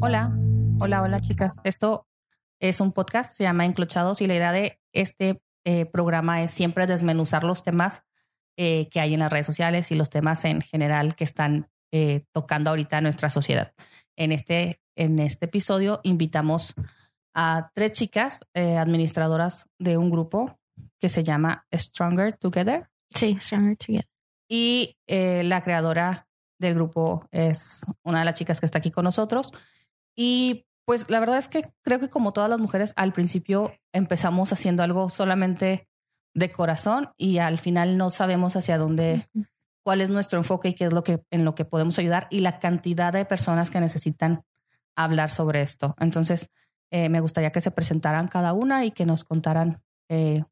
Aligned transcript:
Hola, 0.00 0.36
hola, 0.80 1.02
hola 1.02 1.20
chicas. 1.20 1.60
Esto 1.62 2.08
es 2.58 2.80
un 2.80 2.90
podcast, 2.90 3.36
se 3.36 3.44
llama 3.44 3.64
Enclochados 3.64 4.20
y 4.20 4.26
la 4.26 4.34
idea 4.34 4.50
de 4.50 4.80
este 4.92 5.40
eh, 5.64 5.86
programa 5.86 6.42
es 6.42 6.50
siempre 6.50 6.88
desmenuzar 6.88 7.44
los 7.44 7.62
temas 7.62 8.02
eh, 8.56 8.88
que 8.88 8.98
hay 8.98 9.14
en 9.14 9.20
las 9.20 9.32
redes 9.32 9.46
sociales 9.46 9.92
y 9.92 9.94
los 9.94 10.10
temas 10.10 10.44
en 10.44 10.62
general 10.62 11.14
que 11.14 11.22
están 11.22 11.68
eh, 11.92 12.24
tocando 12.32 12.70
ahorita 12.70 13.00
nuestra 13.00 13.30
sociedad. 13.30 13.72
En 14.16 14.32
este, 14.32 14.80
en 14.96 15.20
este 15.20 15.44
episodio 15.44 16.00
invitamos 16.02 16.74
a 17.34 17.70
tres 17.72 17.92
chicas 17.92 18.40
administradoras 18.54 19.68
de 19.78 19.96
un 19.96 20.10
grupo 20.10 20.58
que 21.00 21.08
se 21.08 21.22
llama 21.22 21.66
Stronger 21.72 22.32
Together. 22.32 22.90
Sí, 23.14 23.36
Stronger 23.40 23.76
Together. 23.76 24.08
Y 24.48 24.96
la 25.06 25.62
creadora 25.62 26.28
del 26.58 26.74
grupo 26.74 27.26
es 27.30 27.80
una 28.02 28.20
de 28.20 28.24
las 28.24 28.34
chicas 28.34 28.60
que 28.60 28.66
está 28.66 28.78
aquí 28.78 28.90
con 28.90 29.04
nosotros. 29.04 29.52
Y 30.16 30.66
pues 30.84 31.08
la 31.10 31.20
verdad 31.20 31.38
es 31.38 31.48
que 31.48 31.62
creo 31.82 31.98
que 31.98 32.08
como 32.08 32.32
todas 32.32 32.50
las 32.50 32.58
mujeres, 32.58 32.92
al 32.96 33.12
principio 33.12 33.72
empezamos 33.92 34.52
haciendo 34.52 34.82
algo 34.82 35.08
solamente 35.08 35.88
de 36.34 36.52
corazón 36.52 37.10
y 37.16 37.38
al 37.38 37.58
final 37.58 37.96
no 37.96 38.10
sabemos 38.10 38.56
hacia 38.56 38.76
dónde, 38.76 39.28
cuál 39.84 40.00
es 40.00 40.10
nuestro 40.10 40.38
enfoque 40.38 40.68
y 40.68 40.74
qué 40.74 40.84
es 40.86 40.92
lo 40.92 41.02
que 41.02 41.22
en 41.30 41.44
lo 41.44 41.54
que 41.54 41.64
podemos 41.64 41.98
ayudar 41.98 42.26
y 42.30 42.40
la 42.40 42.58
cantidad 42.58 43.12
de 43.12 43.24
personas 43.24 43.70
que 43.70 43.80
necesitan 43.80 44.44
hablar 44.96 45.30
sobre 45.30 45.62
esto. 45.62 45.94
Entonces, 45.98 46.50
eh, 46.90 47.08
me 47.08 47.20
gustaría 47.20 47.50
que 47.50 47.60
se 47.60 47.70
presentaran 47.70 48.28
cada 48.28 48.52
una 48.52 48.84
y 48.84 48.90
que 48.90 49.06
nos 49.06 49.24
contaran 49.24 49.82
eh, 50.08 50.44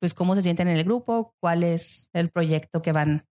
pues 0.00 0.14
cómo 0.14 0.34
se 0.34 0.42
sienten 0.42 0.68
en 0.68 0.76
el 0.76 0.84
grupo, 0.84 1.34
cuál 1.40 1.62
es 1.62 2.10
el 2.12 2.30
proyecto 2.30 2.82
que 2.82 2.92
van 2.92 3.26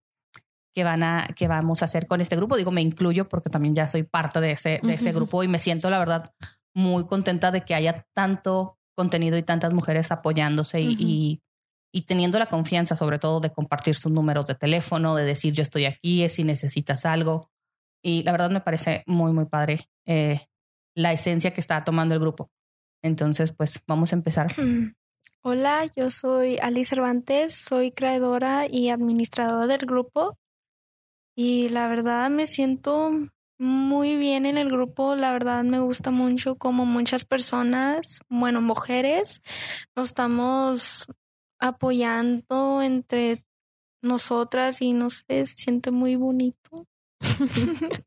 que 0.79 0.85
van 0.85 1.03
a 1.03 1.27
que 1.35 1.49
vamos 1.49 1.83
a 1.83 1.87
hacer 1.87 2.07
con 2.07 2.21
este 2.21 2.37
grupo. 2.37 2.57
Digo, 2.57 2.71
me 2.71 2.81
incluyo 2.81 3.29
porque 3.29 3.51
también 3.51 3.75
ya 3.75 3.89
soy 3.89 4.05
parte 4.05 4.41
de 4.41 4.53
ese 4.53 4.79
de 4.81 4.95
ese 4.95 5.11
grupo 5.11 5.43
y 5.43 5.49
me 5.49 5.59
siento 5.59 5.91
la 5.91 5.99
verdad 5.99 6.33
muy 6.73 7.05
contenta 7.05 7.51
de 7.51 7.63
que 7.63 7.75
haya 7.75 8.07
tanto 8.15 8.79
contenido 8.97 9.37
y 9.37 9.43
tantas 9.43 9.73
mujeres 9.73 10.13
apoyándose 10.13 10.81
y, 10.81 11.43
y, 11.93 12.03
teniendo 12.03 12.39
la 12.39 12.47
confianza 12.47 12.95
sobre 12.95 13.19
todo 13.19 13.41
de 13.41 13.51
compartir 13.51 13.97
sus 13.97 14.13
números 14.13 14.47
de 14.47 14.55
teléfono, 14.55 15.17
de 15.17 15.25
decir 15.25 15.53
yo 15.53 15.63
estoy 15.63 15.85
aquí 15.85 16.29
si 16.29 16.45
necesitas 16.45 17.05
algo. 17.05 17.51
Y 18.01 18.23
la 18.23 18.31
verdad 18.31 18.51
me 18.51 18.61
parece 18.61 19.03
muy, 19.07 19.33
muy 19.33 19.47
padre 19.47 19.91
eh, 20.07 20.47
la 20.95 21.13
esencia 21.13 21.53
que 21.53 21.61
está 21.61 21.83
tomando 21.83 22.15
el 22.15 22.21
grupo. 22.21 22.53
Entonces, 23.03 23.51
pues 23.51 23.83
vamos 23.89 24.13
a 24.13 24.17
empezar. 24.17 24.55
Hola, 25.43 25.91
yo 25.97 26.09
soy 26.11 26.59
Ali 26.63 26.85
Cervantes, 26.85 27.57
soy 27.57 27.91
creadora 27.91 28.69
y 28.71 28.91
administradora 28.91 29.67
del 29.67 29.87
grupo 29.87 30.39
y 31.39 31.69
la 31.69 31.87
verdad 31.87 32.31
me 32.31 32.47
siento 32.47 33.13
muy 33.61 34.17
bien 34.17 34.45
en 34.45 34.59
el 34.59 34.69
grupo, 34.69 35.15
la 35.15 35.31
verdad 35.31 35.63
me 35.63 35.79
gusta 35.79 36.11
mucho 36.11 36.57
como 36.57 36.85
muchas 36.85 37.25
personas, 37.25 38.23
bueno, 38.29 38.61
mujeres, 38.61 39.41
nos 39.95 40.09
estamos 40.09 41.07
apoyando 41.61 42.83
entre 42.83 43.45
nosotras 44.03 44.83
y 44.83 44.93
no 44.93 45.11
sé, 45.11 45.47
se 45.47 45.55
siente 45.55 45.93
muy 45.93 46.17
bonito. 46.17 46.89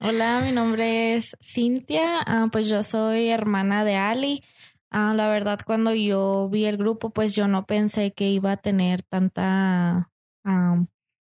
Hola, 0.00 0.40
mi 0.40 0.50
nombre 0.50 1.14
es 1.14 1.36
Cintia, 1.40 2.22
ah, 2.26 2.48
pues 2.50 2.68
yo 2.68 2.82
soy 2.82 3.28
hermana 3.28 3.84
de 3.84 3.94
Ali. 3.94 4.42
Ah, 4.90 5.14
la 5.14 5.28
verdad, 5.28 5.60
cuando 5.64 5.94
yo 5.94 6.48
vi 6.50 6.64
el 6.64 6.76
grupo, 6.76 7.10
pues 7.10 7.36
yo 7.36 7.46
no 7.46 7.66
pensé 7.66 8.12
que 8.12 8.30
iba 8.30 8.50
a 8.50 8.56
tener 8.56 9.04
tanta 9.04 10.10
ah, 10.44 10.84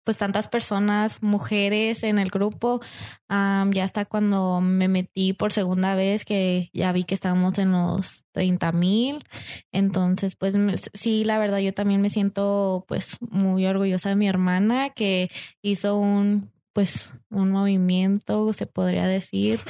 pues 0.07 0.19
tantas 0.19 0.47
personas, 0.47 1.21
mujeres 1.21 2.05
en 2.05 2.19
el 2.19 2.31
grupo. 2.31 2.81
ya 3.29 3.83
hasta 3.85 4.05
cuando 4.05 4.61
me 4.61 4.87
metí 4.87 5.33
por 5.33 5.53
segunda 5.53 5.97
vez 5.97 6.25
que 6.25 6.71
ya 6.73 6.93
vi 6.93 7.03
que 7.03 7.15
estábamos 7.15 7.59
en 7.59 7.73
los 7.73 8.25
30 8.31 8.71
mil. 8.71 9.25
Entonces, 9.73 10.37
pues 10.37 10.55
sí, 10.95 11.25
la 11.25 11.41
verdad 11.41 11.59
yo 11.59 11.75
también 11.75 12.01
me 12.01 12.09
siento 12.09 12.85
pues 12.87 13.19
muy 13.21 13.67
orgullosa 13.67 14.11
de 14.11 14.17
mi 14.17 14.29
hermana 14.29 14.91
que 14.91 15.29
hizo 15.61 15.97
un 15.99 16.53
pues 16.73 17.11
un 17.31 17.51
movimiento, 17.51 18.53
se 18.53 18.67
podría 18.67 19.07
decir, 19.07 19.61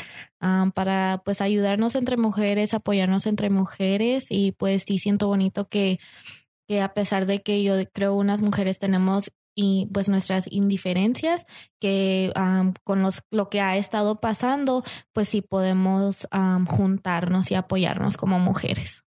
para 0.75 1.23
pues 1.25 1.41
ayudarnos 1.41 1.95
entre 1.95 2.17
mujeres, 2.17 2.75
apoyarnos 2.75 3.27
entre 3.27 3.49
mujeres 3.49 4.27
y 4.29 4.53
pues 4.53 4.83
sí 4.87 4.99
siento 4.99 5.29
bonito 5.29 5.69
que 5.69 5.99
que 6.69 6.83
a 6.83 6.95
pesar 6.95 7.27
de 7.27 7.43
que 7.43 7.63
yo 7.63 7.75
creo 7.93 8.15
unas 8.15 8.43
mujeres 8.43 8.79
tenemos 8.79 9.31
y 9.57 9.89
pues 9.93 10.09
nuestras 10.09 10.47
indiferencias 10.53 11.47
que 11.81 12.33
con 12.85 13.03
los, 13.03 13.23
lo 13.31 13.49
que 13.49 13.61
ha 13.61 13.77
estado 13.77 14.21
pasando, 14.21 14.85
pues 15.13 15.31
sí 15.31 15.41
podemos 15.41 16.29
juntarnos 16.69 17.51
y 17.51 17.55
apoyarnos 17.55 18.17
como 18.17 18.39
mujeres. 18.39 19.03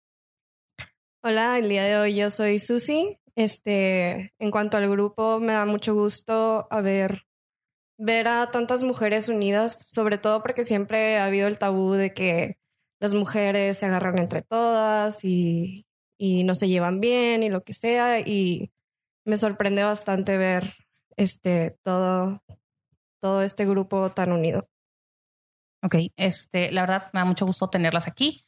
Hola, 1.23 1.59
el 1.59 1.71
día 1.71 1.85
de 1.85 1.97
hoy 1.97 2.15
yo 2.15 2.29
soy 2.29 2.59
Susi. 2.59 3.19
Este, 3.35 4.35
en 4.39 4.51
cuanto 4.51 4.77
al 4.77 4.89
grupo, 4.89 5.41
me 5.41 5.55
da 5.55 5.65
mucho 5.65 5.95
gusto 5.95 6.69
ver, 6.83 7.27
ver 7.97 8.29
a 8.29 8.51
tantas 8.51 8.83
mujeres 8.83 9.31
unidas, 9.31 9.89
sobre 9.91 10.19
todo 10.19 10.43
porque 10.43 10.63
siempre 10.63 11.17
ha 11.17 11.25
habido 11.25 11.49
el 11.49 11.59
tabú 11.59 11.95
de 11.95 12.13
que 12.13 12.59
las 13.01 13.15
mujeres 13.15 13.79
se 13.79 13.87
agarran 13.87 14.19
entre 14.19 14.43
todas 14.43 15.25
y, 15.25 15.87
y 16.19 16.45
no 16.45 16.55
se 16.55 16.69
llevan 16.69 17.01
bien 17.01 17.43
y 17.43 17.49
lo 17.49 17.65
que 17.65 17.73
sea. 17.73 18.21
Y 18.21 18.74
me 19.25 19.37
sorprende 19.37 19.83
bastante 19.83 20.37
ver 20.37 20.75
este 21.17 21.77
todo, 21.83 22.43
todo 23.21 23.43
este 23.43 23.65
grupo 23.67 24.11
tan 24.11 24.33
unido. 24.33 24.69
Ok, 25.83 25.97
este, 26.17 26.73
la 26.73 26.83
verdad 26.83 27.11
me 27.13 27.21
da 27.21 27.25
mucho 27.25 27.47
gusto 27.47 27.69
tenerlas 27.69 28.09
aquí. 28.09 28.47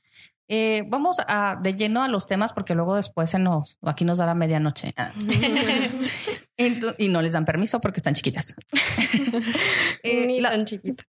Eh, 0.48 0.84
vamos 0.86 1.16
a, 1.26 1.58
de 1.60 1.74
lleno 1.74 2.02
a 2.02 2.08
los 2.08 2.28
temas 2.28 2.52
porque 2.52 2.74
luego 2.74 2.94
después 2.94 3.30
se 3.30 3.38
nos, 3.38 3.78
aquí 3.82 4.04
nos 4.04 4.18
da 4.18 4.26
la 4.26 4.34
medianoche. 4.34 4.94
y 6.98 7.08
no 7.08 7.20
les 7.20 7.32
dan 7.32 7.44
permiso 7.44 7.80
porque 7.80 7.98
están 7.98 8.14
chiquitas. 8.14 8.54
eh, 10.02 10.40
la, 10.40 10.50
tan 10.50 10.64
chiquita. 10.64 11.04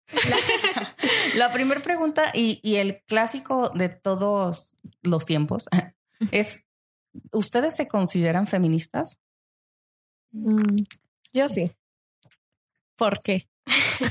La, 1.36 1.50
primera 1.53 1.82
pregunta 1.82 2.30
y, 2.32 2.60
y 2.62 2.76
el 2.76 3.03
clásico 3.06 3.70
de 3.70 3.88
todos 3.88 4.72
los 5.03 5.26
tiempos 5.26 5.69
es, 6.30 6.62
¿ustedes 7.32 7.74
se 7.74 7.88
consideran 7.88 8.47
feministas? 8.47 9.20
Mm, 10.34 10.77
yo 11.33 11.49
sí. 11.49 11.71
¿Por 12.97 13.21
qué? 13.21 13.49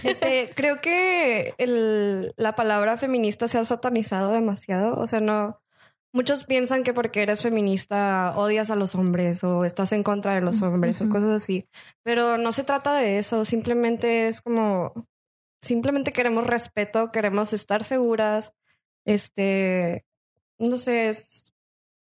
Este, 0.04 0.52
creo 0.56 0.82
que 0.82 1.54
el, 1.58 2.34
la 2.38 2.56
palabra 2.56 2.98
feminista 2.98 3.48
se 3.48 3.58
ha 3.58 3.66
satanizado 3.66 4.32
demasiado. 4.32 5.00
O 5.00 5.08
sea, 5.08 5.20
no. 5.20 5.60
Muchos 6.14 6.46
piensan 6.46 6.84
que 6.84 6.94
porque 6.94 7.24
eres 7.24 7.42
feminista 7.42 8.34
odias 8.38 8.70
a 8.70 8.76
los 8.76 8.94
hombres 8.94 9.44
o 9.44 9.66
estás 9.66 9.94
en 9.94 10.04
contra 10.04 10.36
de 10.36 10.42
los 10.42 10.62
hombres 10.62 11.02
o 11.02 11.10
cosas 11.10 11.32
así. 11.32 11.68
Pero 12.04 12.38
no 12.38 12.52
se 12.52 12.64
trata 12.64 12.94
de 12.96 13.20
eso. 13.20 13.46
Simplemente 13.46 14.28
es 14.28 14.42
como. 14.42 15.08
Simplemente 15.62 16.14
queremos 16.14 16.46
respeto, 16.46 17.12
queremos 17.12 17.54
estar 17.54 17.84
seguras. 17.84 18.54
Este. 19.06 20.06
No 20.60 20.78
sé, 20.78 21.10
es, 21.10 21.53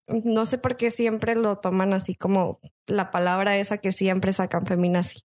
no 0.06 0.46
sé 0.46 0.58
por 0.58 0.76
qué 0.76 0.90
siempre 0.90 1.34
lo 1.34 1.58
toman 1.58 1.92
así 1.92 2.14
como 2.14 2.60
la 2.86 3.10
palabra 3.10 3.56
esa 3.56 3.78
que 3.78 3.92
siempre 3.92 4.32
sacan 4.32 4.66
feminazi. 4.66 5.24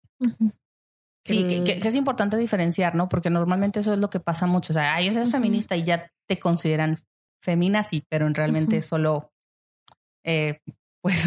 Sí, 1.24 1.44
que, 1.64 1.80
es 1.82 1.94
importante 1.94 2.36
diferenciar, 2.36 2.94
¿no? 2.94 3.08
Porque 3.08 3.30
normalmente 3.30 3.80
eso 3.80 3.92
es 3.94 3.98
lo 3.98 4.10
que 4.10 4.20
pasa 4.20 4.46
mucho. 4.46 4.72
O 4.72 4.74
sea, 4.74 4.94
ay, 4.94 5.08
eres 5.08 5.30
feminista 5.30 5.76
y 5.76 5.82
ya 5.82 6.12
te 6.26 6.38
consideran 6.38 6.98
feminazi, 7.42 8.04
pero 8.08 8.26
en 8.26 8.34
realmente 8.34 8.80
solo, 8.82 9.32
eh, 10.24 10.60
pues, 11.02 11.26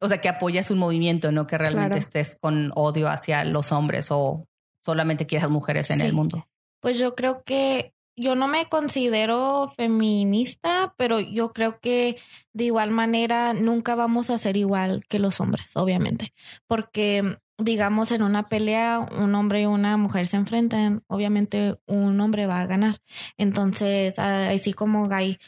o 0.00 0.08
sea, 0.08 0.18
que 0.18 0.28
apoyas 0.28 0.70
un 0.70 0.78
movimiento, 0.78 1.32
no 1.32 1.46
que 1.46 1.58
realmente 1.58 1.98
estés 1.98 2.36
con 2.40 2.70
odio 2.74 3.08
hacia 3.08 3.44
los 3.44 3.72
hombres 3.72 4.08
o 4.10 4.46
solamente 4.84 5.26
quieras 5.26 5.50
mujeres 5.50 5.90
en 5.90 6.00
el 6.00 6.12
mundo. 6.12 6.46
Pues 6.80 6.98
yo 6.98 7.14
creo 7.14 7.42
que 7.44 7.94
yo 8.16 8.34
no 8.34 8.48
me 8.48 8.66
considero 8.66 9.72
feminista, 9.76 10.94
pero 10.96 11.20
yo 11.20 11.52
creo 11.52 11.80
que 11.80 12.16
de 12.52 12.64
igual 12.64 12.90
manera 12.90 13.54
nunca 13.54 13.94
vamos 13.94 14.30
a 14.30 14.38
ser 14.38 14.56
igual 14.56 15.04
que 15.08 15.18
los 15.18 15.40
hombres, 15.40 15.66
obviamente, 15.74 16.32
porque 16.66 17.38
digamos 17.58 18.10
en 18.12 18.22
una 18.22 18.48
pelea 18.48 18.98
un 18.98 19.34
hombre 19.34 19.62
y 19.62 19.66
una 19.66 19.96
mujer 19.96 20.26
se 20.26 20.36
enfrentan, 20.36 21.02
obviamente 21.06 21.76
un 21.86 22.20
hombre 22.20 22.46
va 22.46 22.60
a 22.60 22.66
ganar. 22.66 23.00
Entonces, 23.36 24.18
así 24.18 24.72
como 24.72 25.08
hay 25.12 25.38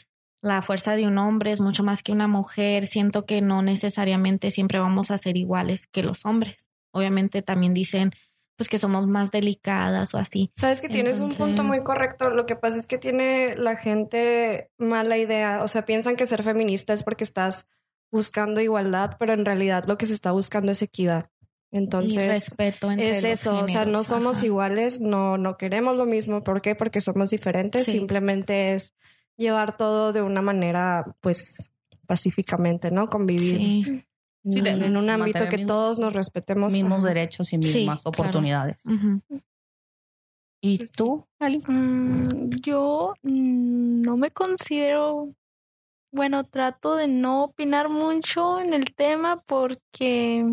la 0.41 0.61
fuerza 0.61 0.95
de 0.95 1.07
un 1.07 1.17
hombre 1.17 1.51
es 1.51 1.59
mucho 1.59 1.83
más 1.83 2.03
que 2.03 2.11
una 2.11 2.27
mujer, 2.27 2.85
siento 2.85 3.25
que 3.25 3.41
no 3.41 3.61
necesariamente 3.61 4.51
siempre 4.51 4.79
vamos 4.79 5.11
a 5.11 5.17
ser 5.17 5.35
iguales 5.35 5.87
que 5.87 6.03
los 6.03 6.25
hombres. 6.25 6.69
Obviamente 6.91 7.41
también 7.41 7.73
dicen 7.73 8.11
pues 8.57 8.69
que 8.69 8.79
somos 8.79 9.07
más 9.07 9.31
delicadas 9.31 10.13
o 10.15 10.17
así. 10.17 10.51
Sabes 10.55 10.81
que 10.81 10.89
tienes 10.89 11.19
un 11.19 11.29
punto 11.29 11.63
muy 11.63 11.83
correcto. 11.83 12.31
Lo 12.31 12.47
que 12.47 12.55
pasa 12.55 12.77
es 12.77 12.87
que 12.87 12.97
tiene 12.97 13.55
la 13.55 13.75
gente 13.75 14.71
mala 14.77 15.17
idea. 15.17 15.61
O 15.63 15.67
sea, 15.67 15.85
piensan 15.85 16.15
que 16.15 16.25
ser 16.25 16.41
feminista 16.41 16.91
es 16.91 17.03
porque 17.03 17.23
estás 17.23 17.67
buscando 18.11 18.59
igualdad, 18.59 19.11
pero 19.19 19.33
en 19.33 19.45
realidad 19.45 19.85
lo 19.85 19.97
que 19.97 20.07
se 20.07 20.13
está 20.13 20.31
buscando 20.31 20.71
es 20.71 20.81
equidad. 20.81 21.29
Entonces, 21.69 22.29
respeto 22.29 22.89
entre 22.89 23.17
es 23.17 23.23
eso, 23.23 23.59
o 23.59 23.67
sea, 23.67 23.85
no 23.85 24.03
somos 24.03 24.37
ajá. 24.37 24.45
iguales, 24.45 25.01
no, 25.01 25.37
no 25.37 25.57
queremos 25.57 25.95
lo 25.95 26.05
mismo. 26.05 26.43
¿Por 26.43 26.61
qué? 26.61 26.75
Porque 26.75 27.01
somos 27.01 27.29
diferentes. 27.29 27.85
Sí. 27.85 27.91
Simplemente 27.91 28.73
es 28.73 28.93
llevar 29.35 29.77
todo 29.77 30.13
de 30.13 30.21
una 30.23 30.41
manera, 30.41 31.15
pues, 31.21 31.69
pacíficamente, 32.07 32.89
¿no? 32.89 33.05
Convivir 33.05 33.57
Sí. 33.57 34.06
Sí, 34.49 34.61
de- 34.61 34.69
en, 34.71 34.83
en 34.83 34.97
un 34.97 35.09
ámbito 35.09 35.47
que 35.49 35.57
mismos- 35.57 35.67
todos 35.67 35.99
nos 35.99 36.13
respetemos. 36.13 36.73
Mismos 36.73 36.99
Ajá. 36.99 37.07
derechos 37.07 37.47
y 37.53 37.61
Sí, 37.61 37.79
mismas 37.79 38.03
claro. 38.03 38.09
oportunidades. 38.17 38.81
¿Y 40.61 40.79
tú, 40.87 41.25
Ali? 41.39 41.59
Mm, 41.67 42.49
yo 42.63 43.13
mm, 43.23 44.01
no 44.01 44.17
me 44.17 44.31
considero, 44.31 45.21
bueno, 46.11 46.43
trato 46.45 46.95
de 46.95 47.07
no 47.07 47.43
opinar 47.43 47.89
mucho 47.89 48.59
en 48.59 48.73
el 48.73 48.93
tema 48.95 49.41
porque 49.45 50.43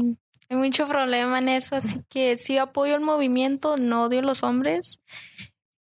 hay 0.51 0.57
mucho 0.57 0.87
problema 0.87 1.39
en 1.39 1.49
eso, 1.49 1.77
así 1.77 2.03
que 2.11 2.37
sí 2.37 2.59
apoyo 2.59 2.95
el 2.95 3.01
movimiento, 3.01 3.77
no 3.79 4.05
odio 4.05 4.19
a 4.21 4.23
los 4.23 4.43
hombres, 4.43 4.99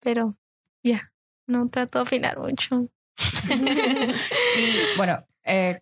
pero 0.01 0.37
ya, 0.83 1.11
no 1.47 1.69
trato 1.71 1.99
de 1.99 2.03
opinar 2.03 2.39
mucho. 2.39 2.87
Y 4.59 4.97
bueno, 4.97 5.25
eh, 5.45 5.81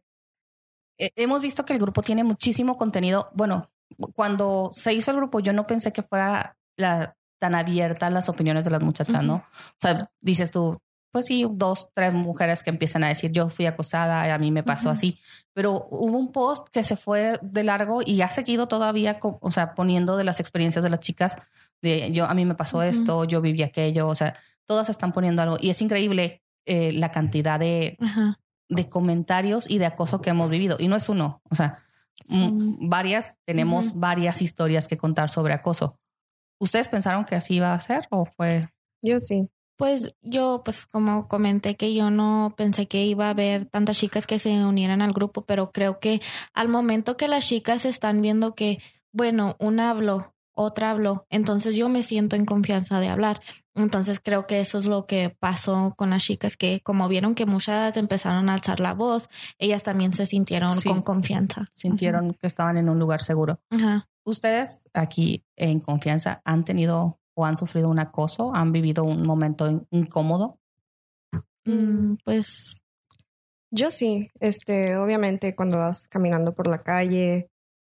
hemos 1.16 1.42
visto 1.42 1.64
que 1.64 1.72
el 1.72 1.78
grupo 1.78 2.02
tiene 2.02 2.24
muchísimo 2.24 2.76
contenido. 2.76 3.30
Bueno, 3.34 3.70
cuando 4.14 4.70
se 4.74 4.92
hizo 4.92 5.10
el 5.10 5.16
grupo, 5.16 5.40
yo 5.40 5.52
no 5.52 5.66
pensé 5.66 5.92
que 5.92 6.02
fuera 6.02 6.56
la, 6.76 7.16
tan 7.38 7.54
abierta 7.54 8.08
las 8.10 8.28
opiniones 8.28 8.64
de 8.64 8.70
las 8.70 8.82
muchachas, 8.82 9.22
¿no? 9.22 9.36
O 9.36 9.80
sea, 9.80 10.10
dices 10.20 10.50
tú, 10.50 10.78
pues 11.10 11.26
sí, 11.26 11.46
dos, 11.50 11.90
tres 11.94 12.14
mujeres 12.14 12.62
que 12.62 12.70
empiezan 12.70 13.04
a 13.04 13.08
decir, 13.08 13.30
yo 13.32 13.48
fui 13.50 13.66
acosada, 13.66 14.32
a 14.32 14.38
mí 14.38 14.50
me 14.50 14.62
pasó 14.62 14.88
Ujú. 14.88 14.92
así. 14.94 15.18
Pero 15.52 15.86
hubo 15.90 16.16
un 16.16 16.32
post 16.32 16.68
que 16.70 16.84
se 16.84 16.96
fue 16.96 17.38
de 17.42 17.64
largo 17.64 18.00
y 18.04 18.22
ha 18.22 18.28
seguido 18.28 18.66
todavía, 18.66 19.18
o 19.20 19.50
sea, 19.50 19.74
poniendo 19.74 20.16
de 20.16 20.24
las 20.24 20.40
experiencias 20.40 20.82
de 20.82 20.90
las 20.90 21.00
chicas, 21.00 21.36
de 21.82 22.10
yo, 22.12 22.24
a 22.24 22.34
mí 22.34 22.46
me 22.46 22.54
pasó 22.54 22.78
Ujú. 22.78 22.86
esto, 22.86 23.24
yo 23.24 23.40
viví 23.42 23.62
aquello, 23.62 24.08
o 24.08 24.14
sea, 24.14 24.34
todas 24.66 24.88
están 24.88 25.12
poniendo 25.12 25.42
algo. 25.42 25.58
Y 25.60 25.68
es 25.70 25.82
increíble 25.82 26.42
eh, 26.64 26.92
la 26.92 27.10
cantidad 27.10 27.60
de, 27.60 27.98
Ajá. 28.00 28.38
De 28.68 28.88
comentarios 28.88 29.68
y 29.68 29.78
de 29.78 29.86
acoso 29.86 30.20
que 30.20 30.30
hemos 30.30 30.48
vivido. 30.50 30.76
Y 30.78 30.88
no 30.88 30.96
es 30.96 31.08
uno, 31.08 31.42
o 31.50 31.54
sea, 31.54 31.78
m- 32.28 32.58
Sí. 32.60 32.76
varias, 32.80 33.36
tenemos 33.44 33.94
varias 33.94 34.42
historias 34.42 34.88
que 34.88 34.96
contar 34.96 35.28
sobre 35.30 35.54
acoso. 35.54 35.98
¿Ustedes 36.60 36.88
pensaron 36.88 37.24
que 37.24 37.34
así 37.34 37.54
iba 37.56 37.72
a 37.72 37.80
ser 37.80 38.06
o 38.10 38.24
fue? 38.24 38.68
Yo 39.02 39.18
sí. 39.18 39.48
Pues 39.76 40.14
yo, 40.20 40.62
pues 40.64 40.86
como 40.86 41.26
comenté 41.26 41.74
que 41.76 41.92
yo 41.92 42.10
no 42.10 42.54
pensé 42.56 42.86
que 42.86 43.04
iba 43.04 43.26
a 43.26 43.30
haber 43.30 43.66
tantas 43.66 43.98
chicas 43.98 44.26
que 44.28 44.38
se 44.38 44.64
unieran 44.64 45.02
al 45.02 45.12
grupo, 45.12 45.44
pero 45.44 45.72
creo 45.72 45.98
que 45.98 46.20
al 46.54 46.68
momento 46.68 47.16
que 47.16 47.26
las 47.26 47.46
chicas 47.48 47.84
están 47.84 48.22
viendo 48.22 48.54
que, 48.54 48.80
bueno, 49.12 49.56
una 49.58 49.90
habló, 49.90 50.34
otra 50.54 50.90
habló, 50.90 51.26
entonces 51.30 51.74
yo 51.74 51.88
me 51.88 52.02
siento 52.04 52.36
en 52.36 52.44
confianza 52.44 53.00
de 53.00 53.08
hablar. 53.08 53.40
Entonces 53.74 54.20
creo 54.20 54.46
que 54.46 54.60
eso 54.60 54.76
es 54.78 54.86
lo 54.86 55.06
que 55.06 55.30
pasó 55.40 55.94
con 55.96 56.10
las 56.10 56.22
chicas, 56.22 56.56
que 56.58 56.80
como 56.82 57.08
vieron 57.08 57.34
que 57.34 57.46
muchas 57.46 57.96
empezaron 57.96 58.48
a 58.50 58.54
alzar 58.54 58.80
la 58.80 58.92
voz, 58.92 59.28
ellas 59.58 59.82
también 59.82 60.12
se 60.12 60.26
sintieron 60.26 60.70
Sí. 60.70 60.88
con 60.88 61.00
confianza. 61.02 61.70
Sintieron 61.72 62.34
que 62.34 62.46
estaban 62.46 62.76
en 62.76 62.88
un 62.90 62.98
lugar 62.98 63.20
seguro. 63.22 63.60
Ajá. 63.70 64.08
¿Ustedes 64.24 64.88
aquí 64.92 65.44
en 65.56 65.80
confianza 65.80 66.42
han 66.44 66.64
tenido 66.64 67.18
o 67.34 67.46
han 67.46 67.56
sufrido 67.56 67.88
un 67.88 67.98
acoso? 67.98 68.54
¿Han 68.54 68.72
vivido 68.72 69.04
un 69.04 69.26
momento 69.26 69.68
in- 69.68 69.86
incómodo? 69.90 70.58
Mm, 71.64 72.16
pues 72.24 72.78
Yo 73.74 73.90
sí, 73.90 74.30
este, 74.38 74.96
obviamente 74.98 75.54
cuando 75.56 75.78
vas 75.78 76.06
caminando 76.08 76.52
por 76.54 76.66
la 76.66 76.82
calle, 76.82 77.48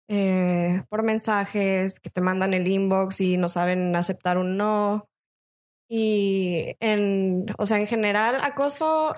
eh, 0.09 0.83
por 0.91 1.03
mensajes 1.03 1.99
que 1.99 2.11
te 2.11 2.21
mandan 2.21 2.53
el 2.53 2.69
inbox 2.69 3.23
y 3.23 3.39
no 3.39 3.49
saben 3.49 3.97
aceptar 3.97 4.37
un 4.37 4.59
no. 4.59 5.09
Y 5.95 6.75
en, 6.81 7.45
o 7.59 7.67
sea, 7.67 7.77
en 7.77 7.87
general, 7.87 8.41
acoso, 8.43 9.15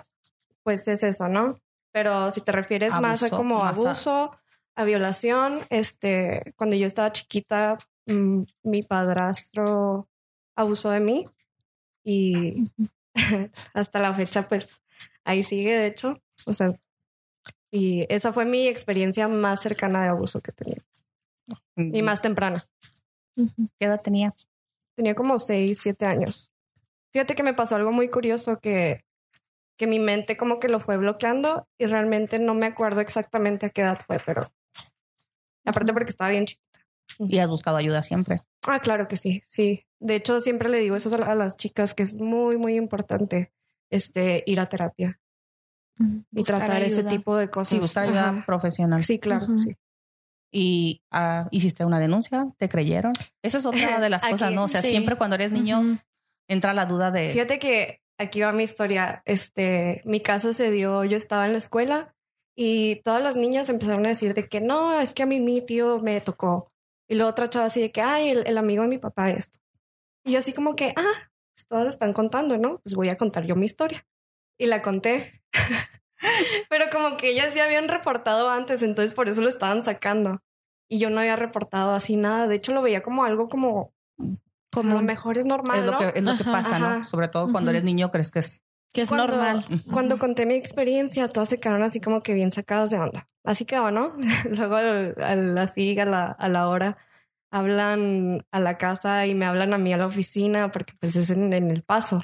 pues 0.64 0.88
es 0.88 1.04
eso, 1.04 1.28
¿no? 1.28 1.54
Pero 1.92 2.32
si 2.32 2.40
te 2.40 2.50
refieres 2.50 3.00
más 3.00 3.22
a 3.22 3.30
como 3.30 3.60
más 3.60 3.78
abuso, 3.78 4.32
a 4.74 4.82
violación, 4.82 5.60
este, 5.70 6.52
cuando 6.56 6.74
yo 6.74 6.88
estaba 6.88 7.12
chiquita, 7.12 7.78
mm, 8.06 8.42
mi 8.64 8.82
padrastro 8.82 10.08
abusó 10.56 10.90
de 10.90 10.98
mí 10.98 11.26
y 12.02 12.68
hasta 13.72 14.00
la 14.00 14.12
fecha, 14.12 14.48
pues 14.48 14.66
ahí 15.22 15.44
sigue, 15.44 15.78
de 15.78 15.86
hecho. 15.86 16.20
O 16.44 16.52
sea, 16.52 16.72
y 17.70 18.04
esa 18.12 18.32
fue 18.32 18.46
mi 18.46 18.66
experiencia 18.66 19.28
más 19.28 19.60
cercana 19.60 20.02
de 20.02 20.08
abuso 20.08 20.40
que 20.40 20.50
tenía. 20.50 20.78
Y 21.76 22.02
más 22.02 22.20
temprana. 22.20 22.64
¿Qué 23.36 23.86
edad 23.86 24.00
tenías? 24.02 24.48
Tenía 24.96 25.14
como 25.14 25.38
seis, 25.38 25.78
siete 25.80 26.06
años. 26.06 26.50
Fíjate 27.14 27.36
que 27.36 27.44
me 27.44 27.54
pasó 27.54 27.76
algo 27.76 27.92
muy 27.92 28.08
curioso 28.08 28.58
que, 28.58 29.04
que 29.78 29.86
mi 29.86 30.00
mente 30.00 30.36
como 30.36 30.58
que 30.58 30.68
lo 30.68 30.80
fue 30.80 30.96
bloqueando 30.96 31.68
y 31.78 31.86
realmente 31.86 32.40
no 32.40 32.54
me 32.54 32.66
acuerdo 32.66 33.00
exactamente 33.00 33.66
a 33.66 33.70
qué 33.70 33.82
edad 33.82 34.00
fue, 34.04 34.16
pero 34.26 34.42
aparte 35.64 35.92
porque 35.92 36.10
estaba 36.10 36.30
bien 36.30 36.46
chiquita. 36.46 36.80
¿Y 37.20 37.38
has 37.38 37.48
buscado 37.48 37.76
ayuda 37.76 38.02
siempre? 38.02 38.42
Ah, 38.66 38.80
claro 38.80 39.06
que 39.06 39.16
sí, 39.16 39.44
sí. 39.48 39.84
De 40.00 40.16
hecho, 40.16 40.40
siempre 40.40 40.68
le 40.68 40.78
digo 40.78 40.96
eso 40.96 41.14
a 41.14 41.34
las 41.36 41.56
chicas 41.56 41.94
que 41.94 42.02
es 42.02 42.16
muy, 42.16 42.56
muy 42.56 42.74
importante 42.74 43.52
este, 43.90 44.42
ir 44.46 44.58
a 44.58 44.68
terapia 44.68 45.20
y 46.32 46.42
tratar 46.42 46.82
ese 46.82 47.04
tipo 47.04 47.36
de 47.36 47.48
cosas. 47.48 47.68
Sí, 47.68 47.78
buscar 47.78 48.04
ayuda 48.04 48.30
Ajá. 48.30 48.44
profesional. 48.44 49.04
Sí, 49.04 49.20
claro, 49.20 49.56
sí. 49.56 49.76
¿Y 50.50 51.00
ah, 51.12 51.46
hiciste 51.52 51.84
una 51.84 52.00
denuncia? 52.00 52.46
¿Te 52.58 52.68
creyeron? 52.68 53.12
Esa 53.42 53.58
es 53.58 53.66
otra 53.66 54.00
de 54.00 54.10
las 54.10 54.24
Aquí, 54.24 54.32
cosas, 54.32 54.52
¿no? 54.52 54.64
O 54.64 54.68
sea, 54.68 54.82
sí. 54.82 54.90
siempre 54.90 55.16
cuando 55.16 55.36
eres 55.36 55.52
niño. 55.52 55.98
Entra 56.48 56.74
la 56.74 56.86
duda 56.86 57.10
de... 57.10 57.30
Fíjate 57.30 57.58
que 57.58 58.00
aquí 58.18 58.40
va 58.40 58.52
mi 58.52 58.62
historia. 58.62 59.22
Este, 59.24 60.02
mi 60.04 60.20
caso 60.20 60.52
se 60.52 60.70
dio, 60.70 61.04
yo 61.04 61.16
estaba 61.16 61.46
en 61.46 61.52
la 61.52 61.58
escuela 61.58 62.14
y 62.56 62.96
todas 63.02 63.22
las 63.22 63.36
niñas 63.36 63.68
empezaron 63.68 64.06
a 64.06 64.10
decir 64.10 64.34
de 64.34 64.48
que 64.48 64.60
no, 64.60 65.00
es 65.00 65.12
que 65.12 65.24
a 65.24 65.26
mí 65.26 65.40
mi 65.40 65.60
tío 65.60 65.98
me 65.98 66.20
tocó. 66.20 66.70
Y 67.08 67.16
luego 67.16 67.30
otra 67.30 67.50
chava 67.50 67.66
así 67.66 67.80
de 67.80 67.90
que, 67.90 68.00
ay, 68.00 68.30
el, 68.30 68.46
el 68.46 68.58
amigo 68.58 68.82
de 68.82 68.88
mi 68.88 68.98
papá 68.98 69.30
esto. 69.30 69.58
Y 70.24 70.32
yo 70.32 70.38
así 70.38 70.52
como 70.52 70.74
que, 70.74 70.94
ah, 70.96 71.30
pues 71.54 71.66
todas 71.68 71.88
están 71.88 72.12
contando, 72.12 72.56
¿no? 72.56 72.80
Pues 72.82 72.94
voy 72.94 73.08
a 73.08 73.16
contar 73.16 73.44
yo 73.44 73.56
mi 73.56 73.66
historia. 73.66 74.06
Y 74.58 74.66
la 74.66 74.82
conté. 74.82 75.42
Pero 76.70 76.86
como 76.90 77.16
que 77.16 77.30
ellas 77.30 77.54
ya 77.54 77.64
habían 77.64 77.88
reportado 77.88 78.48
antes, 78.50 78.82
entonces 78.82 79.14
por 79.14 79.28
eso 79.28 79.42
lo 79.42 79.48
estaban 79.48 79.84
sacando. 79.84 80.40
Y 80.88 80.98
yo 80.98 81.10
no 81.10 81.20
había 81.20 81.36
reportado 81.36 81.92
así 81.92 82.16
nada. 82.16 82.48
De 82.48 82.56
hecho, 82.56 82.72
lo 82.72 82.82
veía 82.82 83.02
como 83.02 83.24
algo 83.24 83.48
como, 83.48 83.93
como 84.74 84.90
a 84.92 84.94
lo 84.94 85.02
mejor 85.02 85.38
es 85.38 85.46
normal, 85.46 85.78
es 85.80 85.84
lo 85.86 85.92
¿no? 85.92 85.98
que, 85.98 86.06
es 86.18 86.22
lo 86.22 86.36
que 86.36 86.42
Ajá. 86.42 86.52
pasa, 86.52 86.78
¿no? 86.78 87.06
Sobre 87.06 87.28
todo 87.28 87.50
cuando 87.50 87.70
eres 87.70 87.84
niño 87.84 88.10
crees 88.10 88.30
que 88.30 88.40
es... 88.40 88.62
Que 88.92 89.02
es 89.02 89.08
Cuando- 89.08 89.26
normal. 89.26 89.66
Cuando 89.92 90.18
conté 90.20 90.46
mi 90.46 90.54
experiencia, 90.54 91.26
todas 91.28 91.48
se 91.48 91.58
quedaron 91.58 91.82
así 91.82 92.00
como 92.00 92.22
que 92.22 92.32
bien 92.32 92.52
sacadas 92.52 92.90
de 92.90 92.98
onda. 93.00 93.28
Así 93.42 93.64
quedó, 93.64 93.90
¿no? 93.90 94.12
Luego, 94.50 94.76
al, 94.76 95.14
al- 95.20 95.58
así 95.58 95.98
a 95.98 96.04
la, 96.04 96.26
a 96.26 96.48
la 96.48 96.68
hora, 96.68 96.96
hablan 97.50 98.44
a 98.52 98.60
la 98.60 98.78
casa 98.78 99.26
y 99.26 99.34
me 99.34 99.46
hablan 99.46 99.74
a 99.74 99.78
mí 99.78 99.92
a 99.92 99.96
la 99.96 100.06
oficina 100.06 100.70
porque 100.70 100.92
pues 101.00 101.16
es 101.16 101.30
en, 101.30 101.52
en 101.52 101.70
el 101.72 101.82
paso. 101.82 102.22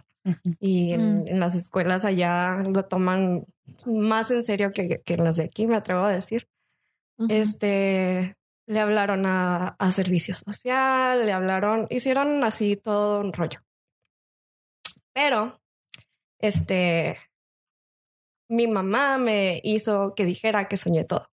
Y 0.60 0.92
en, 0.92 1.22
Mm. 1.22 1.28
en 1.28 1.40
las 1.40 1.56
escuelas 1.56 2.04
allá 2.04 2.58
lo 2.58 2.84
toman 2.84 3.46
más 3.86 4.30
en 4.30 4.44
serio 4.44 4.70
que, 4.72 5.00
que 5.04 5.14
en 5.14 5.24
las 5.24 5.36
de 5.38 5.44
aquí, 5.44 5.66
me 5.66 5.76
atrevo 5.76 6.04
a 6.04 6.12
decir. 6.12 6.46
Este, 7.28 8.36
le 8.70 8.78
hablaron 8.78 9.26
a, 9.26 9.74
a 9.80 9.90
servicio 9.90 10.32
social, 10.32 11.26
le 11.26 11.32
hablaron, 11.32 11.88
hicieron 11.90 12.44
así 12.44 12.76
todo 12.76 13.18
un 13.18 13.32
rollo. 13.32 13.60
Pero, 15.12 15.60
este, 16.38 17.18
mi 18.48 18.68
mamá 18.68 19.18
me 19.18 19.60
hizo 19.64 20.14
que 20.14 20.24
dijera 20.24 20.68
que 20.68 20.76
soñé 20.76 21.04
todo. 21.04 21.28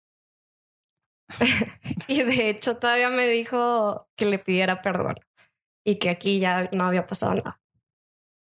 y 2.08 2.22
de 2.22 2.48
hecho 2.48 2.78
todavía 2.78 3.10
me 3.10 3.28
dijo 3.28 4.08
que 4.16 4.24
le 4.24 4.38
pidiera 4.38 4.80
perdón 4.80 5.16
y 5.84 5.98
que 5.98 6.08
aquí 6.08 6.40
ya 6.40 6.70
no 6.72 6.84
había 6.84 7.06
pasado 7.06 7.34
nada. 7.34 7.60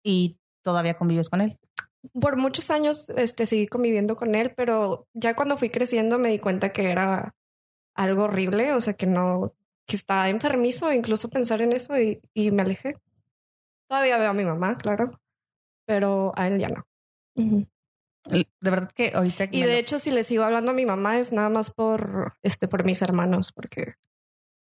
Y 0.04 0.38
todavía 0.62 0.98
convives 0.98 1.30
con 1.30 1.40
él. 1.40 1.58
Por 2.20 2.36
muchos 2.36 2.70
años 2.70 3.08
este, 3.16 3.46
seguí 3.46 3.68
conviviendo 3.68 4.16
con 4.16 4.34
él, 4.34 4.52
pero 4.54 5.06
ya 5.14 5.34
cuando 5.34 5.56
fui 5.56 5.70
creciendo 5.70 6.18
me 6.18 6.28
di 6.28 6.38
cuenta 6.38 6.74
que 6.74 6.90
era 6.90 7.34
algo 7.94 8.24
horrible, 8.24 8.72
o 8.74 8.80
sea, 8.80 8.94
que 8.94 9.06
no, 9.06 9.52
que 9.86 9.96
estaba 9.96 10.28
enfermizo 10.28 10.92
incluso 10.92 11.28
pensar 11.28 11.60
en 11.62 11.72
eso 11.72 11.98
y, 11.98 12.20
y 12.34 12.50
me 12.50 12.62
alejé. 12.62 12.96
Todavía 13.88 14.18
veo 14.18 14.30
a 14.30 14.34
mi 14.34 14.44
mamá, 14.44 14.76
claro, 14.78 15.20
pero 15.86 16.32
a 16.36 16.48
él 16.48 16.58
ya 16.58 16.68
no. 16.68 16.86
Ujú. 17.36 17.66
De 18.30 18.70
verdad 18.70 18.90
que 18.94 19.12
ahorita... 19.14 19.48
que 19.48 19.56
Y 19.58 19.62
de 19.62 19.72
lo- 19.72 19.78
hecho, 19.78 19.98
si 19.98 20.10
le 20.10 20.22
sigo 20.22 20.44
hablando 20.44 20.70
a 20.70 20.74
mi 20.74 20.86
mamá 20.86 21.18
es 21.18 21.32
nada 21.32 21.48
más 21.48 21.70
por, 21.70 22.34
este, 22.42 22.68
por 22.68 22.84
mis 22.84 23.02
hermanos, 23.02 23.52
porque 23.52 23.94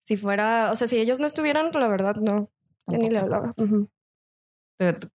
si 0.04 0.18
fuera, 0.18 0.70
o 0.72 0.76
sea, 0.76 0.88
si 0.88 0.98
ellos 1.00 1.20
no 1.20 1.26
estuvieran, 1.28 1.72
la 1.74 1.88
verdad 1.88 2.16
no, 2.16 2.50
yo 2.88 2.98
ni 2.98 3.10
le 3.10 3.20
hablaba. 3.20 3.54
Ujú. 3.58 3.86
te 3.88 3.97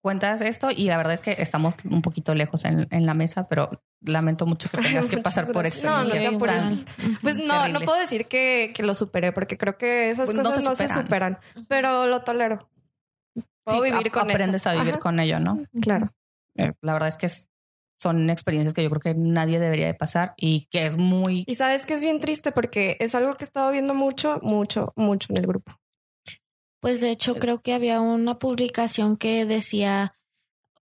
cuentas 0.00 0.40
esto 0.40 0.70
y 0.70 0.86
la 0.86 0.96
verdad 0.96 1.14
es 1.14 1.22
que 1.22 1.36
estamos 1.38 1.74
un 1.88 2.02
poquito 2.02 2.34
lejos 2.34 2.64
en, 2.64 2.86
en 2.90 3.06
la 3.06 3.14
mesa, 3.14 3.46
pero 3.48 3.70
lamento 4.00 4.46
mucho 4.46 4.68
que 4.70 4.80
tengas 4.82 5.06
que 5.06 5.18
pasar 5.18 5.52
por 5.52 5.66
experiencias 5.66 6.32
No, 6.32 6.38
no, 6.38 6.38
tan 6.44 6.84
Pues 7.22 7.36
no, 7.38 7.68
no 7.68 7.80
puedo 7.80 7.98
decir 8.00 8.26
que, 8.26 8.72
que 8.74 8.82
lo 8.82 8.94
superé, 8.94 9.32
porque 9.32 9.56
creo 9.56 9.78
que 9.78 10.10
esas 10.10 10.26
Pues 10.26 10.36
no 10.36 10.42
cosas 10.42 10.58
se 10.62 10.68
no 10.68 10.74
se 10.74 10.88
superan, 10.88 11.38
pero 11.68 12.06
lo 12.06 12.22
tolero. 12.22 12.68
Puedo 13.64 13.84
Sí, 13.84 13.90
vivir 13.92 14.10
con 14.10 14.22
eso. 14.28 14.34
aprendes 14.36 14.66
a 14.66 14.72
vivir 14.74 14.90
Ajá. 14.94 14.98
con 14.98 15.20
ello, 15.20 15.38
¿no? 15.38 15.62
Claro. 15.80 16.12
Eh, 16.56 16.72
La 16.80 16.92
verdad 16.94 17.08
es 17.08 17.16
que 17.16 17.26
es- 17.26 17.46
son 18.00 18.28
experiencias 18.30 18.74
que 18.74 18.82
yo 18.82 18.90
creo 18.90 19.00
que 19.00 19.14
nadie 19.14 19.60
debería 19.60 19.86
de 19.86 19.94
pasar 19.94 20.34
y 20.36 20.66
que 20.72 20.86
es 20.86 20.96
muy 20.96 21.44
Y 21.46 21.54
sabes 21.54 21.86
que 21.86 21.94
es 21.94 22.00
bien 22.02 22.18
triste 22.18 22.50
porque 22.50 22.96
es 22.98 23.14
algo 23.14 23.36
que 23.36 23.44
he 23.44 23.46
estado 23.46 23.70
viendo 23.70 23.94
mucho, 23.94 24.40
mucho, 24.42 24.92
mucho 24.96 25.28
en 25.32 25.38
el 25.38 25.46
grupo. 25.46 25.78
Pues 26.82 27.00
de 27.00 27.12
hecho 27.12 27.36
creo 27.36 27.62
que 27.62 27.74
había 27.74 28.00
una 28.00 28.40
publicación 28.40 29.16
que 29.16 29.46
decía 29.46 30.18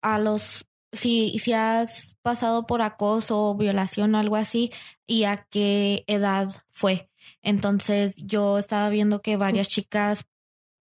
a 0.03 0.19
los 0.19 0.69
si 0.93 1.39
si 1.39 1.55
has 1.55 2.17
pasado 2.21 2.67
por 2.67 2.83
acoso 2.83 3.39
o 3.41 3.57
violación 3.57 4.15
o 4.15 4.19
algo 4.19 4.37
así 4.37 4.71
y 5.07 5.25
a 5.25 5.47
qué 5.49 6.05
edad 6.07 6.51
fue. 6.71 7.09
Entonces 7.41 8.17
yo 8.19 8.59
estaba 8.59 8.91
viendo 8.91 9.23
que 9.23 9.39
varias 9.39 9.69
chicas 9.69 10.27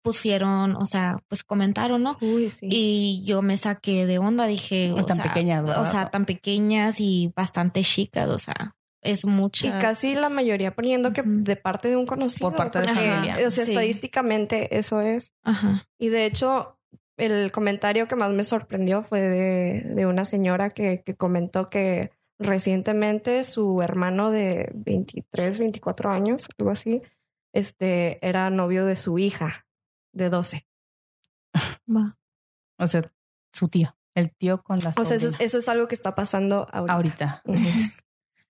pusieron, 0.03 0.75
o 0.75 0.85
sea, 0.85 1.17
pues 1.29 1.45
comentaron, 1.45 2.03
¿no? 2.03 2.19
Uy, 2.21 2.51
sí. 2.51 2.67
Y 2.69 3.23
yo 3.25 3.41
me 3.41 3.57
saqué 3.57 4.07
de 4.07 4.19
onda, 4.19 4.47
dije, 4.47 4.91
O 4.93 4.97
o 4.97 5.07
tan 5.07 5.19
sea, 5.19 5.27
pequeñas, 5.27 5.65
¿verdad? 5.65 5.81
O 5.83 5.87
sea, 5.87 6.11
tan 6.11 6.27
pequeñas 6.27 6.99
y 6.99 7.33
bastante 7.37 7.83
chicas, 7.83 8.29
o 8.29 8.37
sea, 8.37 8.75
es 9.05 9.25
mucha. 9.27 9.67
Y 9.69 9.71
casi 9.81 10.15
la 10.17 10.29
mayoría 10.31 10.75
poniendo 10.75 11.13
que 11.13 11.23
de 11.25 11.55
parte 11.57 11.89
de 11.89 11.97
un 11.97 12.07
conocido. 12.07 12.49
Por 12.51 12.57
parte 12.57 12.81
de 12.81 12.89
familia. 12.89 13.37
O 13.47 13.51
sea, 13.51 13.65
Sí. 13.65 13.71
estadísticamente 13.73 14.77
eso 14.77 15.01
es. 15.01 15.33
Ajá. 15.45 15.87
Y 15.99 16.09
de 16.09 16.25
hecho, 16.27 16.79
el 17.17 17.53
comentario 17.53 18.09
que 18.09 18.17
más 18.17 18.31
me 18.31 18.43
sorprendió 18.43 19.03
fue 19.03 19.21
de, 19.21 19.83
de 19.95 20.07
una 20.07 20.25
señora 20.25 20.71
que, 20.71 21.03
que 21.05 21.15
comentó 21.15 21.71
que 21.71 22.11
recientemente 22.41 23.45
su 23.45 23.81
hermano 23.83 24.31
de 24.33 24.71
23, 24.75 25.59
24 25.61 26.11
años, 26.11 26.49
algo 26.59 26.73
así, 26.73 27.01
este, 27.53 28.19
era 28.27 28.51
novio 28.51 28.85
de 28.87 28.97
su 28.97 29.19
hija 29.21 29.67
de 30.13 30.29
12. 30.31 30.67
Va. 31.89 32.17
o 32.79 32.87
sea, 32.89 33.13
su 33.53 33.69
tío, 33.69 33.97
el 34.17 34.33
tío 34.33 34.63
con 34.65 34.81
la 34.81 34.93
O 34.97 35.05
sea, 35.05 35.15
eso, 35.17 35.27
es- 35.27 35.33
sobrina. 35.35 35.39
eso 35.47 35.59
es 35.59 35.69
algo 35.69 35.87
que 35.87 35.95
está 35.95 36.15
pasando 36.17 36.67
ahorita. 36.73 37.43
ahorita. 37.47 38.04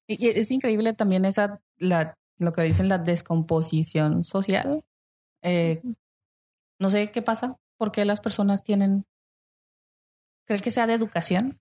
Y 0.06 0.28
es 0.28 0.50
increíble 0.50 0.92
también 0.92 1.24
esa 1.24 1.60
la 1.78 2.16
lo 2.38 2.52
que 2.52 2.62
dicen 2.62 2.88
la 2.88 2.98
descomposición 2.98 4.24
social. 4.24 4.84
Eh, 5.42 5.82
no 6.80 6.90
sé 6.90 7.10
qué 7.10 7.22
pasa, 7.22 7.56
por 7.76 7.92
qué 7.92 8.04
las 8.04 8.20
personas 8.20 8.62
tienen 8.62 9.04
¿Creen 10.46 10.60
que 10.60 10.70
sea 10.70 10.86
de 10.86 10.94
educación? 10.94 11.58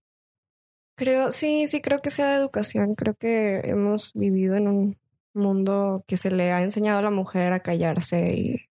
Creo, 0.95 1.31
sí, 1.31 1.67
sí, 1.67 1.81
creo 1.81 2.01
que 2.01 2.09
sea 2.09 2.31
de 2.31 2.38
educación. 2.38 2.95
Creo 2.95 3.15
que 3.15 3.62
hemos 3.63 4.13
vivido 4.13 4.55
en 4.55 4.67
un 4.67 4.97
mundo 5.33 6.03
que 6.05 6.17
se 6.17 6.29
le 6.29 6.51
ha 6.51 6.62
enseñado 6.62 7.00
a 7.00 7.03
la 7.03 7.09
mujer 7.09 7.53
a 7.53 7.62
callarse 7.62 8.33
y, 8.33 8.69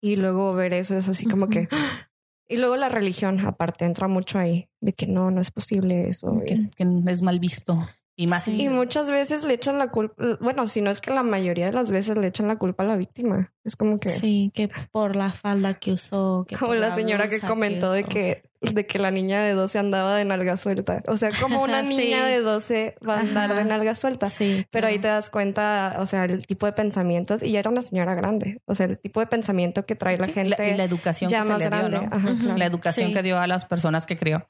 y 0.00 0.16
luego 0.16 0.52
ver 0.54 0.74
eso 0.74 0.96
es 0.96 1.08
así 1.08 1.26
como 1.26 1.48
que... 1.48 1.68
Y 2.50 2.56
luego 2.56 2.76
la 2.76 2.88
religión, 2.88 3.40
aparte, 3.40 3.84
entra 3.84 4.08
mucho 4.08 4.38
ahí, 4.38 4.70
de 4.80 4.94
que 4.94 5.06
no, 5.06 5.30
no 5.30 5.42
es 5.42 5.50
posible 5.50 6.08
eso. 6.08 6.40
Que 6.46 6.54
es, 6.54 6.70
que 6.70 6.86
es 7.06 7.20
mal 7.20 7.40
visto. 7.40 7.86
Y 8.20 8.26
más 8.26 8.48
muchas 8.48 9.12
veces 9.12 9.44
le 9.44 9.54
echan 9.54 9.78
la 9.78 9.92
culpa, 9.92 10.20
bueno, 10.40 10.66
si 10.66 10.80
no 10.80 10.90
es 10.90 11.00
que 11.00 11.12
la 11.12 11.22
mayoría 11.22 11.66
de 11.66 11.72
las 11.72 11.92
veces 11.92 12.18
le 12.18 12.26
echan 12.26 12.48
la 12.48 12.56
culpa 12.56 12.82
a 12.82 12.86
la 12.86 12.96
víctima. 12.96 13.52
Es 13.62 13.76
como 13.76 14.00
que... 14.00 14.08
Sí, 14.08 14.50
que 14.52 14.68
por 14.90 15.14
la 15.14 15.30
falda 15.30 15.74
que 15.74 15.92
usó. 15.92 16.44
Que 16.48 16.56
Como 16.56 16.74
la 16.74 16.92
señora 16.96 17.28
que 17.28 17.40
comentó 17.40 17.92
de 17.92 18.02
que, 18.02 18.42
de 18.60 18.86
que 18.88 18.98
la 18.98 19.12
niña 19.12 19.40
de 19.44 19.52
12 19.52 19.78
andaba 19.78 20.16
de 20.16 20.24
nalga 20.24 20.56
suelta. 20.56 21.00
O 21.06 21.16
sea, 21.16 21.30
como 21.40 21.62
una 21.62 21.84
Sí. 21.84 21.96
niña 21.96 22.26
de 22.26 22.40
12 22.40 22.96
va 23.08 23.18
a 23.18 23.20
andar 23.20 23.54
de 23.54 23.64
nalga 23.64 23.94
suelta. 23.94 24.28
Sí. 24.30 24.66
Pero 24.72 24.88
ahí 24.88 24.98
te 24.98 25.06
das 25.06 25.30
cuenta, 25.30 25.94
o 26.00 26.06
sea, 26.06 26.24
el 26.24 26.44
tipo 26.44 26.66
de 26.66 26.72
pensamientos, 26.72 27.44
y 27.44 27.52
ya 27.52 27.60
era 27.60 27.70
una 27.70 27.82
señora 27.82 28.16
grande, 28.16 28.60
o 28.64 28.74
sea, 28.74 28.86
el 28.86 28.98
tipo 28.98 29.20
de 29.20 29.28
pensamiento 29.28 29.86
que 29.86 29.94
trae 29.94 30.18
la 30.18 30.24
Sí, 30.24 30.32
gente 30.32 30.70
y 30.70 30.76
la 30.76 30.82
educación 30.82 31.30
ya 31.30 31.38
que 31.42 31.44
se 31.44 31.50
más 31.52 31.58
le 31.60 31.68
dio, 31.68 31.70
grande. 31.78 31.98
¿no? 31.98 32.16
Ajá, 32.16 32.34
claro. 32.42 32.58
La 32.58 32.66
educación 32.66 33.10
Sí. 33.10 33.14
que 33.14 33.22
dio 33.22 33.38
a 33.38 33.46
las 33.46 33.64
personas 33.64 34.06
que 34.06 34.16
crió. 34.16 34.48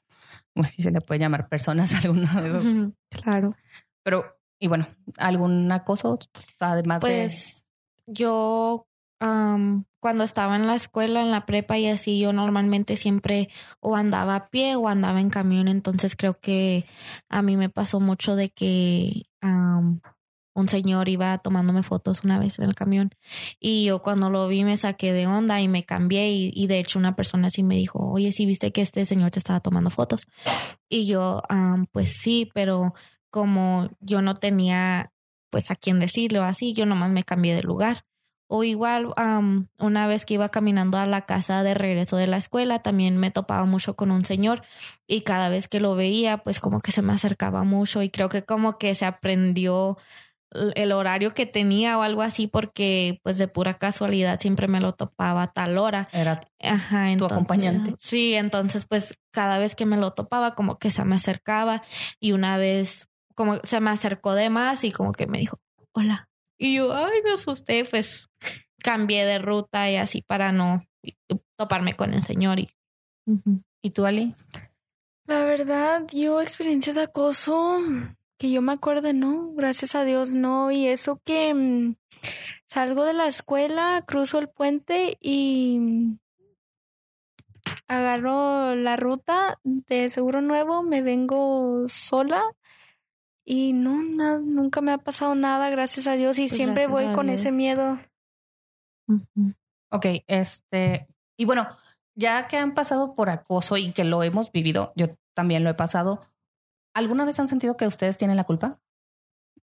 Pues 0.53 0.71
si 0.71 0.81
se 0.81 0.91
le 0.91 1.01
puede 1.01 1.19
llamar 1.19 1.49
personas 1.49 1.93
a 1.95 1.99
alguna 1.99 2.41
de 2.41 2.49
esos. 2.49 2.93
Claro. 3.09 3.55
Pero, 4.03 4.37
y 4.59 4.67
bueno, 4.67 4.87
¿algún 5.17 5.71
acoso? 5.71 6.17
Además 6.59 7.01
Pues 7.01 7.63
yo 8.07 8.87
am, 9.19 9.85
cuando 9.99 10.23
estaba 10.23 10.55
en 10.55 10.67
la 10.67 10.75
escuela, 10.75 11.21
en 11.21 11.31
la 11.31 11.45
prepa 11.45 11.77
y 11.77 11.87
así, 11.87 12.19
yo 12.19 12.33
normalmente 12.33 12.97
siempre 12.97 13.49
o 13.79 13.95
andaba 13.95 14.35
a 14.35 14.49
pie 14.49 14.75
o 14.75 14.87
andaba 14.87 15.21
en 15.21 15.29
camión, 15.29 15.67
entonces 15.67 16.15
creo 16.15 16.39
que 16.39 16.85
a 17.29 17.41
mí 17.41 17.57
me 17.57 17.69
pasó 17.69 17.99
mucho 17.99 18.35
de 18.35 18.49
que 18.49 19.23
un 20.53 20.67
señor 20.67 21.09
iba 21.09 21.37
tomándome 21.37 21.83
fotos 21.83 22.23
una 22.23 22.39
vez 22.39 22.59
en 22.59 22.65
el 22.65 22.75
camión 22.75 23.11
y 23.59 23.85
yo 23.85 24.01
cuando 24.01 24.29
lo 24.29 24.47
vi 24.47 24.63
me 24.63 24.77
saqué 24.77 25.13
de 25.13 25.27
onda 25.27 25.61
y 25.61 25.67
me 25.67 25.85
cambié 25.85 26.29
y, 26.31 26.67
de 26.67 26.79
hecho 26.79 26.99
una 26.99 27.15
persona 27.15 27.47
así 27.47 27.63
me 27.63 27.75
dijo, 27.75 27.99
oye, 27.99 28.31
sí 28.31 28.45
viste 28.45 28.71
que 28.71 28.81
este 28.81 29.05
señor 29.05 29.31
te 29.31 29.39
estaba 29.39 29.59
tomando 29.59 29.89
fotos 29.89 30.27
y 30.89 31.05
yo, 31.05 31.43
am, 31.49 31.85
pues 31.91 32.11
sí, 32.11 32.49
pero 32.53 32.93
como 33.29 33.89
yo 33.99 34.21
no 34.21 34.37
tenía 34.37 35.11
pues 35.49 35.71
a 35.71 35.75
quién 35.75 35.99
decirlo 35.99 36.43
así, 36.43 36.73
yo 36.73 36.85
nomás 36.85 37.11
me 37.11 37.23
cambié 37.23 37.55
de 37.55 37.63
lugar. 37.63 38.05
O 38.51 38.63
igual, 38.63 39.13
una 39.77 40.07
vez 40.07 40.25
que 40.25 40.33
iba 40.33 40.49
caminando 40.49 40.97
a 40.97 41.05
la 41.05 41.27
casa 41.27 41.61
de 41.61 41.75
regreso 41.75 42.17
de 42.17 42.25
la 42.25 42.37
escuela, 42.37 42.79
también 42.79 43.17
me 43.17 43.29
topaba 43.29 43.65
mucho 43.65 43.95
con 43.95 44.09
un 44.09 44.25
señor 44.25 44.63
y 45.05 45.21
cada 45.21 45.49
vez 45.49 45.67
que 45.67 45.79
lo 45.79 45.93
veía, 45.93 46.39
pues 46.39 46.59
como 46.59 46.81
que 46.81 46.91
se 46.91 47.03
me 47.03 47.13
acercaba 47.13 47.63
mucho 47.63 48.01
y 48.01 48.09
creo 48.09 48.27
que 48.27 48.43
como 48.43 48.79
que 48.79 48.95
se 48.95 49.05
aprendió 49.05 49.97
el 50.51 50.91
horario 50.91 51.33
que 51.33 51.45
tenía 51.45 51.97
o 51.97 52.01
algo 52.01 52.21
así 52.21 52.47
porque 52.47 53.19
pues 53.23 53.37
de 53.37 53.47
pura 53.47 53.75
casualidad 53.75 54.39
siempre 54.39 54.67
me 54.67 54.79
lo 54.79 54.93
topaba 54.93 55.43
a 55.43 55.51
tal 55.51 55.77
hora. 55.77 56.09
era 56.11 56.41
Ajá, 56.59 57.05
Tu 57.05 57.11
entonces, 57.11 57.35
acompañante. 57.35 57.95
Sí, 57.99 58.33
entonces 58.33 58.85
pues 58.85 59.13
cada 59.31 59.57
vez 59.59 59.75
que 59.75 59.85
me 59.85 59.97
lo 59.97 60.11
topaba 60.13 60.55
como 60.55 60.79
que 60.79 60.91
se 60.91 61.03
me 61.05 61.15
acercaba 61.15 61.83
y 62.19 62.31
una 62.31 62.57
vez 62.57 63.07
como 63.35 63.57
se 63.63 63.79
me 63.79 63.91
acercó 63.91 64.33
de 64.33 64.49
más 64.49 64.83
y 64.83 64.91
como 64.91 65.11
que 65.11 65.27
me 65.27 65.37
dijo, 65.37 65.59
hola. 65.93 66.29
Y 66.57 66.75
yo, 66.75 66.93
ay, 66.93 67.21
me 67.23 67.33
asusté, 67.33 67.85
pues 67.85 68.27
cambié 68.83 69.25
de 69.25 69.39
ruta 69.39 69.89
y 69.89 69.95
así 69.95 70.21
para 70.21 70.51
no 70.51 70.83
toparme 71.57 71.93
con 71.93 72.13
el 72.13 72.21
señor 72.21 72.59
y... 72.59 72.69
¿Y 73.81 73.91
tú, 73.91 74.05
Ali? 74.05 74.33
La 75.25 75.45
verdad, 75.45 76.05
yo 76.11 76.41
experiencias 76.41 76.95
de 76.95 77.03
acoso 77.03 77.79
que 78.39 78.49
yo 78.49 78.61
me 78.61 78.71
acuerde, 78.71 79.13
no, 79.13 79.51
gracias 79.53 79.93
a 79.95 80.03
Dios 80.03 80.33
no. 80.33 80.71
Y 80.71 80.87
eso 80.87 81.21
que 81.23 81.53
mm, 81.53 81.95
salgo 82.67 83.03
de 83.03 83.13
la 83.13 83.27
escuela, 83.27 84.03
cruzo 84.07 84.39
el 84.39 84.49
puente 84.49 85.17
y 85.21 85.77
mm, 85.79 86.17
agarro 87.87 88.75
la 88.75 88.95
ruta 88.95 89.59
de 89.63 90.09
Seguro 90.09 90.41
Nuevo, 90.41 90.83
me 90.83 91.01
vengo 91.01 91.83
sola 91.87 92.41
y 93.45 93.73
no, 93.73 94.01
na- 94.03 94.39
nunca 94.39 94.81
me 94.81 94.91
ha 94.93 94.97
pasado 94.99 95.35
nada, 95.35 95.69
gracias 95.69 96.07
a 96.07 96.13
Dios. 96.13 96.39
Y 96.39 96.43
Pues 96.47 96.55
siempre 96.55 96.87
voy 96.87 97.11
con 97.13 97.29
ese 97.29 97.51
miedo. 97.51 97.99
Ok, 99.91 100.05
este, 100.27 101.07
y 101.35 101.45
bueno, 101.45 101.67
ya 102.15 102.47
que 102.47 102.57
han 102.57 102.73
pasado 102.73 103.15
por 103.15 103.29
acoso 103.29 103.75
y 103.75 103.91
que 103.91 104.03
lo 104.03 104.23
hemos 104.23 104.51
vivido, 104.51 104.93
yo 104.95 105.07
también 105.33 105.63
lo 105.63 105.69
he 105.71 105.73
pasado, 105.73 106.21
¿alguna 106.99 107.25
vez 107.25 107.39
han 107.39 107.47
sentido 107.47 107.75
que 107.75 107.87
ustedes 107.87 108.17
tienen 108.17 108.37
la 108.37 108.43
culpa? 108.43 108.79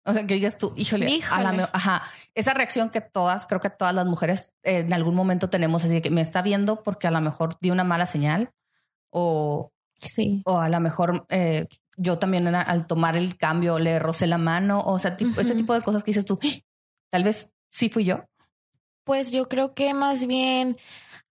O 0.08 0.14
sea, 0.14 0.26
que 0.28 0.36
digas 0.36 0.58
tú, 0.58 0.74
híjole, 0.76 1.06
a 1.32 1.42
la 1.42 1.52
Híjole. 1.54 1.70
ajá, 1.74 2.02
esa 2.36 2.54
reacción 2.54 2.90
que 2.92 3.02
todas, 3.02 3.48
creo 3.48 3.60
que 3.60 3.70
todas 3.72 3.94
las 3.94 4.06
mujeres 4.06 4.54
eh, 4.64 4.80
en 4.80 4.94
algún 4.94 5.16
momento 5.16 5.50
tenemos, 5.50 5.84
así 5.84 6.00
que 6.02 6.12
me 6.12 6.22
está 6.22 6.42
viendo 6.44 6.84
porque 6.84 7.08
a 7.08 7.12
lo 7.12 7.22
mejor 7.22 7.58
di 7.60 7.72
una 7.72 7.84
mala 7.84 8.06
señal 8.06 8.52
o, 9.12 9.72
Sí. 10.02 10.42
o 10.46 10.60
a 10.60 10.70
lo 10.70 10.80
mejor 10.80 11.26
eh, 11.30 11.68
yo 11.98 12.20
también 12.20 12.46
era- 12.48 12.62
al 12.62 12.86
tomar 12.86 13.16
el 13.16 13.38
cambio 13.38 13.80
le 13.80 13.98
rocé 13.98 14.28
la 14.28 14.38
mano, 14.38 14.80
o 14.82 15.00
sea, 15.00 15.18
tipo- 15.18 15.40
ese 15.42 15.52
Ujú. 15.52 15.58
tipo 15.58 15.74
de 15.74 15.82
cosas 15.82 16.04
que 16.04 16.12
dices 16.12 16.26
tú, 16.26 16.38
"Ah, 16.44 16.48
tal 17.10 17.24
vez 17.24 17.50
sí 17.72 17.90
fui 17.90 18.04
yo. 18.06 18.26
Pues 19.06 19.32
yo 19.32 19.48
creo 19.48 19.74
que 19.74 19.94
más 19.94 20.28
bien 20.28 20.78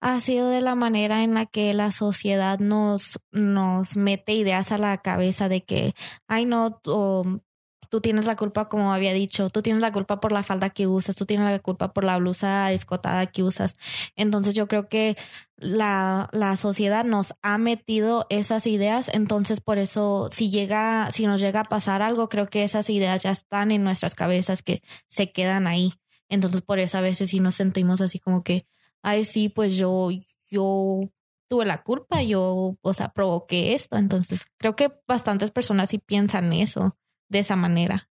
ha 0.05 0.21
sido 0.21 0.49
de 0.49 0.61
la 0.61 0.75
manera 0.75 1.23
en 1.23 1.33
la 1.33 1.47
que 1.47 1.73
la 1.73 1.89
sociedad 1.89 2.59
nos, 2.59 3.19
nos 3.31 3.97
mete 3.97 4.33
ideas 4.33 4.71
a 4.71 4.77
la 4.77 4.99
cabeza 4.99 5.49
de 5.49 5.63
que, 5.63 5.95
ay 6.27 6.45
no, 6.45 6.75
tú, 6.75 7.41
tú 7.89 8.01
tienes 8.01 8.27
la 8.27 8.35
culpa, 8.35 8.69
como 8.69 8.93
había 8.93 9.13
dicho, 9.13 9.49
tú 9.49 9.63
tienes 9.63 9.81
la 9.81 9.91
culpa 9.91 10.19
por 10.19 10.31
la 10.31 10.43
falda 10.43 10.69
que 10.69 10.85
usas, 10.85 11.15
tú 11.15 11.25
tienes 11.25 11.49
la 11.49 11.57
culpa 11.57 11.91
por 11.91 12.03
la 12.03 12.17
blusa 12.17 12.71
escotada 12.71 13.25
que 13.25 13.41
usas. 13.41 13.77
Entonces 14.15 14.53
yo 14.53 14.67
creo 14.67 14.89
que 14.89 15.17
la, 15.57 16.29
la 16.31 16.55
sociedad 16.55 17.03
nos 17.03 17.33
ha 17.41 17.57
metido 17.57 18.27
esas 18.29 18.67
ideas, 18.67 19.09
entonces 19.11 19.59
por 19.59 19.79
eso 19.79 20.29
si 20.31 20.51
llega, 20.51 21.09
si 21.09 21.25
nos 21.25 21.41
llega 21.41 21.61
a 21.61 21.63
pasar 21.63 22.03
algo, 22.03 22.29
creo 22.29 22.45
que 22.47 22.63
esas 22.63 22.91
ideas 22.91 23.23
ya 23.23 23.31
están 23.31 23.71
en 23.71 23.83
nuestras 23.83 24.13
cabezas 24.13 24.61
que 24.61 24.83
se 25.07 25.31
quedan 25.31 25.65
ahí. 25.65 25.93
Entonces 26.29 26.61
por 26.61 26.77
eso 26.77 26.99
a 26.99 27.01
veces 27.01 27.31
sí 27.31 27.39
nos 27.39 27.55
sentimos 27.55 28.01
así 28.01 28.19
como 28.19 28.43
que, 28.43 28.67
ay 29.05 29.23
sí, 29.25 29.49
pues 29.49 29.75
yo, 29.75 30.09
yo 30.49 31.01
tuve 31.47 31.65
la 31.65 31.83
culpa, 31.83 32.21
yo, 32.23 32.75
o 32.81 32.93
sea, 32.93 33.09
provoqué 33.09 33.73
esto. 33.75 33.97
Entonces, 33.97 34.45
creo 34.57 34.75
que 34.75 34.91
bastantes 35.07 35.51
personas 35.51 35.89
sí 35.89 35.99
piensan 35.99 36.51
eso 36.53 36.97
de 37.29 37.39
esa 37.39 37.55
manera. 37.55 38.09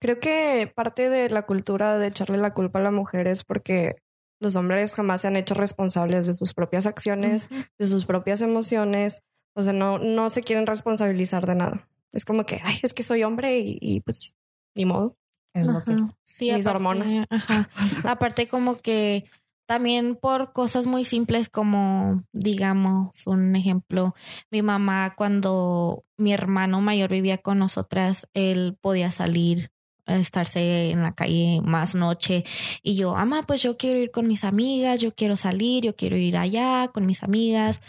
Creo 0.00 0.20
que 0.20 0.72
parte 0.74 1.10
de 1.10 1.28
la 1.28 1.44
cultura 1.44 1.98
de 1.98 2.06
echarle 2.06 2.38
la 2.38 2.54
culpa 2.54 2.78
a 2.78 2.82
la 2.82 2.92
mujer 2.92 3.26
es 3.26 3.42
porque 3.42 3.96
los 4.40 4.54
hombres 4.54 4.94
jamás 4.94 5.22
se 5.22 5.26
han 5.28 5.34
hecho 5.36 5.54
responsables 5.54 6.28
de 6.28 6.34
sus 6.34 6.54
propias 6.54 6.86
acciones, 6.86 7.48
de 7.78 7.86
sus 7.86 8.06
propias 8.06 8.40
emociones. 8.40 9.22
O 9.56 9.62
sea, 9.62 9.72
no, 9.72 9.98
no 9.98 10.28
se 10.28 10.42
quieren 10.42 10.66
responsabilizar 10.68 11.46
de 11.46 11.56
nada. 11.56 11.88
Es 12.12 12.24
como 12.24 12.46
que, 12.46 12.60
ay, 12.64 12.76
es 12.84 12.94
que 12.94 13.02
soy 13.02 13.24
hombre 13.24 13.58
y, 13.58 13.76
y 13.80 14.00
pues 14.00 14.36
ni 14.76 14.84
modo. 14.84 15.16
Es 15.52 15.66
lo 15.66 15.82
que... 15.82 15.96
Sí, 16.22 16.52
Mis 16.52 16.64
aparte- 16.64 16.70
hormonas. 16.86 17.26
ajá. 17.28 17.68
Aparte 18.04 18.46
como 18.46 18.76
que 18.78 19.24
también 19.68 20.16
por 20.16 20.54
cosas 20.54 20.86
muy 20.86 21.04
simples 21.04 21.50
como, 21.50 22.24
digamos, 22.32 23.26
un 23.26 23.54
ejemplo, 23.54 24.14
mi 24.50 24.62
mamá 24.62 25.14
cuando 25.14 26.06
mi 26.16 26.32
hermano 26.32 26.80
mayor 26.80 27.10
vivía 27.10 27.36
con 27.36 27.58
nosotras, 27.58 28.26
él 28.32 28.78
podía 28.80 29.10
salir, 29.10 29.70
estarse 30.06 30.90
en 30.90 31.02
la 31.02 31.14
calle 31.14 31.60
más 31.62 31.94
noche 31.94 32.44
y 32.82 32.94
yo, 32.94 33.14
ama, 33.14 33.42
pues 33.42 33.62
yo 33.62 33.76
quiero 33.76 33.98
ir 34.00 34.10
con 34.10 34.26
mis 34.26 34.42
amigas, 34.42 35.02
yo 35.02 35.14
quiero 35.14 35.36
salir, 35.36 35.84
yo 35.84 35.94
quiero 35.94 36.16
ir 36.16 36.38
allá 36.38 36.88
con 36.88 37.04
mis 37.04 37.22
amigas. 37.22 37.82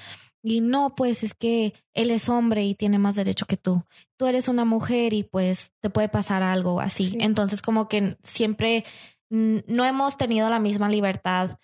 Y 0.44 0.60
no, 0.60 0.96
pues 0.96 1.24
es 1.24 1.34
que 1.34 1.74
él 1.94 2.12
es 2.12 2.28
hombre 2.28 2.66
y 2.66 2.76
tiene 2.76 2.98
más 2.98 3.16
derecho 3.16 3.46
que 3.46 3.58
tú. 3.58 3.84
Tú 4.18 4.26
eres 4.26 4.50
una 4.50 4.66
mujer 4.66 5.14
y 5.14 5.24
pues 5.24 5.72
te 5.82 5.90
puede 5.90 6.10
pasar 6.10 6.44
algo 6.44 6.82
así. 6.82 7.12
Sí. 7.12 7.18
Entonces 7.22 7.62
como 7.62 7.88
que 7.88 8.18
siempre 8.24 8.84
no 9.30 9.86
hemos 9.86 10.18
tenido 10.18 10.50
la 10.50 10.60
misma 10.60 10.90
libertad 10.90 11.58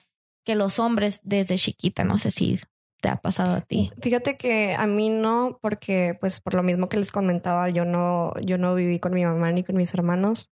que 0.46 0.56
los 0.56 0.80
hombres 0.80 1.20
desde 1.24 1.56
chiquita. 1.56 2.04
No 2.04 2.18
sé 2.18 2.32
si 2.32 2.60
te 3.02 3.10
ha 3.10 3.18
pasado 3.18 3.56
a 3.56 3.62
ti. 3.62 3.92
Fíjate 4.02 4.38
que 4.38 4.74
a 4.75 4.88
mí 4.88 5.10
no, 5.10 5.60
porque 5.62 6.16
pues 6.20 6.40
por 6.40 6.56
lo 6.56 6.64
mismo 6.64 6.88
que 6.90 6.98
les 6.98 7.12
comentaba, 7.12 7.70
yo 7.70 7.84
no, 7.86 8.34
yo 8.42 8.58
no 8.58 8.74
viví 8.75 9.00
con 9.00 9.14
mi 9.14 9.25
mamá 9.25 9.52
ni 9.52 9.64
con 9.64 9.75
mis 9.75 9.94
hermanos 9.94 10.52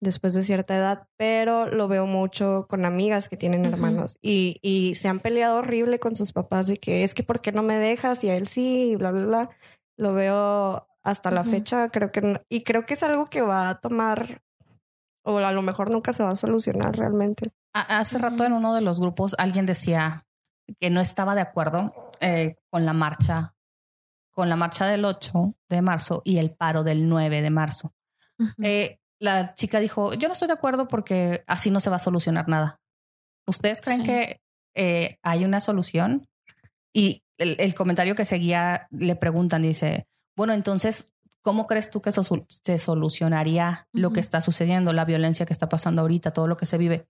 después 0.00 0.34
de 0.34 0.42
cierta 0.42 0.74
edad, 0.76 1.06
pero 1.16 1.66
lo 1.68 1.86
veo 1.86 2.06
mucho 2.06 2.66
con 2.68 2.84
amigas 2.84 3.28
que 3.28 3.36
tienen 3.36 3.64
hermanos 3.64 4.18
y, 4.20 4.56
y 4.60 4.96
se 4.96 5.06
han 5.08 5.20
peleado 5.20 5.58
horrible 5.58 6.00
con 6.00 6.16
sus 6.16 6.32
papás 6.32 6.66
de 6.66 6.76
que 6.76 7.04
es 7.04 7.14
que 7.14 7.22
¿por 7.22 7.40
qué 7.40 7.52
no 7.52 7.62
me 7.62 7.76
dejas? 7.76 8.24
Y 8.24 8.30
a 8.30 8.36
él 8.36 8.48
sí, 8.48 8.90
y 8.92 8.96
bla, 8.96 9.12
bla, 9.12 9.24
bla. 9.26 9.50
Lo 9.96 10.12
veo 10.12 10.88
hasta 11.04 11.30
la 11.30 11.44
fecha, 11.52 11.88
creo 11.90 12.10
que, 12.10 12.20
no- 12.22 12.40
y 12.48 12.62
creo 12.62 12.84
que 12.84 12.94
es 12.94 13.02
algo 13.04 13.26
que 13.26 13.42
va 13.42 13.68
a 13.68 13.78
tomar, 13.80 14.40
o 15.24 15.38
a 15.38 15.52
lo 15.52 15.62
mejor 15.62 15.90
nunca 15.90 16.12
se 16.12 16.24
va 16.24 16.30
a 16.30 16.36
solucionar 16.36 16.96
realmente. 16.96 17.50
Hace 17.72 18.18
rato 18.18 18.44
en 18.44 18.52
uno 18.52 18.74
de 18.74 18.82
los 18.82 19.00
grupos 19.00 19.34
alguien 19.38 19.66
decía 19.66 20.26
que 20.80 20.90
no 20.90 21.00
estaba 21.00 21.34
de 21.34 21.40
acuerdo 21.40 22.10
eh, 22.20 22.56
con 22.70 22.84
la 22.84 22.92
marcha, 22.92 23.54
con 24.30 24.48
la 24.48 24.56
marcha 24.56 24.86
del 24.86 25.04
8 25.04 25.54
de 25.68 25.82
marzo 25.82 26.20
y 26.24 26.38
el 26.38 26.50
paro 26.54 26.84
del 26.84 27.08
9 27.08 27.40
de 27.42 27.50
marzo. 27.50 27.94
Eh, 28.62 28.98
la 29.18 29.54
chica 29.54 29.78
dijo, 29.78 30.14
yo 30.14 30.28
no 30.28 30.32
estoy 30.32 30.48
de 30.48 30.54
acuerdo 30.54 30.88
porque 30.88 31.44
así 31.46 31.70
no 31.70 31.80
se 31.80 31.90
va 31.90 31.96
a 31.96 32.00
solucionar 32.00 32.48
nada. 32.48 32.80
¿Ustedes 33.46 33.80
creen 33.80 34.00
Sí. 34.00 34.06
que 34.06 34.40
eh, 34.74 35.18
hay 35.22 35.44
una 35.44 35.60
solución? 35.60 36.28
Y 36.92 37.22
el, 37.38 37.56
el 37.58 37.74
comentario 37.74 38.14
que 38.14 38.24
seguía 38.24 38.86
le 38.90 39.16
preguntan, 39.16 39.62
dice, 39.62 40.06
bueno, 40.36 40.52
entonces, 40.52 41.08
¿cómo 41.42 41.66
crees 41.66 41.90
tú 41.90 42.02
que 42.02 42.10
eso 42.10 42.22
se 42.48 42.78
solucionaría 42.78 43.88
lo 43.92 44.12
que 44.12 44.20
está 44.20 44.40
sucediendo, 44.40 44.92
la 44.92 45.04
violencia 45.04 45.46
que 45.46 45.52
está 45.52 45.68
pasando 45.68 46.02
ahorita, 46.02 46.32
todo 46.32 46.46
lo 46.46 46.56
que 46.56 46.66
se 46.66 46.78
vive? 46.78 47.06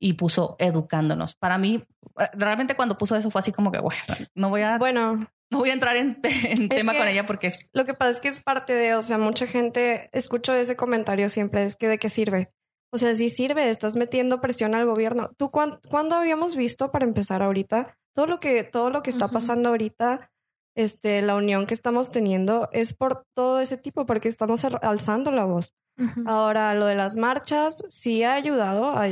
Y 0.00 0.12
puso 0.12 0.54
educándonos. 0.58 1.34
Para 1.34 1.58
mí, 1.58 1.84
eh, 2.20 2.24
realmente 2.34 2.74
cuando 2.76 2.96
puso 2.98 3.16
eso 3.16 3.30
fue 3.30 3.40
así 3.40 3.50
como 3.52 3.72
que, 3.72 3.78
"Güey, 3.80 3.98
o 4.00 4.04
sea, 4.04 4.16
no 4.34 4.48
voy 4.48 4.62
a, 4.62 4.78
Bueno, 4.78 5.18
no 5.50 5.58
voy 5.58 5.70
a 5.70 5.72
entrar 5.72 5.96
en, 5.96 6.20
en 6.62 6.68
tema 6.68 6.92
que- 6.92 6.98
con 6.98 7.08
ella 7.08 7.26
porque 7.26 7.48
es 7.48 7.68
Lo 7.72 7.84
que 7.84 7.94
pasa 7.94 8.10
es 8.12 8.20
que 8.20 8.28
es 8.28 8.40
parte 8.40 8.72
de, 8.74 8.94
o 8.94 9.02
sea, 9.02 9.18
mucha 9.18 9.46
gente, 9.46 10.08
escucho 10.12 10.54
ese 10.54 10.76
comentario 10.76 11.28
siempre, 11.28 11.64
es 11.64 11.76
que 11.76 11.88
de 11.88 11.98
qué 11.98 12.08
sirve. 12.10 12.52
O 12.92 12.96
sea, 12.98 13.14
sí 13.16 13.28
sirve, 13.28 13.68
estás 13.68 13.96
metiendo 13.96 14.40
presión 14.40 14.74
al 14.74 14.86
gobierno. 14.86 15.30
¿Tú 15.36 15.50
cuán- 15.50 15.80
cuándo 15.90 16.14
habíamos 16.16 16.54
visto 16.56 16.90
para 16.90 17.04
empezar 17.04 17.42
ahorita? 17.42 17.98
Todo 18.14 18.26
lo 18.26 18.40
que, 18.40 18.62
todo 18.64 18.90
lo 18.90 19.02
que 19.02 19.10
está 19.10 19.26
pasando 19.28 19.68
ahorita, 19.70 20.30
este, 20.76 21.20
la 21.22 21.34
unión 21.34 21.66
que 21.66 21.74
estamos 21.74 22.10
teniendo 22.12 22.68
es 22.72 22.94
por 22.94 23.24
todo 23.34 23.60
ese 23.60 23.76
tipo, 23.76 24.06
porque 24.06 24.28
estamos 24.28 24.64
al- 24.64 24.78
alzando 24.82 25.32
la 25.32 25.44
voz. 25.44 25.74
Ujú. 25.98 26.22
Ahora, 26.26 26.74
lo 26.74 26.86
de 26.86 26.94
las 26.94 27.16
marchas 27.16 27.82
sí 27.88 28.22
ha 28.22 28.34
ayudado, 28.34 28.90
ha, 28.90 29.02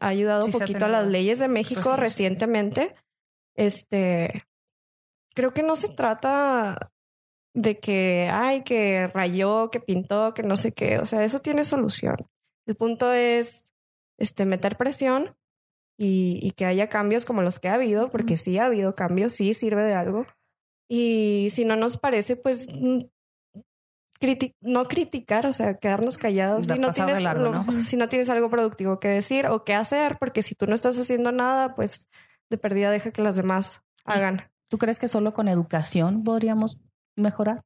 ayudado 0.00 0.42
Sí 0.42 0.50
un 0.50 0.56
ha 0.56 0.66
poquito 0.66 0.84
a 0.84 0.88
las 0.88 1.06
leyes 1.06 1.38
de 1.38 1.48
México 1.48 1.96
reciente. 1.96 2.44
recientemente. 2.44 2.94
Este, 3.56 4.44
creo 5.34 5.54
que 5.54 5.62
no 5.62 5.74
se 5.76 5.88
trata 5.88 6.90
de 7.54 7.78
que, 7.78 8.28
ay, 8.32 8.62
que 8.62 9.06
rayó, 9.06 9.70
que 9.70 9.80
pintó, 9.80 10.34
que 10.34 10.42
no 10.42 10.56
sé 10.56 10.72
qué. 10.72 10.98
O 10.98 11.06
sea, 11.06 11.24
eso 11.24 11.38
tiene 11.40 11.64
solución. 11.64 12.16
El 12.66 12.76
punto 12.76 13.12
es, 13.12 13.64
este, 14.18 14.44
meter 14.44 14.76
presión 14.76 15.36
y, 15.96 16.40
y 16.42 16.50
que 16.52 16.66
haya 16.66 16.88
cambios 16.88 17.24
como 17.24 17.42
los 17.42 17.58
que 17.58 17.68
ha 17.68 17.74
habido, 17.74 18.10
porque 18.10 18.36
sí 18.36 18.58
ha 18.58 18.66
habido 18.66 18.94
cambios, 18.94 19.32
sí 19.32 19.54
sirve 19.54 19.82
de 19.82 19.94
algo. 19.94 20.26
Y 20.88 21.48
si 21.50 21.64
no 21.64 21.76
nos 21.76 21.96
parece, 21.96 22.36
pues 22.36 22.68
criti- 24.24 24.54
no 24.60 24.84
criticar, 24.84 25.46
o 25.46 25.52
sea, 25.52 25.74
quedarnos 25.74 26.16
callados. 26.18 26.66
Si 26.66 26.78
no, 26.78 26.90
tienes, 26.92 27.22
largo, 27.22 27.44
lo- 27.44 27.64
¿no? 27.64 27.82
si 27.82 27.96
no 27.96 28.08
tienes 28.08 28.30
algo 28.30 28.48
productivo 28.50 28.98
que 29.00 29.08
decir 29.08 29.46
o 29.46 29.64
que 29.64 29.74
hacer, 29.74 30.16
porque 30.18 30.42
si 30.42 30.54
tú 30.54 30.66
no 30.66 30.74
estás 30.74 30.98
haciendo 30.98 31.32
nada, 31.32 31.74
pues 31.74 32.08
de 32.50 32.58
perdida 32.58 32.90
deja 32.90 33.10
que 33.10 33.22
las 33.22 33.36
demás 33.36 33.80
hagan. 34.04 34.42
¿Tú 34.68 34.78
crees 34.78 34.98
que 34.98 35.08
solo 35.08 35.32
con 35.32 35.48
educación 35.48 36.24
podríamos 36.24 36.80
mejorar? 37.16 37.62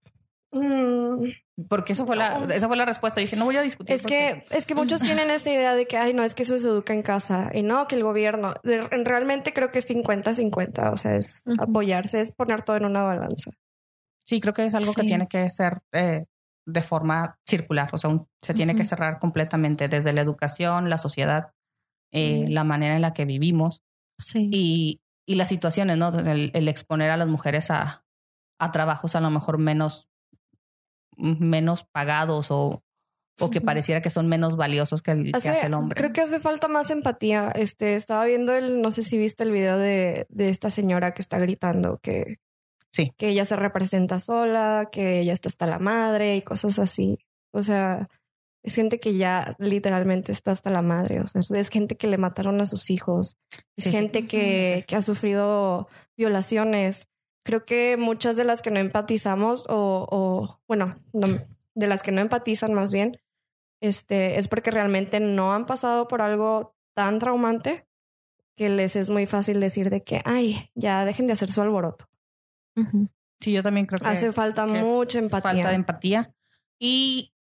Mm, 0.51 1.25
Porque 1.69 1.93
eso 1.93 2.07
fue 2.07 2.17
la, 2.17 2.45
esa 2.55 2.69
fue 2.69 2.77
la 2.77 2.85
respuesta. 2.87 3.21
Yo 3.21 3.25
dije, 3.27 3.37
no 3.37 3.45
voy 3.45 3.57
a 3.57 3.63
discutir. 3.63 3.95
Es 3.97 4.03
porque- 4.03 4.45
que, 4.49 4.57
es 4.57 4.67
que 4.67 4.75
muchos 4.75 5.01
tienen 5.21 5.31
esa 5.31 5.51
idea 5.51 5.75
de 5.75 5.87
que, 5.87 5.97
ay, 5.97 6.15
no, 6.15 6.23
es 6.23 6.35
que 6.35 6.43
eso 6.45 6.57
se 6.57 6.69
educa 6.69 6.93
en 6.95 7.03
casa 7.03 7.51
y 7.53 7.63
no, 7.63 7.87
que 7.87 7.97
el 7.97 8.03
gobierno. 8.03 8.55
Realmente 8.63 9.53
creo 9.53 9.71
que 9.73 9.81
es 9.81 9.87
50-50, 9.87 10.93
o 10.93 10.97
sea, 10.97 11.17
es 11.17 11.43
apoyarse, 11.59 12.21
es 12.21 12.33
poner 12.33 12.63
todo 12.63 12.77
en 12.77 12.85
una 12.87 13.03
balanza. 13.03 13.51
sí, 14.25 14.41
creo 14.41 14.55
que 14.55 14.65
es 14.65 14.75
algo 14.75 14.93
que 14.95 15.03
tiene 15.03 15.27
que 15.27 15.49
ser 15.51 15.79
eh, 15.93 16.25
de 16.71 16.83
forma 16.83 17.39
circular. 17.47 17.89
O 17.93 17.99
sea, 17.99 18.11
un- 18.11 18.29
se 18.43 18.53
tiene 18.53 18.75
que 18.77 18.85
cerrar 18.85 19.19
completamente 19.19 19.89
desde 19.89 20.13
la 20.13 20.21
educación, 20.21 20.91
la 20.91 20.99
sociedad, 20.99 21.53
eh, 22.13 22.45
la 22.49 22.63
manera 22.65 22.95
en 22.97 23.03
la 23.03 23.13
que 23.15 23.25
vivimos 23.25 23.83
Sí. 24.19 24.51
y, 24.53 25.01
y 25.27 25.37
las 25.37 25.49
situaciones, 25.49 25.97
¿no? 25.97 26.09
El, 26.11 26.51
el 26.53 26.69
exponer 26.69 27.11
a 27.11 27.17
las 27.17 27.29
mujeres 27.29 27.71
a, 27.71 28.05
a 28.61 28.71
trabajos 28.71 29.15
a 29.17 29.21
lo 29.21 29.31
mejor 29.31 29.59
menos, 29.59 30.11
menos 31.17 31.85
pagados 31.85 32.51
o, 32.51 32.83
o 33.41 33.51
que 33.51 33.61
pareciera 33.61 34.01
que 34.03 34.11
son 34.11 34.29
menos 34.29 34.57
valiosos 34.57 35.01
que 35.03 35.13
el 35.13 35.33
que 35.33 35.37
hace 35.39 35.67
el 35.67 35.75
hombre. 35.75 35.97
Creo 35.97 36.13
que 36.13 36.21
hace 36.21 36.39
falta 36.41 36.69
más 36.69 36.91
empatía. 36.91 37.51
Este, 37.55 37.95
estaba 37.95 38.25
viendo 38.25 38.53
el, 38.55 38.83
no 38.83 38.91
sé 38.91 39.03
si 39.03 39.17
viste 39.19 39.43
el 39.45 39.53
video 39.53 39.79
de, 39.79 40.27
de 40.29 40.51
esta 40.51 40.71
señora 40.71 41.15
que 41.15 41.23
está 41.23 41.39
gritando 41.39 41.99
que, 42.03 42.39
Sí. 42.91 43.13
que 43.17 43.29
ella 43.29 43.45
se 43.45 43.55
representa 43.57 44.19
sola, 44.19 44.89
que 44.91 45.21
ella 45.21 45.33
está 45.33 45.49
hasta 45.49 45.67
la 45.67 45.79
madre 45.79 46.37
y 46.37 46.43
cosas 46.43 46.79
así. 46.79 47.19
O 47.53 47.63
sea, 47.63 48.09
es 48.63 48.75
gente 48.75 48.99
que 48.99 49.17
ya 49.17 49.55
literalmente 49.59 50.33
está 50.33 50.53
hasta 50.53 50.71
la 50.71 50.83
madre. 50.83 51.21
O 51.21 51.27
sea, 51.27 51.43
es 51.59 51.69
gente 51.69 51.97
que 51.97 52.07
le 52.07 52.19
mataron 52.19 52.61
a 52.61 52.67
sus 52.67 52.91
hijos. 52.91 53.37
Es 53.77 53.85
Sí, 53.85 53.91
sí. 53.91 53.97
gente 53.97 54.27
que, 54.27 54.85
que 54.89 54.97
ha 54.97 55.01
sufrido 55.03 55.89
violaciones. 56.17 57.09
Creo 57.45 57.65
que 57.65 57.97
muchas 57.97 58.37
de 58.37 58.45
las 58.45 58.63
que 58.63 58.71
no 58.71 58.79
empatizamos 58.81 59.67
o, 59.69 60.07
o 60.11 60.61
bueno, 60.67 60.97
no- 61.13 61.45
de 61.75 61.87
las 61.87 62.03
que 62.03 62.11
no 62.13 62.21
empatizan 62.21 62.75
más 62.75 62.93
bien, 62.93 63.19
este, 63.81 64.39
es 64.39 64.49
porque 64.49 64.71
realmente 64.71 65.21
no 65.21 65.53
han 65.55 65.65
pasado 65.67 66.09
por 66.09 66.21
algo 66.23 66.75
tan 66.95 67.19
traumante 67.21 67.87
que 68.57 68.69
les 68.69 68.97
es 68.97 69.09
muy 69.09 69.27
fácil 69.27 69.61
decir 69.61 69.89
de 69.89 70.03
que, 70.03 70.21
ay, 70.25 70.71
ya 70.75 71.05
dejen 71.05 71.27
de 71.29 71.35
hacer 71.35 71.53
su 71.53 71.63
alboroto. 71.63 72.07
Sí, 73.41 73.53
yo 73.53 73.63
también 73.63 73.87
creo 73.87 74.01
que 74.01 74.09
Hace 74.09 74.33
falta 74.33 74.67
que 74.67 74.83
mucha 74.83 75.19
empatía. 75.19 75.51
falta 75.51 75.69
de 75.69 75.75
empatía 75.75 76.35
y, 76.79 77.33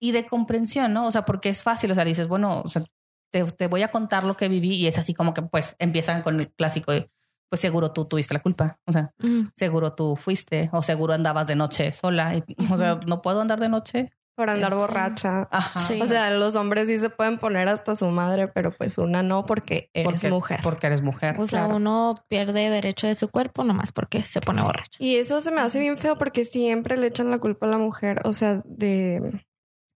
y 0.00 0.12
de 0.12 0.24
comprensión, 0.24 0.92
¿no? 0.92 1.06
O 1.06 1.10
sea, 1.10 1.24
porque 1.24 1.48
es 1.48 1.62
fácil, 1.62 1.90
o 1.90 1.94
sea, 1.94 2.04
dices, 2.04 2.28
bueno, 2.28 2.62
o 2.64 2.68
sea, 2.68 2.84
te, 3.30 3.44
te 3.44 3.66
voy 3.66 3.82
a 3.82 3.90
contar 3.90 4.24
lo 4.24 4.36
que 4.36 4.48
viví 4.48 4.76
y 4.76 4.86
es 4.86 4.98
así 4.98 5.14
como 5.14 5.34
que 5.34 5.42
pues 5.42 5.74
empiezan 5.78 6.22
con 6.22 6.38
el 6.38 6.50
clásico 6.52 6.92
de, 6.92 7.10
pues 7.48 7.60
seguro 7.60 7.92
tú 7.92 8.04
tuviste 8.06 8.34
la 8.34 8.40
culpa, 8.40 8.78
o 8.86 8.92
sea, 8.92 9.12
seguro 9.54 9.94
tú 9.94 10.16
fuiste 10.16 10.70
o 10.72 10.80
seguro 10.82 11.12
andabas 11.12 11.46
de 11.48 11.56
noche 11.56 11.92
sola, 11.92 12.36
y, 12.36 12.44
o 12.70 12.76
sea, 12.78 13.00
no 13.06 13.20
puedo 13.20 13.40
andar 13.40 13.60
de 13.60 13.68
noche. 13.68 14.12
Por 14.36 14.48
andar 14.50 14.74
borracha. 14.74 15.46
Ajá. 15.50 15.80
Sí. 15.80 16.00
O 16.00 16.06
sea, 16.06 16.30
los 16.30 16.56
hombres 16.56 16.88
sí 16.88 16.98
se 16.98 17.10
pueden 17.10 17.38
poner 17.38 17.68
hasta 17.68 17.94
su 17.94 18.06
madre, 18.06 18.48
pero 18.48 18.72
pues 18.72 18.96
una 18.98 19.22
no 19.22 19.44
porque 19.44 19.90
eres 19.92 20.12
porque, 20.12 20.30
mujer. 20.30 20.60
Porque 20.62 20.86
eres 20.86 21.02
mujer. 21.02 21.36
O 21.38 21.46
sea, 21.46 21.64
claro. 21.64 21.76
uno 21.76 22.14
pierde 22.28 22.70
derecho 22.70 23.06
de 23.06 23.14
su 23.14 23.28
cuerpo 23.28 23.62
nomás 23.64 23.92
porque 23.92 24.24
se 24.24 24.40
pone 24.40 24.62
borracho. 24.62 24.98
Y 24.98 25.16
eso 25.16 25.40
se 25.40 25.52
me 25.52 25.60
hace 25.60 25.78
bien 25.80 25.96
feo 25.98 26.16
porque 26.16 26.44
siempre 26.44 26.96
le 26.96 27.08
echan 27.08 27.30
la 27.30 27.38
culpa 27.38 27.66
a 27.66 27.70
la 27.70 27.78
mujer. 27.78 28.20
O 28.24 28.32
sea, 28.32 28.62
de. 28.64 29.44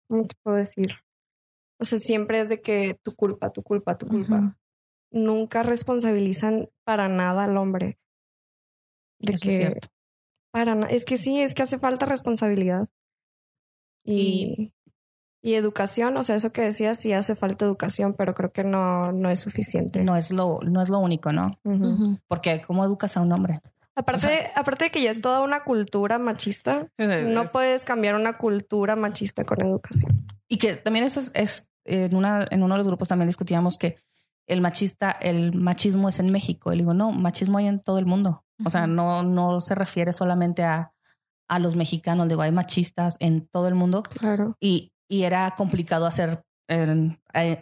¿Cómo 0.09 0.27
te 0.27 0.35
puedo 0.43 0.57
decir? 0.59 0.89
O 1.81 1.85
sea, 1.85 1.99
siempre 1.99 2.41
es 2.41 2.49
de 2.49 2.61
que 2.61 2.99
tu 3.03 3.15
culpa, 3.15 3.51
tu 3.51 3.63
culpa, 3.63 3.97
tu 3.99 4.07
culpa. 4.07 4.57
Nunca 5.13 5.63
responsabilizan 5.63 6.69
para 6.85 7.09
nada 7.09 7.45
al 7.45 7.57
hombre. 7.57 7.99
De 9.21 9.35
Eso 9.35 9.43
que 9.43 9.49
es 9.51 9.57
cierto. 9.57 9.89
para 10.53 10.75
na- 10.75 10.89
es 10.89 11.05
que 11.05 11.17
sí, 11.17 11.41
es 11.41 11.55
que 11.55 11.63
hace 11.63 11.79
falta 11.79 12.05
responsabilidad. 12.07 12.89
Y, 14.05 14.73
y 15.43 15.55
educación, 15.55 16.17
o 16.17 16.23
sea, 16.23 16.37
eso 16.37 16.53
que 16.53 16.63
decías, 16.63 16.99
sí 16.99 17.13
hace 17.13 17.35
falta 17.35 17.65
educación, 17.65 18.15
pero 18.15 18.35
creo 18.35 18.53
que 18.53 18.65
no, 18.65 19.13
no 19.13 19.31
es 19.31 19.41
suficiente. 19.41 20.03
No 20.03 20.17
es 20.17 20.31
lo, 20.31 20.59
no 20.63 20.81
es 20.83 20.89
lo 20.89 20.99
único, 20.99 21.33
¿no? 21.33 21.51
Porque 22.29 22.61
¿cómo 22.67 22.85
educas 22.85 23.17
a 23.17 23.21
un 23.21 23.33
hombre? 23.33 23.61
Aparte, 23.97 24.51
aparte 24.57 24.87
de 24.87 24.91
que 24.91 25.03
ya 25.03 25.11
es 25.11 25.21
toda 25.21 25.41
una 25.41 25.63
cultura 25.65 26.19
machista, 26.19 26.89
no 26.99 27.43
Es- 27.43 27.51
puedes 27.53 27.85
cambiar 27.85 28.15
una 28.17 28.39
cultura 28.39 28.97
machista 28.97 29.45
con 29.45 29.61
educación. 29.61 30.27
Y 30.49 30.57
que 30.59 30.75
también 30.75 31.05
eso 31.05 31.21
es, 31.21 31.31
es 31.35 31.69
en 31.85 32.15
una, 32.17 32.47
en 32.51 32.63
uno 32.63 32.75
de 32.75 32.79
los 32.79 32.87
grupos 32.89 33.09
también 33.09 33.29
discutíamos 33.29 33.77
que 33.77 33.97
el 34.47 34.61
machista, 34.61 35.11
el 35.11 35.55
machismo 35.55 36.09
es 36.09 36.19
en 36.19 36.33
México. 36.33 36.73
Y 36.73 36.77
le 36.77 36.83
digo, 36.83 36.93
no, 36.95 37.13
machismo 37.13 37.59
hay 37.59 37.67
en 37.67 37.81
todo 37.81 37.99
el 37.99 38.07
mundo. 38.07 38.45
O 38.65 38.71
sea, 38.71 38.87
no, 38.87 39.23
no 39.23 39.61
se 39.61 39.75
refiere 39.75 40.13
solamente 40.13 40.65
a, 40.65 40.93
a 41.49 41.59
los 41.59 41.77
mexicanos. 41.77 42.29
Digo, 42.29 42.43
hay 42.43 42.53
machistas 42.53 43.17
en 43.21 43.47
todo 43.49 43.69
el 43.69 43.75
mundo. 43.75 44.03
Claro. 44.03 44.57
Y, 44.61 44.93
y 45.09 45.25
era 45.25 45.55
complicado 45.57 46.07
hacer, 46.07 46.45
eh, 46.69 47.17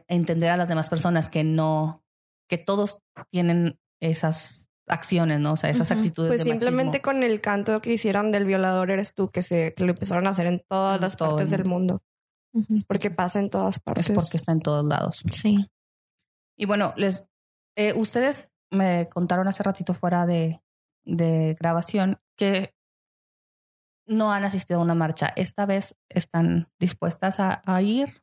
entender 0.09 0.51
a 0.51 0.57
las 0.57 0.69
demás 0.69 0.89
personas 0.89 1.29
que 1.29 1.45
no, 1.45 2.03
que 2.49 2.59
todos 2.59 2.99
tienen 3.31 3.79
esas 4.01 4.69
acciones, 4.89 5.41
¿no? 5.41 5.53
O 5.53 5.57
sea, 5.57 5.71
esas 5.71 5.91
actitudes 5.93 6.29
Pues 6.29 6.45
de 6.45 6.51
simplemente 6.51 6.99
machismo. 6.99 7.03
con 7.05 7.23
el 7.23 7.41
canto 7.41 7.81
que 7.81 7.93
hicieron 7.93 8.33
del 8.33 8.45
violador 8.45 8.91
eres 8.91 9.15
tú, 9.15 9.31
que 9.31 9.43
se 9.43 9.75
que 9.75 9.85
lo 9.85 9.93
empezaron 9.93 10.27
a 10.27 10.31
hacer 10.31 10.47
en 10.47 10.63
todas 10.69 10.97
En 10.97 11.03
las 11.03 11.17
todo 11.17 11.31
partes 11.31 11.53
el 11.53 11.59
del 11.59 11.69
mundo. 11.69 12.03
Es 12.69 12.85
porque 12.85 13.11
pasa 13.11 13.39
en 13.39 13.49
todas 13.49 13.79
partes. 13.79 14.11
Es 14.11 14.15
porque 14.15 14.37
está 14.37 14.53
en 14.53 14.61
todos 14.61 14.85
lados. 14.85 15.23
Sí. 15.33 15.67
Y 16.59 16.67
bueno, 16.67 16.93
les, 16.97 17.25
eh, 17.77 17.95
ustedes 17.97 18.49
me 18.71 19.09
contaron 19.09 19.49
hace 19.49 19.63
ratito 19.63 19.95
fuera 19.95 20.27
de, 20.27 20.61
de 21.05 21.57
grabación 21.59 22.19
que 22.37 22.75
no 24.07 24.33
han 24.33 24.45
asistido 24.45 24.81
a 24.81 24.83
una 24.83 24.95
marcha. 24.95 25.33
Esta 25.37 25.67
vez 25.67 25.95
están 26.09 26.69
dispuestas 26.79 27.41
a, 27.41 27.63
a 27.65 27.83
ir. 27.83 28.23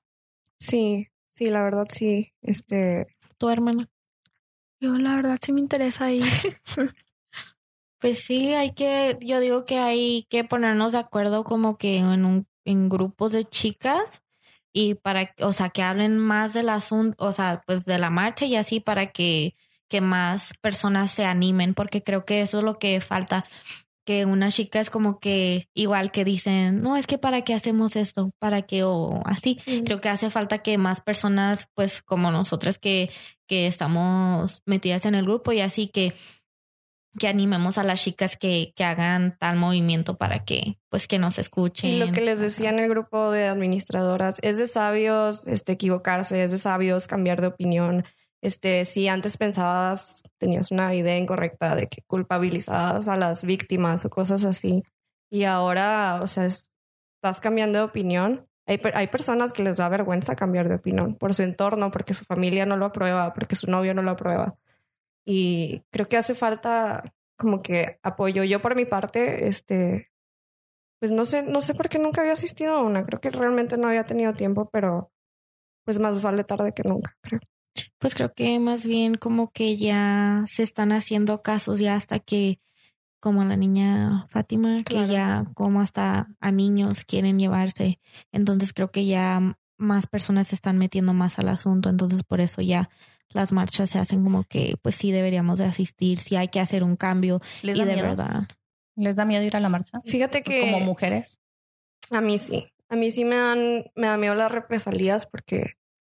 Sí, 0.60 1.08
sí, 1.32 1.48
la 1.48 1.63
verdad 1.63 1.88
sí. 1.89 2.34
Este, 2.42 3.08
Tu 3.38 3.50
hermana. 3.50 3.89
Yo 4.82 4.94
la 4.94 5.15
verdad 5.15 5.38
sí 5.42 5.52
me 5.52 5.60
interesa 5.60 6.12
ir. 6.12 6.26
Pues 8.00 8.24
sí, 8.24 8.54
hay 8.54 8.72
que, 8.72 9.18
yo 9.20 9.42
digo 9.42 9.65
que 9.65 9.78
hay 9.78 10.26
que 10.30 10.46
ponernos 10.46 10.94
de 10.94 11.00
acuerdo 11.00 11.44
como 11.44 11.78
que 11.78 11.98
en 11.98 12.26
un, 12.26 12.48
en 12.63 12.88
grupos 12.88 13.34
de 13.34 13.44
chicas 13.44 14.22
y 14.72 14.96
para, 14.96 15.34
o 15.42 15.52
sea, 15.52 15.70
que 15.70 15.84
hablen 15.84 16.18
más 16.18 16.54
del 16.54 16.70
asunto, 16.70 17.15
o 17.26 17.34
sea, 17.34 17.62
pues 17.68 17.84
de 17.84 17.98
la 17.98 18.10
marcha 18.10 18.46
y 18.46 18.56
así 18.56 18.80
para 18.80 19.12
que, 19.12 19.58
que 19.89 20.00
más 20.00 20.54
personas 20.62 21.12
se 21.12 21.26
animen, 21.26 21.74
porque 21.74 22.02
creo 22.02 22.24
que 22.24 22.42
eso 22.42 22.60
es 22.60 22.63
lo 22.63 22.80
que 22.80 23.02
falta, 23.02 23.46
que 24.10 24.26
una 24.26 24.50
chica 24.50 24.80
es 24.80 24.89
como 24.89 25.19
que 25.19 25.69
igual 25.76 26.12
que 26.12 26.26
dicen, 26.26 26.82
no, 26.82 26.98
es 26.98 27.06
que 27.06 27.19
para 27.19 27.43
qué 27.43 27.54
hacemos 27.54 27.95
esto, 27.95 28.32
para 28.39 28.63
qué 28.63 28.84
o 28.84 29.22
así. 29.24 29.60
Creo 29.86 30.02
que 30.02 30.10
hace 30.10 30.32
falta 30.32 30.63
que 30.63 30.80
más 30.80 31.00
personas, 31.00 31.67
pues 31.76 32.02
como 32.02 32.32
nosotras 32.32 32.80
que, 32.80 33.12
que 33.45 33.67
estamos 33.67 34.63
metidas 34.65 35.06
en 35.06 35.13
el 35.13 35.26
grupo 35.26 35.52
y 35.52 35.60
así 35.60 35.89
que, 35.89 36.15
que 37.19 37.28
animemos 37.28 37.78
a 37.78 37.84
las 37.84 38.02
chicas 38.02 38.36
que, 38.36 38.74
que 38.76 38.84
hagan 38.84 39.38
tal 39.38 39.58
movimiento 39.58 40.17
para 40.17 40.43
que, 40.43 40.80
pues 40.89 41.08
que 41.08 41.19
nos 41.19 41.38
escuchen. 41.38 41.91
Y 41.91 42.00
lo 42.00 42.12
que 42.12 42.22
les 42.22 42.39
decía 42.39 42.72
en 42.72 42.80
el 42.80 42.89
grupo 42.89 43.30
de 43.30 43.48
administradoras, 43.48 44.38
es 44.41 44.58
de 44.58 44.65
sabios 44.65 45.45
este, 45.45 45.74
equivocarse, 45.74 46.43
es 46.43 46.50
de 46.50 46.58
sabios 46.58 47.06
cambiar 47.06 47.41
de 47.41 47.48
opinión. 47.48 48.06
Este, 48.41 48.86
si 48.86 49.08
antes 49.08 49.38
pensabas, 49.38 50.18
tenías 50.39 50.71
una 50.71 50.95
idea 50.95 51.17
incorrecta 51.17 51.75
de 51.75 51.88
que 51.88 52.02
culpabilizabas 52.08 53.08
a 53.08 53.17
las 53.17 53.43
víctimas 53.43 54.06
o 54.06 54.10
cosas 54.10 54.45
así, 54.45 54.84
y 55.32 55.43
ahora, 55.43 56.19
o 56.23 56.28
sea, 56.28 56.45
es- 56.47 56.69
estás 57.17 57.39
cambiando 57.41 57.80
de 57.80 57.86
opinión. 57.86 58.47
Hay, 58.67 58.80
hay 58.93 59.08
personas 59.08 59.54
que 59.54 59.63
les 59.63 59.78
da 59.78 59.89
vergüenza 59.89 60.36
cambiar 60.36 60.69
de 60.69 60.75
opinión 60.75 61.15
por 61.15 61.34
su 61.36 61.43
entorno, 61.43 61.91
porque 61.91 62.13
su 62.15 62.23
familia 62.25 62.65
no 62.65 62.78
lo 62.78 62.86
aprueba, 62.86 63.34
porque 63.34 63.56
su 63.56 63.69
novio 63.69 63.93
no 63.93 64.02
lo 64.02 64.12
aprueba. 64.12 64.56
Y 65.25 65.84
creo 65.91 66.08
que 66.08 66.17
hace 66.17 66.36
falta 66.36 67.13
como 67.38 67.62
que 67.62 67.99
apoyo. 68.04 68.43
Yo 68.43 68.62
por 68.62 68.75
mi 68.75 68.86
parte, 68.86 69.47
este, 69.47 70.12
pues 70.99 71.12
no 71.12 71.25
sé, 71.25 71.43
no 71.43 71.62
sé 71.62 71.73
por 71.75 71.89
qué 71.89 71.99
nunca 71.99 72.21
había 72.21 72.34
asistido 72.34 72.73
a 72.75 72.84
una. 72.84 73.06
Creo 73.06 73.19
que 73.21 73.30
realmente 73.32 73.78
no 73.78 73.88
había 73.88 74.06
tenido 74.06 74.34
tiempo, 74.34 74.69
pero 74.71 75.12
pues 75.86 75.99
más 75.99 76.21
vale 76.21 76.43
tarde 76.43 76.73
que 76.73 76.84
nunca, 76.84 77.15
creo. 77.21 77.41
Pues 78.00 78.16
creo 78.16 78.34
que 78.34 78.60
más 78.60 78.86
bien 78.86 79.16
como 79.16 79.52
que 79.52 79.78
ya 79.78 80.44
se 80.48 80.64
están 80.64 80.92
haciendo 80.92 81.42
casos 81.42 81.80
ya 81.80 81.96
hasta 81.96 82.20
que, 82.20 82.60
como 83.20 83.44
la 83.44 83.58
niña 83.58 84.26
Fátima, 84.30 84.78
que 84.86 85.06
ya 85.08 85.46
como 85.54 85.82
hasta 85.82 86.28
a 86.40 86.52
niños 86.52 87.04
quieren 87.04 87.38
llevarse. 87.40 88.00
Entonces 88.32 88.72
creo 88.74 88.90
que 88.92 89.06
ya 89.06 89.58
más 89.78 90.08
personas 90.08 90.48
se 90.48 90.56
están 90.56 90.78
metiendo 90.78 91.14
más 91.14 91.40
al 91.40 91.50
asunto. 91.50 91.90
Entonces 91.90 92.24
por 92.24 92.40
eso 92.40 92.62
ya 92.62 92.90
las 93.30 93.52
marchas 93.52 93.90
se 93.90 94.00
hacen 94.00 94.24
como 94.24 94.44
que 94.46 94.76
pues 94.82 94.96
sí 94.96 95.12
deberíamos 95.12 95.60
de 95.60 95.66
asistir, 95.66 96.20
sí 96.20 96.36
hay 96.38 96.48
que 96.48 96.60
hacer 96.60 96.84
un 96.84 96.96
cambio 96.96 97.42
¿Les 97.62 97.76
y 97.78 97.80
da 97.82 97.86
de 97.86 97.94
miedo? 97.96 98.08
verdad. 98.10 98.48
¿Les 98.96 99.16
da 99.16 99.26
miedo 99.26 99.44
ir 99.44 99.56
a 99.56 99.60
la 99.60 99.70
marcha? 99.70 100.02
Fíjate 100.06 100.42
que 100.42 100.62
Como 100.62 100.80
mujeres. 100.80 101.40
a 102.12 102.22
mí 102.22 102.38
sí. 102.38 102.68
A 102.90 102.96
mí 102.96 103.12
sí 103.12 103.24
me 103.26 103.36
dan, 103.36 103.86
me 103.96 104.08
da 104.08 104.18
miedo 104.18 104.34
las 104.36 104.52
represalias 104.52 105.26
porque, 105.28 105.74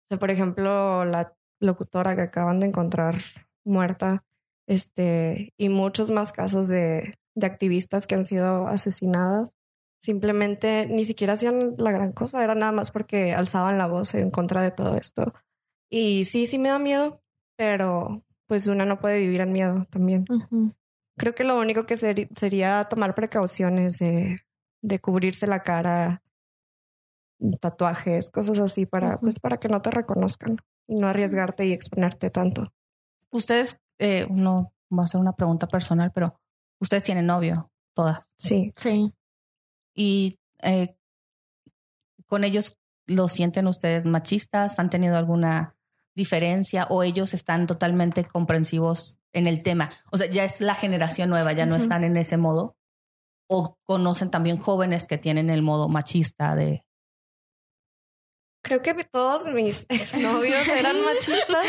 o 0.04 0.08
sea, 0.10 0.20
por 0.20 0.30
ejemplo, 0.30 1.04
la 1.06 1.34
locutora 1.60 2.16
que 2.16 2.24
acaban 2.24 2.60
de 2.60 2.68
encontrar 2.68 3.22
muerta, 3.66 4.24
este, 4.68 5.54
y 5.58 5.70
muchos 5.70 6.12
más 6.12 6.32
casos 6.32 6.68
de, 6.68 7.18
de 7.36 7.48
activistas 7.48 8.08
que 8.08 8.16
han 8.16 8.26
sido 8.26 8.68
asesinadas. 8.68 9.54
Simplemente 10.02 10.86
ni 10.86 11.04
siquiera 11.04 11.34
hacían 11.34 11.76
la 11.78 11.92
gran 11.92 12.14
cosa, 12.14 12.44
era 12.44 12.56
nada 12.56 12.72
más 12.72 12.92
porque 12.92 13.34
alzaban 13.34 13.78
la 13.78 13.88
voz 13.88 14.14
en 14.14 14.32
contra 14.32 14.62
de 14.62 14.72
todo 14.72 14.96
esto. 14.96 15.34
Y 15.90 16.24
sí, 16.26 16.46
sí 16.46 16.58
me 16.58 16.70
da 16.70 16.80
miedo, 16.80 17.22
pero 17.58 18.24
pues 18.48 18.68
una 18.68 18.86
no 18.86 19.00
puede 19.00 19.20
vivir 19.20 19.42
en 19.42 19.52
miedo 19.52 19.88
también. 19.90 20.26
Creo 21.18 21.36
que 21.36 21.44
lo 21.44 21.60
único 21.60 21.86
que 21.86 21.98
sería 21.98 22.86
tomar 22.86 23.14
precauciones 23.14 24.00
de, 24.00 24.40
de 24.82 25.00
cubrirse 25.00 25.48
la 25.48 25.64
cara, 25.64 26.24
tatuajes, 27.60 28.30
cosas 28.30 28.60
así 28.60 28.86
para, 28.86 29.20
pues, 29.20 29.40
para 29.40 29.58
que 29.58 29.68
no 29.68 29.82
te 29.82 29.92
reconozcan 29.92 30.58
y 30.90 30.96
no 30.96 31.08
arriesgarte 31.08 31.66
y 31.66 31.72
exponerte 31.72 32.30
tanto. 32.32 32.74
Ustedes, 33.32 33.80
eh, 34.00 34.28
no 34.30 34.74
va 34.92 35.04
a 35.04 35.08
ser 35.08 35.22
una 35.22 35.34
pregunta 35.34 35.68
personal, 35.68 36.12
pero 36.14 36.40
ustedes 36.82 37.04
tienen 37.04 37.28
novio, 37.28 37.72
todas. 37.94 38.32
Sí. 38.38 38.74
Sí. 38.76 39.14
Y 39.96 40.40
eh, 40.64 40.96
con 42.26 42.44
ellos 42.44 42.76
lo 43.06 43.28
sienten 43.28 43.68
ustedes 43.68 44.06
machistas, 44.06 44.80
han 44.80 44.90
tenido 44.90 45.16
alguna 45.16 45.76
diferencia 46.16 46.88
o 46.90 47.04
ellos 47.04 47.34
están 47.34 47.68
totalmente 47.68 48.26
comprensivos 48.26 49.20
en 49.32 49.46
el 49.46 49.62
tema. 49.62 49.92
O 50.12 50.18
sea, 50.18 50.30
ya 50.30 50.44
es 50.44 50.60
la 50.60 50.74
generación 50.74 51.30
nueva, 51.30 51.54
ya 51.54 51.68
no 51.68 51.76
están 51.76 52.04
en 52.04 52.18
ese 52.18 52.38
modo. 52.38 52.76
O 53.48 53.78
conocen 53.84 54.32
también 54.32 54.58
jóvenes 54.58 55.08
que 55.08 55.18
tienen 55.18 55.50
el 55.50 55.62
modo 55.62 55.88
machista 55.88 56.56
de 56.56 56.84
Creo 58.62 58.82
que 58.82 58.94
todos 59.06 59.48
mis 59.48 59.86
exnovios 59.90 60.68
eran 60.68 61.02
machistas 61.06 61.66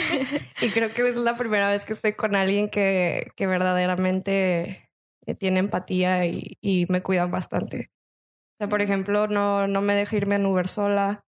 y 0.61 0.71
creo 0.71 0.93
que 0.93 1.09
es 1.09 1.17
la 1.17 1.37
primera 1.37 1.69
vez 1.71 1.85
que 1.85 1.93
estoy 1.93 2.15
con 2.15 2.35
alguien 2.35 2.69
que, 2.69 3.31
que 3.37 3.47
verdaderamente 3.47 4.91
eh, 5.27 5.35
tiene 5.35 5.61
empatía 5.61 6.27
y, 6.27 6.59
y 6.61 6.87
me 6.89 7.03
cuidan 7.03 7.31
bastante. 7.31 7.91
O 8.55 8.57
sea, 8.59 8.69
por 8.69 8.83
ejemplo, 8.83 9.29
no, 9.29 9.67
no 9.69 9.81
me 9.81 9.95
deja 9.95 10.17
irme 10.17 10.35
en 10.35 10.47
Uber 10.47 10.69
sola. 10.69 11.25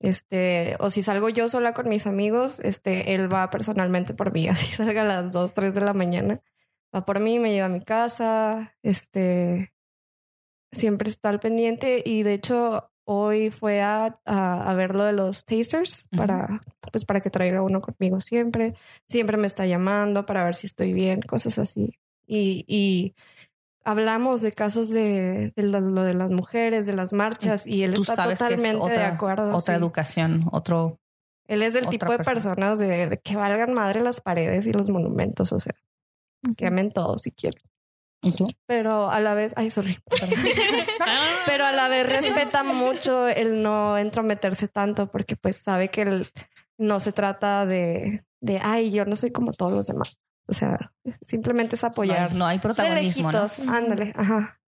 Este, 0.00 0.76
o 0.78 0.90
si 0.90 1.02
salgo 1.02 1.30
yo 1.30 1.48
sola 1.48 1.72
con 1.72 1.88
mis 1.88 2.06
amigos, 2.06 2.60
este, 2.60 3.14
él 3.14 3.32
va 3.32 3.48
personalmente 3.48 4.12
por 4.12 4.32
mí, 4.32 4.48
así 4.48 4.66
salga 4.66 5.02
a 5.02 5.04
las 5.04 5.30
2, 5.32 5.52
3 5.54 5.74
de 5.74 5.80
la 5.80 5.94
mañana. 5.94 6.42
Va 6.94 7.04
por 7.04 7.20
mí, 7.20 7.38
me 7.38 7.52
lleva 7.52 7.66
a 7.66 7.70
mi 7.70 7.82
casa, 7.82 8.76
este, 8.82 9.72
siempre 10.72 11.08
está 11.08 11.30
al 11.30 11.40
pendiente 11.40 12.02
y 12.04 12.22
de 12.22 12.34
hecho 12.34 12.90
hoy 13.06 13.50
fue 13.50 13.80
a, 13.80 14.18
a, 14.24 14.70
a 14.70 14.74
ver 14.74 14.94
lo 14.94 15.04
de 15.04 15.12
los 15.12 15.44
tasters 15.44 16.06
para, 16.16 16.60
pues 16.92 17.04
para 17.04 17.20
que 17.20 17.30
traiga 17.30 17.62
uno 17.62 17.80
conmigo 17.80 18.20
siempre. 18.20 18.74
Siempre 19.08 19.36
me 19.36 19.46
está 19.46 19.64
llamando 19.66 20.26
para 20.26 20.44
ver 20.44 20.54
si 20.56 20.66
estoy 20.66 20.92
bien, 20.92 21.22
cosas 21.22 21.58
así. 21.58 21.92
Y, 22.26 22.64
y 22.66 23.14
hablamos 23.84 24.42
de 24.42 24.50
casos 24.50 24.90
de, 24.90 25.52
de 25.54 25.62
lo, 25.62 25.80
lo 25.80 26.02
de 26.02 26.14
las 26.14 26.32
mujeres, 26.32 26.86
de 26.86 26.94
las 26.94 27.12
marchas 27.12 27.66
y 27.66 27.84
él 27.84 27.94
tú 27.94 28.02
está 28.02 28.30
es 28.30 28.38
totalmente 28.40 28.90
de 28.90 29.04
acuerdo. 29.04 29.56
otra 29.56 29.74
sí. 29.76 29.80
educación, 29.80 30.48
otro 30.50 30.98
Él 31.46 31.62
es 31.62 31.72
del 31.72 31.86
tipo 31.86 32.10
de 32.10 32.18
persona. 32.18 32.56
personas 32.56 32.78
de, 32.80 33.08
de 33.08 33.18
que 33.18 33.36
valgan 33.36 33.72
madre 33.72 34.00
las 34.00 34.20
paredes 34.20 34.66
y 34.66 34.72
los 34.72 34.90
monumentos, 34.90 35.52
o 35.52 35.60
sea, 35.60 35.74
que 36.56 36.66
amen 36.66 36.90
todos 36.90 37.22
si 37.22 37.30
quieren. 37.30 37.62
¿Y 38.26 38.36
tú? 38.36 38.48
Pero 38.66 39.10
a 39.10 39.20
la 39.20 39.34
vez, 39.34 39.52
ay, 39.56 39.70
sorry. 39.70 39.98
Pero 41.46 41.64
a 41.66 41.72
la 41.72 41.88
vez 41.88 42.06
respeta 42.08 42.62
mucho 42.62 43.28
el 43.28 43.62
no 43.62 43.96
entrometerse 43.98 44.68
tanto 44.68 45.10
porque 45.10 45.36
pues 45.36 45.56
sabe 45.62 45.88
que 45.90 46.02
el- 46.02 46.28
no 46.78 47.00
se 47.00 47.12
trata 47.12 47.64
de, 47.66 48.24
de, 48.40 48.60
ay, 48.62 48.90
yo 48.90 49.04
no 49.06 49.16
soy 49.16 49.30
como 49.32 49.52
todos 49.52 49.72
los 49.72 49.86
demás. 49.86 50.18
O 50.48 50.52
sea, 50.54 50.92
simplemente 51.22 51.74
es 51.76 51.82
No 51.82 51.86
hay, 51.88 51.92
apoyar. 51.92 52.32
no 52.34 52.46
hay 52.46 52.58
De 52.58 52.62
protagonismo, 52.62 53.32
¿no? 53.32 53.46
ándale, 53.68 54.12
ajá. 54.16 54.60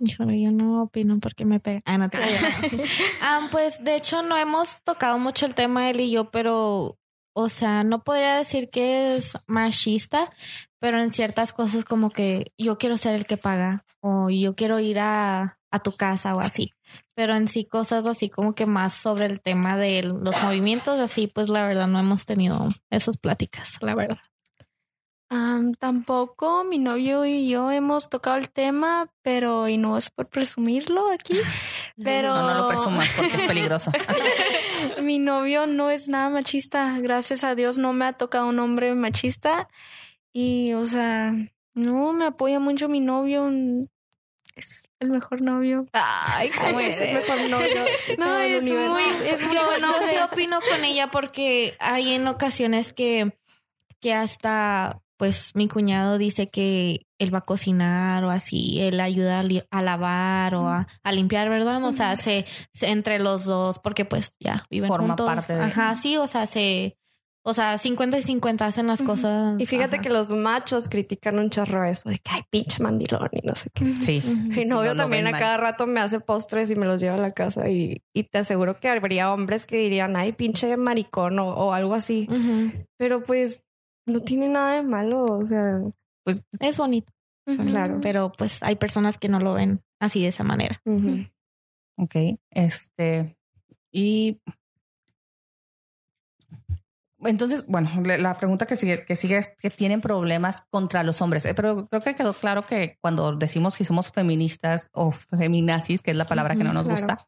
Híjole, 0.00 0.40
yo 0.40 0.50
no 0.50 0.82
opino 0.82 1.18
porque 1.20 1.44
me 1.44 1.60
pega. 1.60 1.80
Ah, 1.84 1.98
no 1.98 2.08
te 2.08 2.18
Ah, 3.22 3.48
Pues 3.52 3.74
de 3.82 3.94
hecho 3.94 4.22
no 4.22 4.36
hemos 4.36 4.76
tocado 4.84 5.18
mucho 5.18 5.46
el 5.46 5.54
tema 5.54 5.88
él 5.90 6.00
y 6.00 6.10
yo, 6.10 6.30
pero, 6.30 6.98
o 7.32 7.48
sea, 7.48 7.84
no 7.84 8.02
podría 8.02 8.36
decir 8.36 8.70
que 8.70 9.16
es 9.16 9.34
machista, 9.46 10.32
pero 10.84 11.00
en 11.00 11.14
ciertas 11.14 11.54
cosas 11.54 11.82
como 11.82 12.10
que 12.10 12.52
yo 12.58 12.76
quiero 12.76 12.98
ser 12.98 13.14
el 13.14 13.24
que 13.24 13.38
paga 13.38 13.86
o 14.00 14.28
yo 14.28 14.54
quiero 14.54 14.80
ir 14.80 14.98
a, 14.98 15.58
a 15.70 15.78
tu 15.78 15.96
casa 15.96 16.36
o 16.36 16.40
así. 16.40 16.74
Pero 17.14 17.34
en 17.34 17.48
sí 17.48 17.64
cosas 17.64 18.04
así 18.04 18.28
como 18.28 18.54
que 18.54 18.66
más 18.66 18.92
sobre 18.92 19.24
el 19.24 19.40
tema 19.40 19.78
de 19.78 20.02
los 20.02 20.42
movimientos, 20.42 21.00
así 21.00 21.26
pues 21.26 21.48
la 21.48 21.66
verdad 21.66 21.86
no 21.86 21.98
hemos 21.98 22.26
tenido 22.26 22.68
esas 22.90 23.16
pláticas, 23.16 23.78
la 23.80 23.94
verdad. 23.94 24.18
Am, 25.30 25.72
tampoco 25.72 26.64
mi 26.64 26.76
novio 26.76 27.24
y 27.24 27.48
yo 27.48 27.70
hemos 27.70 28.10
tocado 28.10 28.36
el 28.36 28.50
tema, 28.50 29.10
pero 29.22 29.68
y 29.68 29.78
no 29.78 29.96
es 29.96 30.10
por 30.10 30.28
presumirlo 30.28 31.10
aquí, 31.10 31.32
pero 31.96 32.34
No, 32.34 32.42
no 32.42 32.58
lo 32.58 32.68
presumas 32.68 33.08
porque 33.16 33.38
es 33.38 33.46
peligroso. 33.46 33.90
mi 35.00 35.18
novio 35.18 35.66
no 35.66 35.88
es 35.90 36.10
nada 36.10 36.28
machista. 36.28 36.98
Gracias 36.98 37.42
a 37.42 37.54
Dios 37.54 37.78
no 37.78 37.94
me 37.94 38.04
ha 38.04 38.12
tocado 38.12 38.48
un 38.48 38.58
hombre 38.58 38.94
machista 38.94 39.66
y, 40.34 40.74
o 40.74 40.84
sea, 40.84 41.32
no 41.72 42.12
me 42.12 42.26
apoya 42.26 42.60
mucho 42.60 42.88
mi 42.90 43.00
novio. 43.00 43.48
Es 44.56 44.84
el 45.00 45.08
mejor 45.08 45.42
novio. 45.42 45.86
Ay, 45.92 46.50
¿Cómo 46.50 46.78
es 46.80 46.96
el 47.00 47.14
mejor 47.14 47.48
novio? 47.50 47.84
No, 48.18 48.36
es 48.38 48.62
universo? 48.62 48.92
muy, 48.92 49.02
es 49.28 49.42
muy 49.42 49.54
yo, 49.54 49.60
sí 49.76 49.82
hombre. 49.84 50.22
opino 50.22 50.58
con 50.70 50.84
ella 50.84 51.08
porque 51.10 51.74
hay 51.80 52.12
en 52.12 52.28
ocasiones 52.28 52.92
que, 52.92 53.36
que 54.00 54.14
hasta 54.14 55.00
pues 55.16 55.52
mi 55.54 55.68
cuñado 55.68 56.18
dice 56.18 56.48
que 56.48 57.06
él 57.18 57.32
va 57.32 57.38
a 57.38 57.44
cocinar 57.44 58.24
o 58.24 58.30
así, 58.30 58.80
él 58.80 58.98
ayuda 59.00 59.40
a, 59.40 59.42
li- 59.44 59.62
a 59.70 59.80
lavar 59.80 60.54
o 60.56 60.68
a, 60.68 60.86
a 61.04 61.12
limpiar, 61.12 61.48
¿verdad? 61.48 61.82
O 61.84 61.92
sea, 61.92 62.16
se, 62.16 62.44
se- 62.72 62.88
entre 62.90 63.20
los 63.20 63.44
dos, 63.44 63.78
porque 63.78 64.04
pues 64.04 64.32
ya 64.40 64.56
viven 64.70 64.88
Forma 64.88 65.08
juntos. 65.08 65.26
parte 65.26 65.54
de- 65.54 65.62
Ajá, 65.62 65.94
sí, 65.94 66.16
o 66.16 66.26
sea, 66.26 66.46
se, 66.46 66.96
o 67.46 67.52
sea, 67.52 67.76
50 67.76 68.16
y 68.18 68.22
50 68.22 68.66
hacen 68.66 68.86
las 68.86 69.02
cosas. 69.02 69.54
Y 69.60 69.66
fíjate 69.66 69.96
ajá. 69.96 70.02
que 70.02 70.08
los 70.10 70.30
machos 70.30 70.88
critican 70.88 71.38
un 71.38 71.50
chorro 71.50 71.84
eso 71.84 72.08
de 72.08 72.18
que 72.18 72.30
ay, 72.32 72.40
pinche 72.50 72.82
mandilón 72.82 73.28
y 73.32 73.46
no 73.46 73.54
sé 73.54 73.68
qué. 73.74 73.94
Sí. 74.00 74.18
Ujú. 74.24 74.34
Mi 74.36 74.52
Sí, 74.52 74.64
novio 74.64 74.94
no 74.94 75.02
también 75.02 75.26
a 75.26 75.30
mal. 75.32 75.40
cada 75.40 75.56
rato 75.58 75.86
me 75.86 76.00
hace 76.00 76.20
postres 76.20 76.70
y 76.70 76.74
me 76.76 76.86
los 76.86 77.00
lleva 77.00 77.14
a 77.16 77.18
la 77.18 77.32
casa 77.32 77.68
y, 77.68 78.02
y 78.14 78.24
te 78.24 78.38
aseguro 78.38 78.80
que 78.80 78.88
habría 78.88 79.32
hombres 79.32 79.66
que 79.66 79.76
dirían, 79.76 80.16
ay, 80.16 80.32
pinche 80.32 80.76
maricón 80.78 81.38
o, 81.38 81.48
o 81.48 81.72
algo 81.72 81.94
así. 81.94 82.26
Pero 82.98 83.22
pues 83.22 83.62
no 84.06 84.20
tiene 84.20 84.48
nada 84.48 84.74
de 84.76 84.82
malo, 84.82 85.24
o 85.24 85.44
sea, 85.44 85.60
Pues 86.24 86.42
Es 86.60 86.76
bonito, 86.78 87.12
claro. 87.46 87.98
pero 88.02 88.32
pues 88.32 88.62
hay 88.62 88.76
personas 88.76 89.18
que 89.18 89.28
no 89.28 89.38
lo 89.40 89.52
ven 89.54 89.82
así 90.00 90.22
de 90.22 90.28
esa 90.28 90.44
manera. 90.44 90.80
Ok, 91.96 92.16
este, 92.50 93.36
y 93.92 94.40
entonces, 97.24 97.64
bueno, 97.66 97.90
le- 98.02 98.18
la 98.18 98.36
pregunta 98.36 98.66
que 98.66 98.76
sigue, 98.76 99.04
que 99.04 99.16
sigue 99.16 99.36
es 99.38 99.50
que 99.58 99.70
tienen 99.70 100.00
problemas 100.00 100.62
contra 100.70 101.02
los 101.02 101.20
hombres, 101.22 101.44
Eh, 101.46 101.54
pero 101.54 101.86
creo 101.88 102.02
que 102.02 102.14
quedó 102.14 102.32
claro 102.34 102.64
que 102.64 102.98
cuando 103.00 103.34
decimos 103.36 103.76
que 103.76 103.84
somos 103.84 104.10
feministas 104.12 104.88
o 104.92 105.12
feminazis, 105.12 106.02
que 106.02 106.10
es 106.12 106.16
la 106.16 106.26
palabra 106.26 106.54
que 106.56 106.64
no 106.64 106.72
nos 106.72 106.84
claro. 106.84 107.00
gusta, 107.00 107.26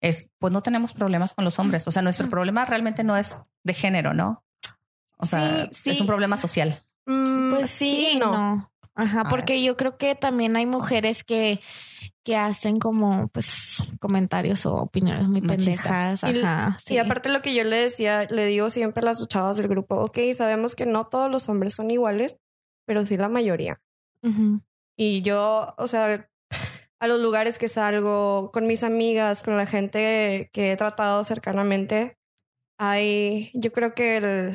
es 0.00 0.28
pues 0.38 0.52
no 0.52 0.60
tenemos 0.62 0.92
problemas 0.92 1.32
con 1.34 1.44
los 1.44 1.58
hombres, 1.58 1.86
o 1.88 1.90
sea, 1.92 2.02
nuestro 2.02 2.28
problema 2.28 2.64
realmente 2.64 3.02
no 3.04 3.16
es 3.16 3.42
de 3.64 3.74
género, 3.74 4.14
¿no? 4.14 4.44
O 5.18 5.26
sea, 5.26 5.68
Sí, 5.72 5.90
es 5.90 6.00
un 6.00 6.06
problema 6.06 6.36
social. 6.36 6.84
Mm, 7.06 7.50
Pues 7.50 7.70
sí, 7.70 8.18
no. 8.20 8.70
Ajá, 8.98 9.20
A 9.22 9.28
porque 9.28 9.62
yo 9.62 9.76
creo 9.76 9.96
que 9.96 10.14
también 10.16 10.56
hay 10.56 10.66
mujeres 10.66 11.22
que, 11.22 11.60
que 12.24 12.36
hacen 12.36 12.78
como 12.80 13.28
pues 13.28 13.82
comentarios 14.00 14.66
o 14.66 14.74
opiniones 14.74 15.28
muy 15.28 15.40
pendejas. 15.40 16.22
Y- 16.24 16.40
Ajá. 16.42 16.78
Y 16.88 16.98
aparte 16.98 17.28
lo 17.28 17.40
que 17.40 17.54
yo 17.54 17.62
le 17.64 17.76
decía, 17.76 18.26
le 18.28 18.46
digo 18.46 18.70
siempre 18.70 19.02
a 19.02 19.06
las 19.06 19.26
chavas 19.28 19.56
del 19.56 19.68
grupo, 19.68 19.94
ok, 19.96 20.18
sabemos 20.34 20.74
que 20.74 20.84
no 20.84 21.06
todos 21.06 21.30
los 21.30 21.48
hombres 21.48 21.74
son 21.74 21.90
iguales, 21.92 22.38
pero 22.86 23.04
sí 23.04 23.16
la 23.16 23.28
mayoría. 23.28 23.80
Ujú. 24.22 24.60
Y 24.96 25.22
yo, 25.22 25.74
o 25.78 25.86
sea, 25.86 26.28
a 27.00 27.06
los 27.06 27.20
lugares 27.20 27.58
que 27.60 27.68
salgo, 27.68 28.50
con 28.52 28.66
mis 28.66 28.82
amigas, 28.82 29.44
con 29.44 29.56
la 29.56 29.66
gente 29.66 30.50
que 30.52 30.72
he 30.72 30.76
tratado 30.76 31.22
cercanamente, 31.22 32.18
hay, 32.80 33.52
yo 33.54 33.72
creo 33.72 33.94
que 33.94 34.16
el, 34.16 34.52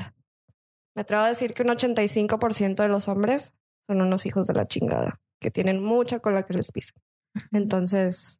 me 0.95 1.01
atrevo 1.01 1.23
a 1.23 1.29
decir 1.29 1.53
que 1.53 1.63
un 1.63 1.69
85% 1.69 2.75
de 2.83 2.89
los 2.89 3.07
hombres 3.07 3.53
son 3.87 4.01
unos 4.01 4.25
hijos 4.25 4.47
de 4.47 4.53
la 4.53 4.67
chingada, 4.67 5.19
que 5.41 5.51
tienen 5.51 5.83
mucha 5.83 6.19
cola 6.19 6.43
que 6.45 6.53
les 6.53 6.71
pisa. 6.71 6.93
Entonces, 7.51 8.39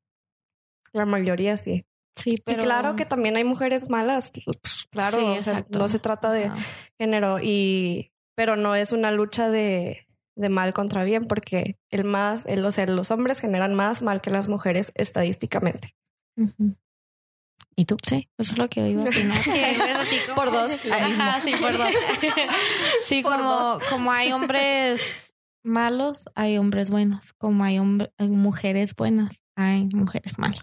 la 0.92 1.06
mayoría 1.06 1.58
sí. 1.58 1.86
Sí, 2.16 2.36
pero 2.46 2.62
Y 2.62 2.66
claro 2.66 2.96
que 2.96 3.06
también 3.06 3.36
hay 3.38 3.44
mujeres 3.44 3.90
malas, 3.90 4.32
pues, 4.46 4.86
claro, 4.92 5.18
Sí, 5.18 5.26
o 5.26 5.42
sea, 5.42 5.66
no 5.78 5.90
se 5.90 5.98
trata 6.00 6.32
de 6.32 6.52
género 7.00 7.40
y 7.42 8.12
pero 8.36 8.56
no 8.56 8.76
es 8.76 8.92
una 8.92 9.12
lucha 9.12 9.50
de, 9.50 10.06
de 10.36 10.50
mal 10.50 10.74
contra 10.74 11.04
bien 11.04 11.26
porque 11.26 11.78
el 11.90 12.04
más 12.04 12.46
el, 12.46 12.64
o 12.66 12.72
sea, 12.72 12.86
los 12.86 13.10
hombres 13.10 13.40
generan 13.40 13.74
más 13.74 14.04
mal 14.04 14.22
que 14.22 14.30
las 14.30 14.48
mujeres 14.48 14.92
estadísticamente. 14.96 15.96
¿Y 17.76 17.86
tú? 17.86 17.98
Sí, 18.08 18.30
eso 18.38 18.54
es 18.54 18.58
lo 18.60 18.70
que 18.70 18.88
iba 18.90 19.02
a 19.02 19.06
decir. 19.06 19.28
como- 20.28 20.36
por 20.36 20.52
dos. 20.52 20.72
Ajá, 20.92 21.42
sí, 21.42 21.54
por 21.60 21.76
dos. 21.78 21.88
Sí, 23.08 23.24
Por 23.24 23.38
como, 23.38 23.50
dos. 23.52 23.84
como 23.90 24.12
hay 24.12 24.32
hombres 24.32 25.33
malos, 25.64 26.26
hay 26.36 26.58
hombres 26.58 26.90
buenos. 26.90 27.34
Como 27.34 27.64
hay, 27.64 27.80
hombre- 27.80 28.12
hay 28.18 28.30
mujeres 28.30 28.96
buenas, 28.96 29.42
hay 29.56 29.86
mujeres 29.94 30.38
malas. 30.40 30.62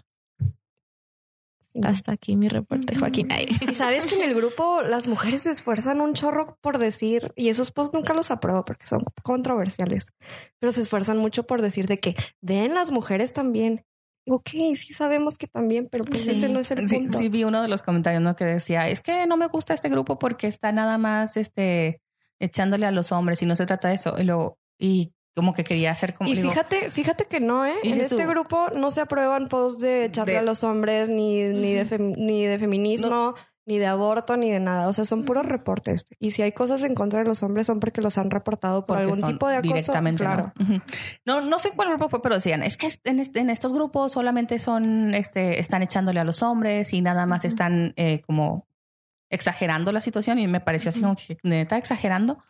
Sí. 1.59 1.79
Hasta 1.85 2.11
aquí 2.11 2.35
mi 2.35 2.49
reporte, 2.49 2.95
Joaquín. 2.99 3.29
Ay. 3.31 3.47
Y 3.61 3.73
sabes 3.73 4.05
que 4.05 4.15
en 4.15 4.23
el 4.23 4.35
grupo 4.35 4.81
las 4.81 5.07
mujeres 5.07 5.43
se 5.43 5.51
esfuerzan 5.51 6.01
un 6.01 6.13
chorro 6.13 6.57
por 6.59 6.77
decir, 6.79 7.31
y 7.37 7.47
esos 7.47 7.71
posts 7.71 7.93
nunca 7.95 8.13
los 8.13 8.29
apruebo 8.29 8.65
porque 8.65 8.87
son 8.87 9.01
controversiales, 9.23 10.11
pero 10.59 10.73
se 10.73 10.81
esfuerzan 10.81 11.17
mucho 11.19 11.47
por 11.47 11.61
decir 11.61 11.87
de 11.87 11.97
que 11.97 12.13
ven 12.41 12.73
las 12.73 12.91
mujeres 12.91 13.31
también. 13.31 13.85
Ok, 14.27 14.49
sí 14.75 14.91
sabemos 14.93 15.37
que 15.37 15.47
también, 15.47 15.87
pero 15.89 16.03
pues 16.03 16.23
Sí. 16.25 16.31
ese 16.31 16.49
no 16.49 16.59
es 16.59 16.71
el 16.71 16.87
Sí, 16.89 16.97
punto. 16.97 17.17
sí 17.17 17.29
vi 17.29 17.45
uno 17.45 17.61
de 17.61 17.69
los 17.69 17.81
comentarios 17.81 18.21
¿no? 18.21 18.35
que 18.35 18.43
decía, 18.45 18.89
es 18.89 19.01
que 19.01 19.25
no 19.25 19.37
me 19.37 19.47
gusta 19.47 19.73
este 19.73 19.87
grupo 19.89 20.19
porque 20.19 20.47
está 20.47 20.73
nada 20.73 20.97
más 20.97 21.37
este 21.37 22.01
echándole 22.39 22.85
a 22.85 22.91
los 22.91 23.11
hombres 23.13 23.41
y 23.43 23.45
no 23.45 23.55
se 23.55 23.65
trata 23.65 23.87
de 23.87 23.93
eso. 23.95 24.15
Y 24.19 24.23
luego, 24.23 24.57
y 24.81 25.13
como 25.35 25.53
que 25.53 25.63
quería 25.63 25.91
hacer 25.91 26.13
como 26.13 26.29
Y 26.29 26.35
digo, 26.35 26.49
fíjate, 26.49 26.91
fíjate 26.91 27.25
que 27.25 27.39
no, 27.39 27.65
¿eh? 27.65 27.75
En 27.83 28.01
este 28.01 28.17
tú- 28.23 28.27
grupo 28.29 28.69
no 28.75 28.91
se 28.91 28.99
aprueban 29.01 29.47
posts 29.47 29.81
de 29.81 30.05
echarle 30.05 30.33
De- 30.33 30.39
a 30.39 30.41
los 30.43 30.63
hombres, 30.65 31.09
ni, 31.09 31.43
ni, 31.43 31.73
de, 31.73 31.87
fem- 31.87 32.15
ni 32.17 32.43
de 32.45 32.59
feminismo, 32.59 33.35
ni 33.65 33.77
de 33.77 33.85
aborto, 33.85 34.35
ni 34.35 34.51
de 34.51 34.59
nada. 34.59 34.89
O 34.89 34.93
sea, 34.93 35.05
son 35.05 35.23
puros 35.23 35.45
reportes. 35.45 36.05
Y 36.19 36.31
si 36.31 36.41
hay 36.41 36.51
cosas 36.51 36.83
en 36.83 36.95
contra 36.95 37.19
de 37.19 37.25
los 37.29 37.43
hombres, 37.43 37.67
son 37.67 37.79
porque 37.79 38.01
los 38.01 38.17
han 38.17 38.29
reportado 38.29 38.85
por 38.85 38.97
porque 38.97 39.13
algún 39.13 39.31
tipo 39.31 39.47
de 39.47 39.55
acoso. 39.57 39.73
directamente, 39.73 40.23
claro. 40.23 40.51
¿no? 40.57 40.65
Ujú. 40.65 40.81
no, 41.25 41.41
no 41.41 41.59
sé 41.59 41.71
cuál 41.71 41.89
grupo 41.89 42.09
fue, 42.09 42.21
pero 42.21 42.35
decían, 42.35 42.61
es 42.63 42.75
que 42.75 42.89
en, 43.05 43.19
este- 43.19 43.39
en 43.39 43.49
estos 43.49 43.71
grupos 43.71 44.11
solamente 44.11 44.59
son, 44.59 45.13
este, 45.15 45.59
están 45.61 45.81
echándole 45.81 46.19
a 46.19 46.23
los 46.25 46.43
hombres 46.43 46.91
y 46.93 47.01
nada 47.01 47.25
más 47.25 47.45
están 47.45 47.93
eh, 47.95 48.21
como 48.27 48.67
exagerando 49.29 49.93
la 49.93 50.01
situación 50.01 50.39
y 50.39 50.47
me 50.47 50.59
pareció 50.59 50.89
así 50.89 50.99
como 51.01 51.15
que 51.15 51.37
neta 51.43 51.77
exagerando. 51.77 52.43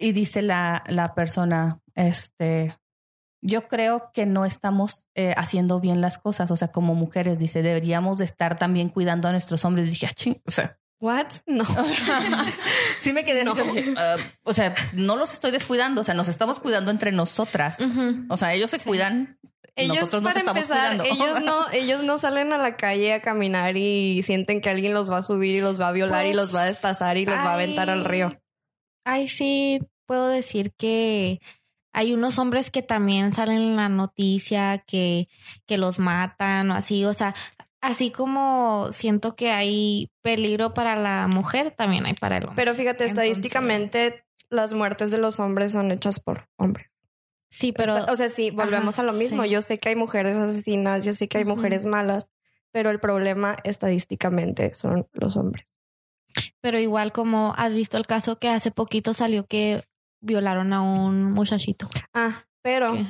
Y 0.00 0.12
dice 0.12 0.40
la, 0.40 0.82
la 0.86 1.14
persona, 1.14 1.80
este, 1.94 2.74
yo 3.42 3.68
creo 3.68 4.10
que 4.14 4.24
no 4.24 4.46
estamos 4.46 5.08
eh, 5.14 5.34
haciendo 5.36 5.78
bien 5.78 6.00
las 6.00 6.16
cosas. 6.16 6.50
O 6.50 6.56
sea, 6.56 6.68
como 6.68 6.94
mujeres, 6.94 7.38
dice, 7.38 7.62
deberíamos 7.62 8.16
de 8.16 8.24
estar 8.24 8.56
también 8.58 8.88
cuidando 8.88 9.28
a 9.28 9.32
nuestros 9.32 9.64
hombres. 9.66 9.88
Y 9.88 9.90
dije, 9.90 10.06
ah, 10.06 10.14
ching, 10.14 10.42
o 10.46 10.50
sea, 10.50 10.78
¿What? 11.00 11.28
No. 11.46 11.64
sí 13.00 13.12
me 13.14 13.24
quedé 13.24 13.42
así 13.42 13.94
ah, 13.96 14.16
o 14.42 14.52
sea, 14.52 14.74
no 14.92 15.16
los 15.16 15.32
estoy 15.32 15.50
descuidando. 15.50 16.02
O 16.02 16.04
sea, 16.04 16.14
nos 16.14 16.28
estamos 16.28 16.60
cuidando 16.60 16.90
entre 16.90 17.12
nosotras. 17.12 17.78
O 18.28 18.36
sea, 18.36 18.54
ellos 18.54 18.70
se 18.70 18.80
cuidan. 18.80 19.38
Ellos, 19.76 19.96
nosotros 20.00 20.22
nos 20.22 20.32
para 20.32 20.40
estamos 20.40 20.62
empezar, 20.62 20.98
cuidando. 20.98 21.04
ellos 21.04 21.42
no, 21.44 21.70
ellos 21.72 22.02
no 22.02 22.18
salen 22.18 22.52
a 22.52 22.58
la 22.58 22.76
calle 22.76 23.14
a 23.14 23.22
caminar 23.22 23.76
y 23.76 24.22
sienten 24.24 24.60
que 24.60 24.68
alguien 24.68 24.92
los 24.92 25.10
va 25.10 25.18
a 25.18 25.22
subir 25.22 25.54
y 25.56 25.60
los 25.60 25.80
va 25.80 25.88
a 25.88 25.92
violar 25.92 26.26
y 26.26 26.34
los 26.34 26.54
va 26.54 26.62
a 26.62 26.66
destazar 26.66 27.16
y 27.16 27.24
los 27.24 27.36
va 27.36 27.52
a 27.52 27.54
aventar 27.54 27.88
al 27.88 28.04
río. 28.04 28.38
Ay, 29.04 29.28
sí, 29.28 29.80
puedo 30.06 30.28
decir 30.28 30.72
que 30.76 31.40
hay 31.92 32.12
unos 32.14 32.38
hombres 32.38 32.70
que 32.70 32.82
también 32.82 33.32
salen 33.32 33.58
en 33.58 33.76
la 33.76 33.88
noticia 33.88 34.78
que, 34.86 35.28
que 35.66 35.78
los 35.78 35.98
matan 35.98 36.70
o 36.70 36.74
así, 36.74 37.04
o 37.04 37.12
sea, 37.12 37.34
así 37.80 38.10
como 38.10 38.88
siento 38.92 39.34
que 39.34 39.50
hay 39.50 40.10
peligro 40.22 40.72
para 40.74 40.96
la 40.96 41.26
mujer, 41.28 41.72
también 41.76 42.06
hay 42.06 42.14
para 42.14 42.36
el 42.36 42.44
hombre. 42.44 42.56
Pero 42.56 42.74
fíjate, 42.74 43.04
Entonces- 43.04 43.28
estadísticamente 43.30 44.24
las 44.50 44.74
muertes 44.74 45.10
de 45.10 45.18
los 45.18 45.40
hombres 45.40 45.72
son 45.72 45.90
hechas 45.90 46.20
por 46.20 46.48
hombres. 46.58 46.86
sí, 47.50 47.72
pero 47.72 48.04
o 48.04 48.16
sea, 48.16 48.28
sí, 48.28 48.50
volvemos 48.50 48.94
Ajá, 48.98 49.02
a 49.02 49.04
lo 49.06 49.12
mismo. 49.12 49.42
sí. 49.44 49.50
Yo 49.50 49.60
sé 49.62 49.78
que 49.78 49.88
hay 49.88 49.96
mujeres 49.96 50.36
asesinas, 50.36 51.04
yo 51.04 51.12
sé 51.14 51.26
que 51.28 51.38
hay 51.38 51.44
mujeres 51.44 51.86
malas, 51.86 52.30
pero 52.72 52.90
el 52.90 53.00
problema 53.00 53.56
estadísticamente 53.64 54.74
son 54.74 55.08
los 55.12 55.36
hombres. 55.36 55.66
Pero 56.60 56.78
igual 56.78 57.12
como 57.12 57.54
has 57.56 57.74
visto 57.74 57.96
el 57.96 58.06
caso 58.06 58.36
que 58.36 58.48
hace 58.48 58.70
poquito 58.70 59.14
salió 59.14 59.46
que 59.46 59.84
violaron 60.20 60.72
a 60.72 60.82
un 60.82 61.32
muchachito. 61.32 61.88
Ah, 62.14 62.44
pero 62.62 62.92
Que, 62.92 63.06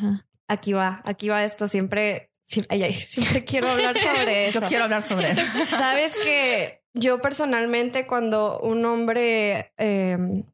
aquí 0.49 0.73
va, 0.73 1.03
aquí 1.05 1.29
va 1.29 1.45
esto. 1.45 1.67
Siempre, 1.67 2.31
siempre, 2.43 2.77
ay, 2.77 2.83
ay, 2.85 3.01
siempre 3.09 3.45
quiero 3.45 3.69
hablar 3.71 3.97
sobre 3.99 4.49
eso. 4.49 4.61
Yo 4.61 4.69
quiero 4.69 4.85
hablar 4.85 5.03
sobre 5.03 5.31
eso. 5.33 5.43
Sabes 5.71 6.15
que 6.15 6.83
yo 6.95 7.21
personalmente 7.21 8.07
cuando 8.07 8.61
un 8.61 8.85
hombre 8.85 9.73
eh, 9.79 10.45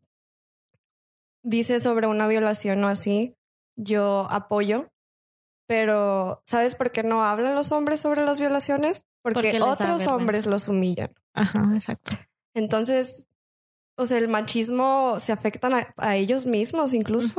dice 1.42 1.80
sobre 1.80 2.06
una 2.06 2.26
violación 2.26 2.82
o 2.84 2.88
así, 2.88 3.34
yo 3.76 4.26
apoyo. 4.30 4.88
Pero 5.68 6.42
¿sabes 6.44 6.76
por 6.76 6.92
qué 6.92 7.02
no 7.02 7.24
hablan 7.24 7.56
los 7.56 7.72
hombres 7.72 8.00
sobre 8.00 8.24
las 8.24 8.38
violaciones? 8.38 9.06
Porque, 9.22 9.60
otros 9.60 10.06
hombres 10.06 10.46
los 10.46 10.68
humillan. 10.68 11.12
Ajá, 11.34 11.72
exacto. 11.74 12.16
Entonces, 12.56 13.28
o 13.98 14.06
sea, 14.06 14.18
el 14.18 14.28
machismo 14.28 15.20
se 15.20 15.32
afectan 15.32 15.74
a, 15.74 15.94
a 15.96 16.16
ellos 16.16 16.46
mismos 16.46 16.92
incluso. 16.94 17.34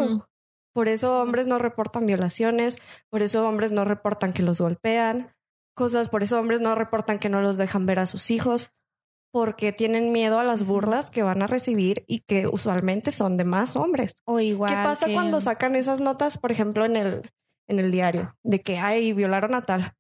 Por 0.74 0.88
eso 0.88 1.22
hombres 1.22 1.48
no 1.48 1.58
reportan 1.58 2.06
violaciones, 2.06 2.78
por 3.10 3.24
eso 3.24 3.48
hombres 3.48 3.72
no 3.72 3.84
reportan 3.84 4.32
que 4.32 4.44
los 4.44 4.62
golpean, 4.62 5.34
cosas, 5.76 6.08
por 6.10 6.22
eso 6.22 6.40
hombres 6.40 6.62
no 6.62 6.76
reportan 6.76 7.18
que 7.18 7.30
no 7.30 7.42
los 7.42 7.58
dejan 7.58 7.88
ver 7.88 7.98
a 7.98 8.06
sus 8.06 8.30
hijos, 8.30 8.70
porque 9.32 9.72
tienen 9.72 10.12
miedo 10.12 10.40
a 10.40 10.44
las 10.44 10.64
burlas 10.66 11.10
que 11.10 11.24
van 11.24 11.42
a 11.42 11.48
recibir 11.48 12.04
y 12.08 12.20
que 12.22 12.46
usualmente 12.48 13.10
son 13.10 13.38
de 13.38 13.44
más 13.44 13.76
hombres. 13.76 14.22
O 14.26 14.40
igual. 14.40 14.70
¿Qué 14.70 14.76
pasa 14.84 15.06
que- 15.08 15.14
cuando 15.14 15.40
sacan 15.42 15.76
esas 15.76 16.00
notas, 16.00 16.38
por 16.38 16.52
ejemplo, 16.52 16.86
en 16.86 16.96
el, 16.96 17.32
en 17.68 17.80
el 17.80 17.92
diario, 17.92 18.36
de 18.44 18.62
que, 18.62 18.78
ay, 18.78 19.14
violaron 19.14 19.56
a 19.56 19.64
tal? 19.64 19.94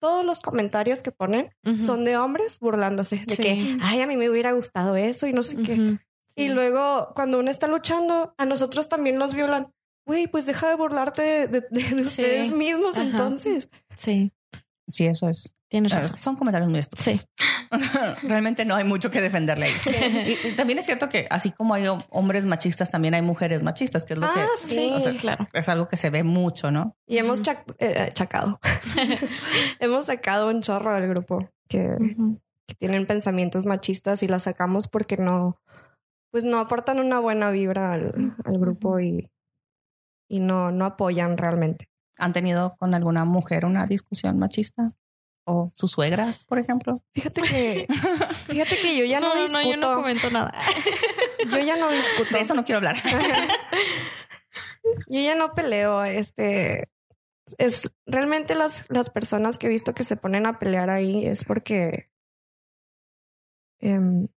Todos 0.00 0.24
los 0.24 0.40
comentarios 0.40 1.02
que 1.02 1.12
ponen 1.12 1.50
son 1.84 2.04
de 2.04 2.16
hombres 2.16 2.58
burlándose, 2.58 3.22
de 3.26 3.36
Sí. 3.36 3.42
que, 3.42 3.78
ay, 3.82 4.00
a 4.00 4.06
mí 4.06 4.16
me 4.16 4.30
hubiera 4.30 4.52
gustado 4.52 4.96
eso 4.96 5.26
y 5.26 5.32
no 5.32 5.42
sé 5.42 5.56
qué. 5.56 5.98
Y 6.36 6.48
luego, 6.48 7.12
cuando 7.14 7.38
uno 7.38 7.50
está 7.50 7.66
luchando, 7.66 8.34
a 8.38 8.44
nosotros 8.46 8.88
también 8.88 9.16
nos 9.16 9.34
violan. 9.34 9.72
Güey, 10.06 10.26
pues 10.26 10.46
deja 10.46 10.68
de 10.70 10.74
burlarte 10.74 11.20
de, 11.22 11.46
de- 11.48 11.66
de- 11.70 11.94
de 11.96 12.02
ustedes 12.02 12.50
mismos 12.52 12.96
Ajá. 12.96 13.06
entonces. 13.06 13.68
Sí, 13.96 14.32
Sí, 14.90 15.06
eso 15.06 15.28
es. 15.28 15.54
tienes 15.68 15.92
eh, 15.92 15.96
razón. 15.96 16.18
Son 16.20 16.36
comentarios 16.36 16.68
muy 16.70 16.80
estúpidos. 16.80 17.20
Sí. 17.20 17.26
Realmente 18.28 18.64
no 18.64 18.74
hay 18.74 18.84
mucho 18.84 19.10
que 19.10 19.20
defenderle 19.20 19.66
ahí. 19.66 19.72
Y, 20.44 20.48
y 20.48 20.52
también 20.56 20.78
es 20.80 20.86
cierto 20.86 21.08
que 21.08 21.26
así 21.30 21.50
como 21.52 21.74
hay 21.74 21.84
hombres 22.10 22.44
machistas, 22.44 22.90
también 22.90 23.14
hay 23.14 23.22
mujeres 23.22 23.62
machistas, 23.62 24.04
que 24.06 24.14
es 24.14 24.20
lo 24.20 24.26
Ah, 24.26 24.46
que 24.66 24.74
sí. 24.74 24.90
O 24.92 25.00
sea, 25.00 25.16
claro. 25.18 25.46
es 25.52 25.68
algo 25.68 25.86
que 25.86 25.96
se 25.96 26.10
ve 26.10 26.24
mucho, 26.24 26.70
¿no? 26.70 26.96
Y 27.06 27.18
hemos 27.18 27.42
chac- 27.42 27.64
eh, 27.78 28.08
eh, 28.08 28.10
chacado. 28.12 28.58
hemos 29.78 30.06
sacado 30.06 30.48
un 30.48 30.62
chorro 30.62 30.94
del 30.94 31.08
grupo 31.08 31.48
que 31.68 31.96
tienen 32.78 33.06
pensamientos 33.06 33.66
machistas 33.66 34.22
y 34.22 34.28
las 34.28 34.44
sacamos 34.44 34.88
porque 34.88 35.16
no, 35.16 35.56
pues 36.32 36.44
no 36.44 36.58
aportan 36.58 36.98
una 37.00 37.18
buena 37.20 37.50
vibra 37.50 37.92
al, 37.92 38.34
al 38.44 38.58
grupo 38.58 39.00
y, 39.00 39.28
y 40.28 40.40
no, 40.40 40.70
no 40.72 40.84
apoyan 40.84 41.36
realmente. 41.36 41.86
¿Han 42.20 42.32
tenido 42.32 42.76
con 42.76 42.94
alguna 42.94 43.24
mujer 43.24 43.64
una 43.64 43.86
discusión 43.86 44.38
machista? 44.38 44.88
¿O 45.44 45.72
sus 45.74 45.92
suegras, 45.92 46.44
por 46.44 46.58
ejemplo? 46.58 46.94
Fíjate 47.14 47.40
que, 47.42 47.86
fíjate 48.46 48.76
que 48.76 48.96
yo 48.96 49.04
ya 49.04 49.20
no, 49.20 49.34
discuto. 49.34 49.62
yo 49.62 49.76
no 49.76 49.94
comento 49.94 50.30
nada. 50.30 50.52
yo 51.50 51.58
ya 51.58 51.76
no 51.76 51.90
discuto. 51.90 52.30
De 52.34 52.40
eso 52.40 52.54
no 52.54 52.64
quiero 52.64 52.78
hablar. 52.78 52.96
Yo 55.08 55.20
ya 55.20 55.34
no 55.34 55.52
peleo, 55.52 56.04
este 56.04 56.88
es 57.58 57.90
realmente 58.06 58.54
las, 58.54 58.88
las 58.90 59.10
personas 59.10 59.58
que 59.58 59.66
he 59.66 59.70
visto 59.70 59.94
que 59.94 60.04
se 60.04 60.16
ponen 60.16 60.46
a 60.46 60.58
pelear 60.58 60.90
ahí 60.90 61.26
es 61.26 61.44
porque 61.44 62.10
em, 63.80 64.28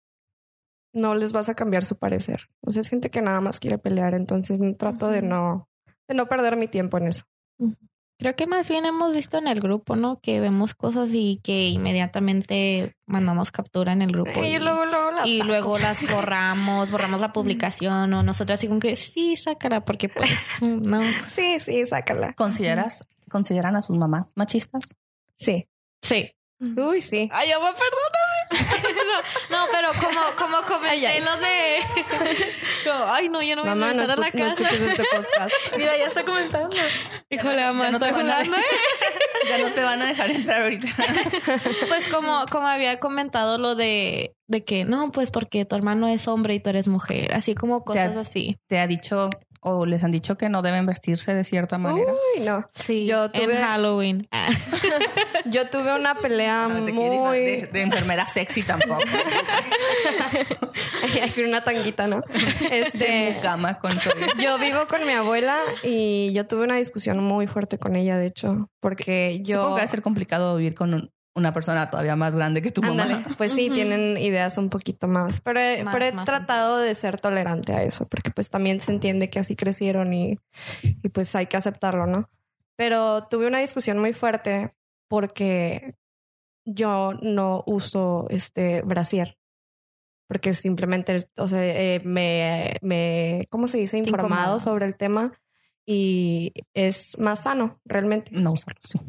no 0.94 1.16
les 1.16 1.34
vas 1.34 1.50
a 1.50 1.54
cambiar 1.54 1.86
su 1.86 1.98
parecer. 1.98 2.50
O 2.62 2.72
sea, 2.72 2.82
es 2.82 2.90
gente 2.90 3.10
que 3.10 3.22
nada 3.22 3.42
más 3.42 3.60
quiere 3.60 3.78
pelear, 3.78 4.14
entonces 4.14 4.60
trato 4.78 5.08
de 5.08 5.22
no, 5.22 5.70
de 6.08 6.16
no 6.16 6.28
perder 6.28 6.58
mi 6.58 6.68
tiempo 6.68 6.98
en 6.98 7.08
eso. 7.08 7.26
Creo 8.24 8.36
que 8.36 8.48
más 8.48 8.70
bien 8.70 8.86
hemos 8.86 9.12
visto 9.14 9.38
en 9.38 9.48
el 9.48 9.60
grupo, 9.60 9.98
¿no? 9.98 10.20
Que 10.22 10.40
vemos 10.40 10.74
cosas 10.76 11.12
y 11.14 11.42
que 11.44 11.68
inmediatamente 11.68 12.96
mandamos 13.06 13.52
captura 13.52 13.92
en 13.92 14.02
el 14.02 14.12
grupo. 14.12 14.44
Y 14.44 14.60
luego, 14.60 14.86
luego 14.86 15.12
las 15.12 15.28
y 15.28 15.42
luego 15.44 15.78
las 15.78 16.10
borramos, 16.10 16.90
borramos 16.90 17.20
la 17.20 17.28
publicación 17.34 18.14
o 18.14 18.24
nosotros 18.24 18.60
así 18.60 18.68
como 18.68 18.80
que 18.80 18.96
sí, 18.96 19.36
sácala 19.36 19.84
porque 19.84 20.08
pues 20.08 20.30
no. 20.62 21.02
Sí, 21.36 21.58
sí, 21.66 21.86
sácala. 21.86 22.34
¿Consideras, 22.34 23.06
¿Consideran 23.30 23.76
a 23.76 23.82
sus 23.82 23.98
mamás 23.98 24.32
machistas? 24.36 24.96
Sí. 25.38 25.68
Sí. 26.02 26.32
Uy, 26.60 27.02
sí. 27.02 27.30
Ay, 27.32 27.50
va, 27.52 27.74
perdóname. 27.74 28.94
no, 29.50 29.58
no, 29.58 29.66
pero 29.72 29.90
como, 29.94 30.22
como 30.38 30.62
comenté 30.68 30.90
Ay, 30.90 31.06
ay. 31.06 31.22
lo 31.22 31.38
de... 31.38 32.48
Ay, 33.08 33.30
no, 33.30 33.42
yo 33.42 33.56
no 33.56 33.64
voy 33.64 33.72
a 33.72 33.76
Mamá, 33.76 33.94
no, 33.94 34.06
regresar 34.06 34.18
a 34.18 34.22
la 34.22 34.28
escu- 34.28 34.40
no 34.40 34.56
casa. 34.56 34.64
escuches 34.64 34.82
este 35.00 35.04
podcast. 35.16 35.56
Mira, 35.78 35.98
ya 35.98 36.06
está 36.06 36.24
comentando. 36.26 36.76
Híjole, 37.30 37.62
mamá, 37.64 37.84
Ya 37.86 37.92
no 37.92 37.98
está 37.98 38.14
jugando, 38.14 38.58
¿eh? 38.58 38.62
Ya 39.50 39.58
no 39.58 39.72
te 39.74 39.84
van 39.84 40.02
a 40.02 40.06
dejar 40.08 40.32
entrar 40.32 40.62
ahorita. 40.64 40.88
Pues 41.90 42.08
como, 42.10 42.46
como 42.50 42.68
había 42.68 42.98
comentado 43.00 43.58
lo 43.58 43.76
de, 43.76 44.36
de 44.48 44.64
que 44.64 44.86
no, 44.86 45.12
pues 45.12 45.32
porque 45.32 45.66
tu 45.66 45.76
hermano 45.76 46.08
es 46.08 46.28
hombre 46.28 46.54
y 46.56 46.60
tú 46.60 46.70
eres 46.70 46.88
mujer, 46.88 47.34
así 47.34 47.56
como 47.56 47.84
cosas 47.84 48.16
así. 48.16 48.58
¿Te 48.68 48.80
ha 48.80 48.88
dicho 48.88 49.30
o 49.64 49.86
les 49.86 50.04
han 50.04 50.12
dicho 50.12 50.38
que 50.38 50.50
no 50.50 50.62
deben 50.62 50.86
vestirse 50.86 51.34
de 51.34 51.44
cierta 51.44 51.78
manera? 51.78 52.12
Uy, 52.12 52.44
no. 52.46 52.68
Sí, 52.74 53.06
Yo 53.06 53.26
en 53.26 53.32
tuve- 53.32 53.58
Halloween. 53.58 54.28
Ah. 54.32 54.48
Yo 55.46 55.70
tuve 55.70 55.94
una 55.96 56.16
pelea 56.16 56.68
No 56.70 56.84
te 56.86 56.92
muy... 56.94 57.40
de, 57.40 57.68
de 57.72 57.82
enfermera 57.82 58.26
sexy 58.26 58.64
tampoco. 58.64 59.00
Ay, 61.22 61.30
con 61.32 61.46
una 61.46 61.64
tanguita, 61.64 62.08
¿no? 62.08 62.22
Este, 62.72 63.34
mucama 63.36 63.80
con 63.80 63.98
todo. 63.98 64.14
yo 64.42 64.58
vivo 64.60 64.88
con 64.88 65.06
mi 65.06 65.12
abuela 65.14 65.58
y 65.84 66.32
yo 66.34 66.46
tuve 66.48 66.64
una 66.64 66.76
discusión 66.76 67.20
muy 67.24 67.48
fuerte 67.48 67.78
con 67.78 67.96
ella, 67.96 68.18
de 68.18 68.28
hecho, 68.28 68.70
porque 68.80 69.40
yo... 69.44 69.58
Supongo 69.58 69.76
que 69.76 69.82
va 69.82 69.86
a 69.86 69.90
ser 69.90 70.02
complicado 70.02 70.56
vivir 70.58 70.74
con 70.76 70.94
un- 70.94 71.13
una 71.36 71.52
persona 71.54 71.90
todavía 71.90 72.16
más 72.16 72.36
grande 72.36 72.62
que 72.62 72.72
tu 72.72 72.82
mamá. 72.82 73.04
Ándale, 73.04 73.24
pues 73.38 73.54
sí, 73.54 73.66
Ujú. 73.66 73.74
tienen 73.74 74.18
ideas 74.18 74.58
un 74.58 74.70
poquito 74.70 75.08
más, 75.08 75.42
pero 75.42 75.60
he, 75.60 75.84
Más, 75.84 75.94
pero 75.94 76.06
he 76.06 76.12
más 76.12 76.26
tratado 76.26 76.78
de 76.78 76.94
ser 76.96 77.20
tolerante 77.20 77.74
a 77.74 77.84
eso, 77.84 78.06
porque 78.06 78.32
pues 78.32 78.50
también 78.50 78.80
se 78.80 78.92
entiende 78.92 79.30
que 79.30 79.40
así 79.40 79.56
crecieron 79.56 80.14
y, 80.14 80.40
y 80.82 81.10
pues 81.10 81.36
hay 81.36 81.48
que 81.48 81.58
aceptarlo, 81.58 82.06
¿no? 82.06 82.30
Pero 82.76 83.28
tuve 83.30 83.48
una 83.48 83.60
discusión 83.60 84.00
muy 84.00 84.14
fuerte 84.14 84.74
porque 85.08 85.96
yo 86.66 87.14
no 87.22 87.64
uso 87.66 88.28
este 88.30 88.82
brasier. 88.82 89.38
Porque 90.28 90.54
simplemente, 90.54 91.28
o 91.38 91.48
sea, 91.48 91.64
eh, 91.64 92.02
me, 92.04 92.78
me, 92.82 93.46
¿cómo 93.50 93.68
se 93.68 93.78
dice? 93.78 93.98
Informado 93.98 94.58
sobre 94.60 94.86
el 94.86 94.96
tema 94.96 95.34
y 95.86 96.54
es 96.74 97.18
más 97.20 97.44
sano, 97.44 97.80
realmente. 97.86 98.32
No 98.34 98.54
usarlo, 98.54 98.80
sí. 98.84 99.00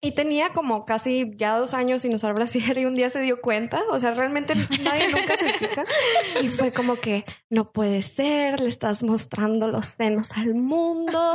Y 0.00 0.12
tenía 0.12 0.50
como 0.50 0.84
casi 0.84 1.32
ya 1.36 1.56
dos 1.56 1.72
años 1.74 2.02
sin 2.02 2.14
usar 2.14 2.34
brasier 2.34 2.78
y 2.78 2.84
un 2.84 2.94
día 2.94 3.10
se 3.10 3.20
dio 3.20 3.40
cuenta. 3.40 3.82
O 3.90 3.98
sea, 3.98 4.12
realmente 4.12 4.54
nadie 4.82 5.08
nunca 5.08 5.36
se 5.36 5.52
fija. 5.54 5.84
Y 6.42 6.48
fue 6.48 6.72
como 6.72 6.96
que 6.96 7.24
no 7.48 7.72
puede 7.72 8.02
ser, 8.02 8.60
le 8.60 8.68
estás 8.68 9.02
mostrando 9.02 9.68
los 9.68 9.86
senos 9.86 10.32
al 10.32 10.54
mundo. 10.54 11.32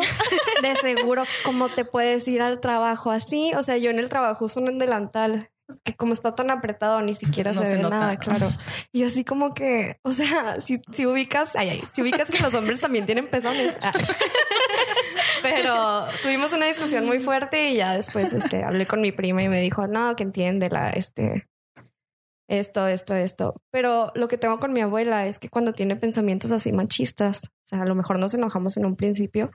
De 0.61 0.75
seguro, 0.75 1.23
¿cómo 1.43 1.69
te 1.69 1.85
puedes 1.85 2.27
ir 2.27 2.41
al 2.41 2.59
trabajo 2.59 3.11
así? 3.11 3.53
O 3.55 3.63
sea, 3.63 3.77
yo 3.77 3.89
en 3.89 3.99
el 3.99 4.09
trabajo 4.09 4.45
uso 4.45 4.59
un 4.59 4.77
delantal 4.77 5.49
que 5.83 5.95
como 5.95 6.13
está 6.13 6.35
tan 6.35 6.51
apretado 6.51 7.01
ni 7.01 7.13
siquiera 7.13 7.53
No 7.53 7.61
se, 7.61 7.67
se 7.67 7.75
ve 7.77 7.81
nota. 7.81 7.97
nada, 7.97 8.17
claro. 8.17 8.51
Y 8.91 9.03
así 9.03 9.23
como 9.23 9.53
que, 9.53 9.99
o 10.03 10.11
sea, 10.13 10.59
si, 10.61 10.81
si 10.91 11.05
ubicas, 11.05 11.55
ay, 11.55 11.69
ay, 11.69 11.83
si 11.93 12.01
ubicas 12.01 12.29
que 12.29 12.39
los 12.39 12.53
hombres 12.53 12.81
también 12.81 13.05
tienen 13.05 13.29
pezones. 13.29 13.75
Ah. 13.81 13.93
Pero 15.41 16.07
tuvimos 16.23 16.53
una 16.53 16.65
discusión 16.65 17.05
muy 17.05 17.19
fuerte 17.19 17.69
y 17.69 17.77
ya 17.77 17.93
después 17.93 18.33
este, 18.33 18.63
hablé 18.63 18.85
con 18.87 19.01
mi 19.01 19.11
prima 19.11 19.43
y 19.43 19.49
me 19.49 19.61
dijo, 19.61 19.87
no, 19.87 20.15
que 20.15 20.23
entiende 20.23 20.69
la, 20.69 20.89
este, 20.89 21.47
esto, 22.47 22.87
esto, 22.87 23.15
esto. 23.15 23.55
Pero 23.71 24.11
lo 24.15 24.27
que 24.27 24.37
tengo 24.37 24.59
con 24.59 24.73
mi 24.73 24.81
abuela 24.81 25.25
es 25.25 25.39
que 25.39 25.49
cuando 25.49 25.73
tiene 25.73 25.95
pensamientos 25.95 26.51
así 26.51 26.71
machistas, 26.71 27.45
o 27.45 27.67
sea, 27.67 27.81
a 27.81 27.85
lo 27.85 27.95
mejor 27.95 28.19
nos 28.19 28.33
enojamos 28.33 28.77
en 28.77 28.85
un 28.85 28.95
principio, 28.95 29.51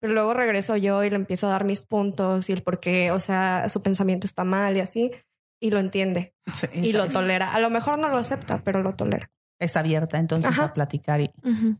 pero 0.00 0.14
luego 0.14 0.34
regreso 0.34 0.76
yo 0.76 1.04
y 1.04 1.10
le 1.10 1.16
empiezo 1.16 1.46
a 1.46 1.50
dar 1.50 1.64
mis 1.64 1.80
puntos 1.82 2.50
y 2.50 2.52
el 2.52 2.62
por 2.62 2.80
qué, 2.80 3.12
o 3.12 3.20
sea, 3.20 3.68
su 3.68 3.80
pensamiento 3.80 4.26
está 4.26 4.42
mal 4.42 4.76
y 4.76 4.80
así, 4.80 5.12
y 5.60 5.70
lo 5.70 5.78
entiende 5.78 6.34
Sí, 6.52 6.66
y 6.72 6.92
lo 6.92 7.06
tolera. 7.06 7.52
A 7.52 7.60
lo 7.60 7.70
mejor 7.70 7.98
no 7.98 8.08
lo 8.08 8.16
acepta, 8.16 8.62
pero 8.64 8.82
lo 8.82 8.94
tolera. 8.96 9.30
es 9.60 9.76
abierta 9.76 10.18
entonces 10.18 10.50
Ajá. 10.50 10.64
a 10.64 10.74
platicar. 10.74 11.20
Y. 11.20 11.30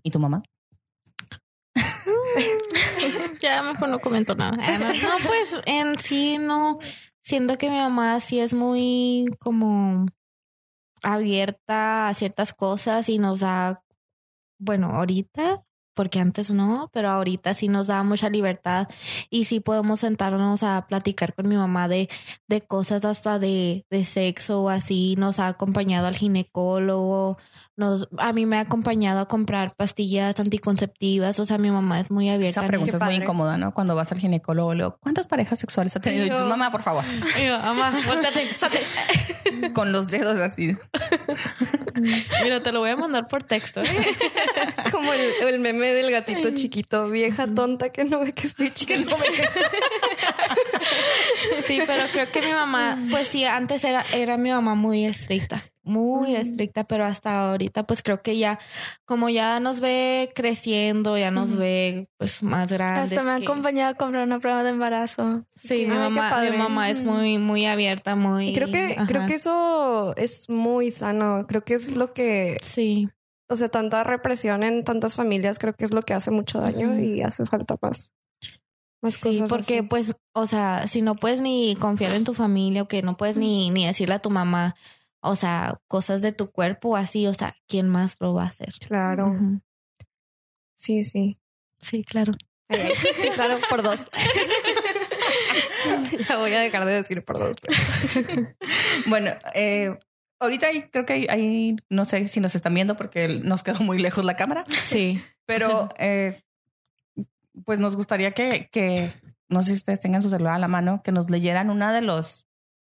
¿Y 0.04 0.10
tu 0.12 0.20
mamá? 0.20 0.44
Ya 3.42 3.62
mejor 3.62 3.88
no 3.88 3.98
comento 4.00 4.34
nada. 4.34 4.56
Ah, 4.60 4.78
no, 4.78 4.86
no, 5.08 5.16
pues 5.26 5.54
en 5.66 5.98
sí 5.98 6.38
no. 6.38 6.78
Siento 7.22 7.58
que 7.58 7.68
mi 7.68 7.76
mamá 7.76 8.18
sí 8.20 8.40
es 8.40 8.54
muy 8.54 9.26
como 9.38 10.06
abierta 11.02 12.08
a 12.08 12.14
ciertas 12.14 12.52
cosas 12.52 13.08
y 13.08 13.18
nos 13.18 13.40
da, 13.40 13.82
bueno, 14.58 14.90
ahorita 14.90 15.64
porque 15.94 16.20
antes 16.20 16.50
no, 16.50 16.90
pero 16.92 17.10
ahorita 17.10 17.54
sí 17.54 17.68
nos 17.68 17.86
da 17.86 18.02
mucha 18.02 18.30
libertad 18.30 18.88
y 19.30 19.44
sí 19.44 19.60
podemos 19.60 20.00
sentarnos 20.00 20.62
a 20.62 20.86
platicar 20.86 21.34
con 21.34 21.48
mi 21.48 21.56
mamá 21.56 21.88
de, 21.88 22.08
de 22.48 22.60
cosas 22.62 23.04
hasta 23.04 23.38
de, 23.38 23.84
de 23.90 24.04
sexo 24.04 24.62
o 24.62 24.68
así, 24.68 25.14
nos 25.16 25.38
ha 25.38 25.48
acompañado 25.48 26.06
al 26.06 26.16
ginecólogo, 26.16 27.38
nos, 27.76 28.08
a 28.18 28.32
mí 28.32 28.46
me 28.46 28.58
ha 28.58 28.60
acompañado 28.60 29.20
a 29.20 29.26
comprar 29.26 29.74
pastillas 29.74 30.38
anticonceptivas, 30.38 31.38
o 31.40 31.44
sea, 31.44 31.58
mi 31.58 31.70
mamá 31.70 32.00
es 32.00 32.10
muy 32.10 32.28
abierta. 32.30 32.60
Esa 32.60 32.66
pregunta 32.66 32.96
es 32.96 33.02
muy 33.02 33.14
incómoda, 33.14 33.56
¿no? 33.56 33.72
Cuando 33.72 33.94
vas 33.94 34.12
al 34.12 34.18
ginecólogo, 34.18 34.74
luego, 34.74 34.98
¿cuántas 35.00 35.26
parejas 35.26 35.58
sexuales 35.58 35.96
ha 35.96 36.00
tenido? 36.00 36.26
Y 36.26 36.30
tu 36.30 36.46
mamá, 36.46 36.70
por 36.70 36.82
favor. 36.82 37.04
mamá, 37.48 37.92
Con 39.74 39.92
los 39.92 40.08
dedos 40.08 40.38
así. 40.40 40.76
Mira, 42.42 42.60
te 42.60 42.72
lo 42.72 42.80
voy 42.80 42.90
a 42.90 42.96
mandar 42.96 43.28
por 43.28 43.42
texto. 43.42 43.82
¿eh? 43.82 43.86
Como 44.90 45.12
el, 45.12 45.20
el, 45.46 45.60
meme 45.60 45.88
del 45.88 46.10
gatito 46.10 46.50
chiquito, 46.54 47.08
vieja 47.08 47.46
tonta 47.46 47.90
que 47.90 48.04
no 48.04 48.20
ve 48.20 48.32
que 48.32 48.46
estoy 48.46 48.72
chiquito. 48.72 49.16
sí, 51.66 51.80
pero 51.86 52.04
creo 52.12 52.30
que 52.30 52.42
mi 52.42 52.52
mamá, 52.52 52.98
pues 53.10 53.28
sí, 53.28 53.44
antes 53.44 53.84
era, 53.84 54.04
era 54.12 54.36
mi 54.36 54.50
mamá 54.50 54.74
muy 54.74 55.06
estricta 55.06 55.71
muy 55.82 56.36
estricta, 56.36 56.84
pero 56.84 57.04
hasta 57.04 57.50
ahorita 57.50 57.84
pues 57.84 58.02
creo 58.02 58.22
que 58.22 58.38
ya 58.38 58.58
como 59.04 59.28
ya 59.28 59.58
nos 59.60 59.80
ve 59.80 60.30
creciendo, 60.34 61.18
ya 61.18 61.30
nos 61.30 61.56
ve 61.56 62.08
pues 62.18 62.42
más 62.42 62.70
grandes. 62.72 63.12
Hasta 63.12 63.24
me 63.24 63.32
ha 63.32 63.36
acompañado 63.36 63.90
a 63.90 63.94
comprar 63.94 64.24
una 64.24 64.38
prueba 64.38 64.62
de 64.62 64.70
embarazo. 64.70 65.44
Sí, 65.50 65.86
mi 65.86 65.96
mamá, 65.96 66.40
mi 66.42 66.56
mamá 66.56 66.90
es 66.90 67.02
muy 67.02 67.38
muy 67.38 67.66
abierta, 67.66 68.14
muy 68.14 68.50
y 68.50 68.54
creo 68.54 68.70
que 68.70 68.96
creo 69.08 69.26
que 69.26 69.34
eso 69.34 70.14
es 70.16 70.48
muy 70.48 70.90
sano, 70.90 71.46
creo 71.48 71.64
que 71.64 71.74
es 71.74 71.96
lo 71.96 72.12
que 72.12 72.58
Sí. 72.62 73.08
O 73.48 73.56
sea, 73.56 73.68
tanta 73.68 74.02
represión 74.02 74.62
en 74.62 74.82
tantas 74.82 75.14
familias 75.14 75.58
creo 75.58 75.74
que 75.74 75.84
es 75.84 75.92
lo 75.92 76.02
que 76.02 76.14
hace 76.14 76.30
mucho 76.30 76.60
daño 76.60 76.98
y 76.98 77.22
hace 77.22 77.44
falta 77.44 77.76
más. 77.82 78.12
Más 79.02 79.14
sí, 79.14 79.42
porque 79.48 79.80
así. 79.80 79.86
pues, 79.88 80.14
o 80.32 80.46
sea, 80.46 80.86
si 80.86 81.02
no 81.02 81.16
puedes 81.16 81.40
ni 81.40 81.76
confiar 81.76 82.14
en 82.14 82.24
tu 82.24 82.34
familia 82.34 82.82
o 82.82 82.88
que 82.88 83.02
no 83.02 83.16
puedes 83.16 83.36
ni, 83.36 83.70
ni 83.70 83.84
decirle 83.84 84.14
a 84.14 84.22
tu 84.22 84.30
mamá, 84.30 84.76
o 85.22 85.36
sea, 85.36 85.80
cosas 85.88 86.20
de 86.20 86.32
tu 86.32 86.50
cuerpo 86.50 86.96
así, 86.96 87.26
o 87.26 87.34
sea, 87.34 87.56
¿quién 87.68 87.88
más 87.88 88.20
lo 88.20 88.34
va 88.34 88.42
a 88.42 88.48
hacer? 88.48 88.74
Claro. 88.86 89.28
Uh 89.28 89.34
-huh. 89.34 89.62
Sí, 90.76 91.04
sí. 91.04 91.38
Sí, 91.80 92.04
claro. 92.04 92.32
Sí, 92.68 93.30
claro, 93.34 93.58
por 93.68 93.82
dos. 93.82 94.00
ya 96.28 96.38
voy 96.38 96.52
a 96.54 96.60
dejar 96.60 96.84
de 96.84 96.94
decir 96.94 97.24
por 97.24 97.38
dos. 97.38 97.56
bueno, 99.06 99.30
eh, 99.54 99.96
ahorita 100.40 100.68
creo 100.90 101.06
que 101.06 101.12
hay, 101.12 101.26
hay, 101.28 101.76
no 101.88 102.04
sé 102.04 102.26
si 102.26 102.40
nos 102.40 102.54
están 102.54 102.74
viendo 102.74 102.96
porque 102.96 103.28
nos 103.28 103.62
quedó 103.62 103.80
muy 103.80 103.98
lejos 103.98 104.24
la 104.24 104.36
cámara. 104.36 104.64
Sí. 104.66 105.22
Pero 105.46 105.88
eh, 105.98 106.42
pues 107.64 107.78
nos 107.78 107.94
gustaría 107.94 108.32
que, 108.32 108.68
que, 108.72 109.14
no 109.48 109.62
sé 109.62 109.68
si 109.68 109.76
ustedes 109.76 110.00
tengan 110.00 110.22
su 110.22 110.30
celular 110.30 110.54
a 110.54 110.58
la 110.58 110.68
mano, 110.68 111.02
que 111.04 111.12
nos 111.12 111.30
leyeran 111.30 111.70
una 111.70 111.92
de 111.92 112.02
los, 112.02 112.46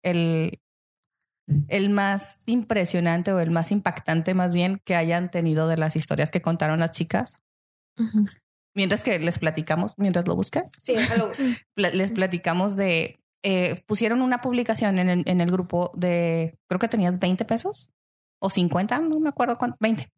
el, 0.03 0.61
el 1.69 1.91
más 1.91 2.41
impresionante 2.47 3.33
o 3.33 3.41
el 3.41 3.51
más 3.51 3.73
impactante 3.73 4.35
más 4.35 4.55
bien 4.55 4.81
que 4.85 4.97
hayan 4.97 5.31
tenido 5.31 5.69
de 5.69 5.77
las 5.77 5.97
historias 5.97 6.31
que 6.31 6.43
contaron 6.43 6.81
las 6.81 6.93
chicas. 6.93 7.41
Uh 7.99 8.05
-huh. 8.05 8.31
Mientras 8.75 9.03
que 9.03 9.19
les 9.19 9.39
platicamos, 9.39 9.95
mientras 9.99 10.27
lo 10.27 10.35
buscas. 10.35 10.73
Sí, 10.83 10.95
lo 11.19 11.31
les 11.77 12.13
platicamos 12.13 12.77
de, 12.77 13.23
eh, 13.43 13.83
pusieron 13.87 14.23
una 14.23 14.41
publicación 14.41 14.99
en 14.99 15.11
el, 15.11 15.23
en 15.27 15.41
el 15.41 15.51
grupo 15.51 15.91
de, 15.95 16.57
creo 16.69 16.79
que 16.79 16.89
tenías 16.89 17.19
20 17.19 17.45
pesos 17.45 17.91
o 18.41 18.51
50, 18.51 19.01
no 19.01 19.19
me 19.19 19.29
acuerdo 19.29 19.57
cuánto, 19.57 19.77
20. 19.81 20.11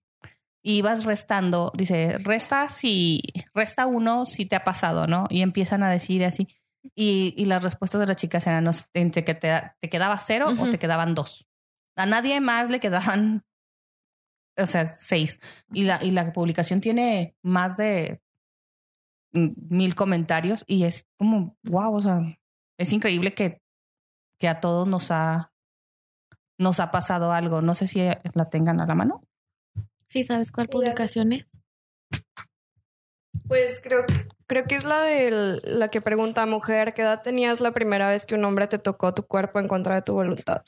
Y 0.62 0.78
ibas 0.78 1.04
restando, 1.04 1.72
dice, 1.74 2.18
resta 2.18 2.68
si, 2.68 3.22
resta 3.54 3.86
uno 3.86 4.24
si 4.26 4.46
te 4.46 4.56
ha 4.56 4.64
pasado, 4.64 5.06
¿no? 5.06 5.26
Y 5.30 5.42
empiezan 5.42 5.82
a 5.82 5.90
decir 5.90 6.24
así. 6.24 6.48
Y, 6.94 7.34
y, 7.36 7.46
las 7.46 7.64
respuestas 7.64 8.00
de 8.00 8.06
las 8.06 8.16
chicas 8.16 8.46
eran 8.46 8.68
entre 8.92 9.24
que 9.24 9.34
te, 9.34 9.52
te 9.80 9.88
quedaba 9.88 10.18
cero 10.18 10.48
uh 10.50 10.52
-huh. 10.52 10.68
o 10.68 10.70
te 10.70 10.78
quedaban 10.78 11.14
dos. 11.14 11.46
A 11.96 12.06
nadie 12.06 12.40
más 12.40 12.70
le 12.70 12.78
quedaban, 12.78 13.44
o 14.58 14.66
sea, 14.66 14.86
seis. 14.86 15.40
Y 15.72 15.84
la, 15.84 16.02
y 16.04 16.10
la 16.10 16.32
publicación 16.32 16.80
tiene 16.80 17.34
más 17.42 17.76
de 17.76 18.20
mil 19.32 19.94
comentarios 19.94 20.64
y 20.66 20.84
es 20.84 21.08
como, 21.16 21.56
wow, 21.64 21.94
o 21.96 22.00
sea, 22.00 22.20
es 22.78 22.92
increíble 22.92 23.34
que, 23.34 23.60
que 24.38 24.48
a 24.48 24.60
todos 24.60 24.86
nos 24.86 25.10
ha, 25.10 25.52
nos 26.58 26.80
ha 26.80 26.90
pasado 26.90 27.32
algo. 27.32 27.62
No 27.62 27.74
sé 27.74 27.86
si 27.86 28.00
la 28.00 28.50
tengan 28.50 28.80
a 28.80 28.86
la 28.86 28.94
mano. 28.94 29.22
Sí, 30.06 30.22
¿sabes 30.22 30.52
cuál 30.52 30.66
sí, 30.66 30.72
publicación 30.72 31.32
es? 31.32 31.50
Pues 33.48 33.80
creo, 33.82 34.04
creo 34.46 34.64
que 34.64 34.74
es 34.74 34.84
la 34.84 35.00
de 35.02 35.60
la 35.62 35.88
que 35.88 36.00
pregunta 36.00 36.46
mujer, 36.46 36.94
¿qué 36.94 37.02
edad 37.02 37.22
tenías 37.22 37.60
la 37.60 37.72
primera 37.72 38.08
vez 38.08 38.26
que 38.26 38.34
un 38.34 38.44
hombre 38.44 38.66
te 38.66 38.78
tocó 38.78 39.14
tu 39.14 39.24
cuerpo 39.24 39.58
en 39.58 39.68
contra 39.68 39.94
de 39.94 40.02
tu 40.02 40.14
voluntad? 40.14 40.62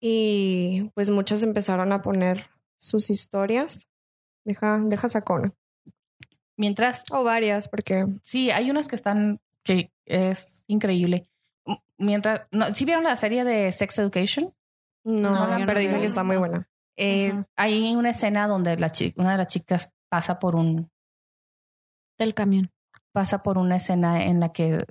Y 0.00 0.90
pues 0.94 1.10
muchas 1.10 1.42
empezaron 1.42 1.92
a 1.92 2.02
poner 2.02 2.46
sus 2.78 3.10
historias. 3.10 3.86
Deja, 4.44 4.78
deja 4.82 5.08
sacona. 5.08 5.52
Mientras. 6.56 7.04
O 7.10 7.22
varias, 7.24 7.68
porque. 7.68 8.06
Sí, 8.22 8.50
hay 8.50 8.70
unas 8.70 8.88
que 8.88 8.96
están. 8.96 9.40
que 9.62 9.90
es 10.06 10.64
increíble. 10.66 11.26
Mientras. 11.98 12.42
No, 12.50 12.74
¿Sí 12.74 12.84
vieron 12.84 13.04
la 13.04 13.16
serie 13.16 13.44
de 13.44 13.70
Sex 13.72 13.98
Education? 13.98 14.54
No, 15.04 15.30
no 15.30 15.66
pero 15.66 15.74
no 15.74 15.80
dicen 15.80 15.96
sé. 15.96 16.00
que 16.00 16.06
está 16.06 16.24
muy 16.24 16.36
buena. 16.36 16.68
Eh, 16.96 17.32
uh 17.32 17.36
-huh. 17.36 17.46
Hay 17.56 17.94
una 17.94 18.10
escena 18.10 18.46
donde 18.46 18.76
la 18.76 18.92
una 19.16 19.32
de 19.32 19.38
las 19.38 19.46
chicas 19.46 19.92
pasa 20.08 20.38
por 20.38 20.56
un 20.56 20.90
del 22.24 22.34
camión. 22.34 22.70
Pasa 23.12 23.42
por 23.42 23.58
una 23.58 23.76
escena 23.76 24.24
en 24.24 24.40
la 24.40 24.52
que 24.52 24.84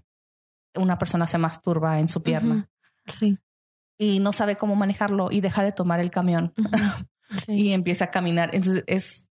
una 0.76 0.98
persona 0.98 1.28
se 1.28 1.38
masturba 1.38 2.00
en 2.00 2.08
su 2.08 2.22
pierna. 2.22 2.56
Uh 2.56 2.60
-huh. 2.60 3.14
Sí. 3.14 3.38
Y 3.98 4.20
no 4.20 4.34
sabe 4.34 4.56
cómo 4.56 4.76
manejarlo 4.76 5.32
y 5.32 5.42
deja 5.42 5.64
de 5.64 5.72
tomar 5.72 6.00
el 6.00 6.12
camión. 6.12 6.54
Uh 6.58 6.62
-huh. 6.64 7.08
sí. 7.46 7.54
y 7.54 7.74
empieza 7.74 8.06
a 8.06 8.12
caminar. 8.12 8.54
Entonces 8.54 8.84
es. 8.88 9.30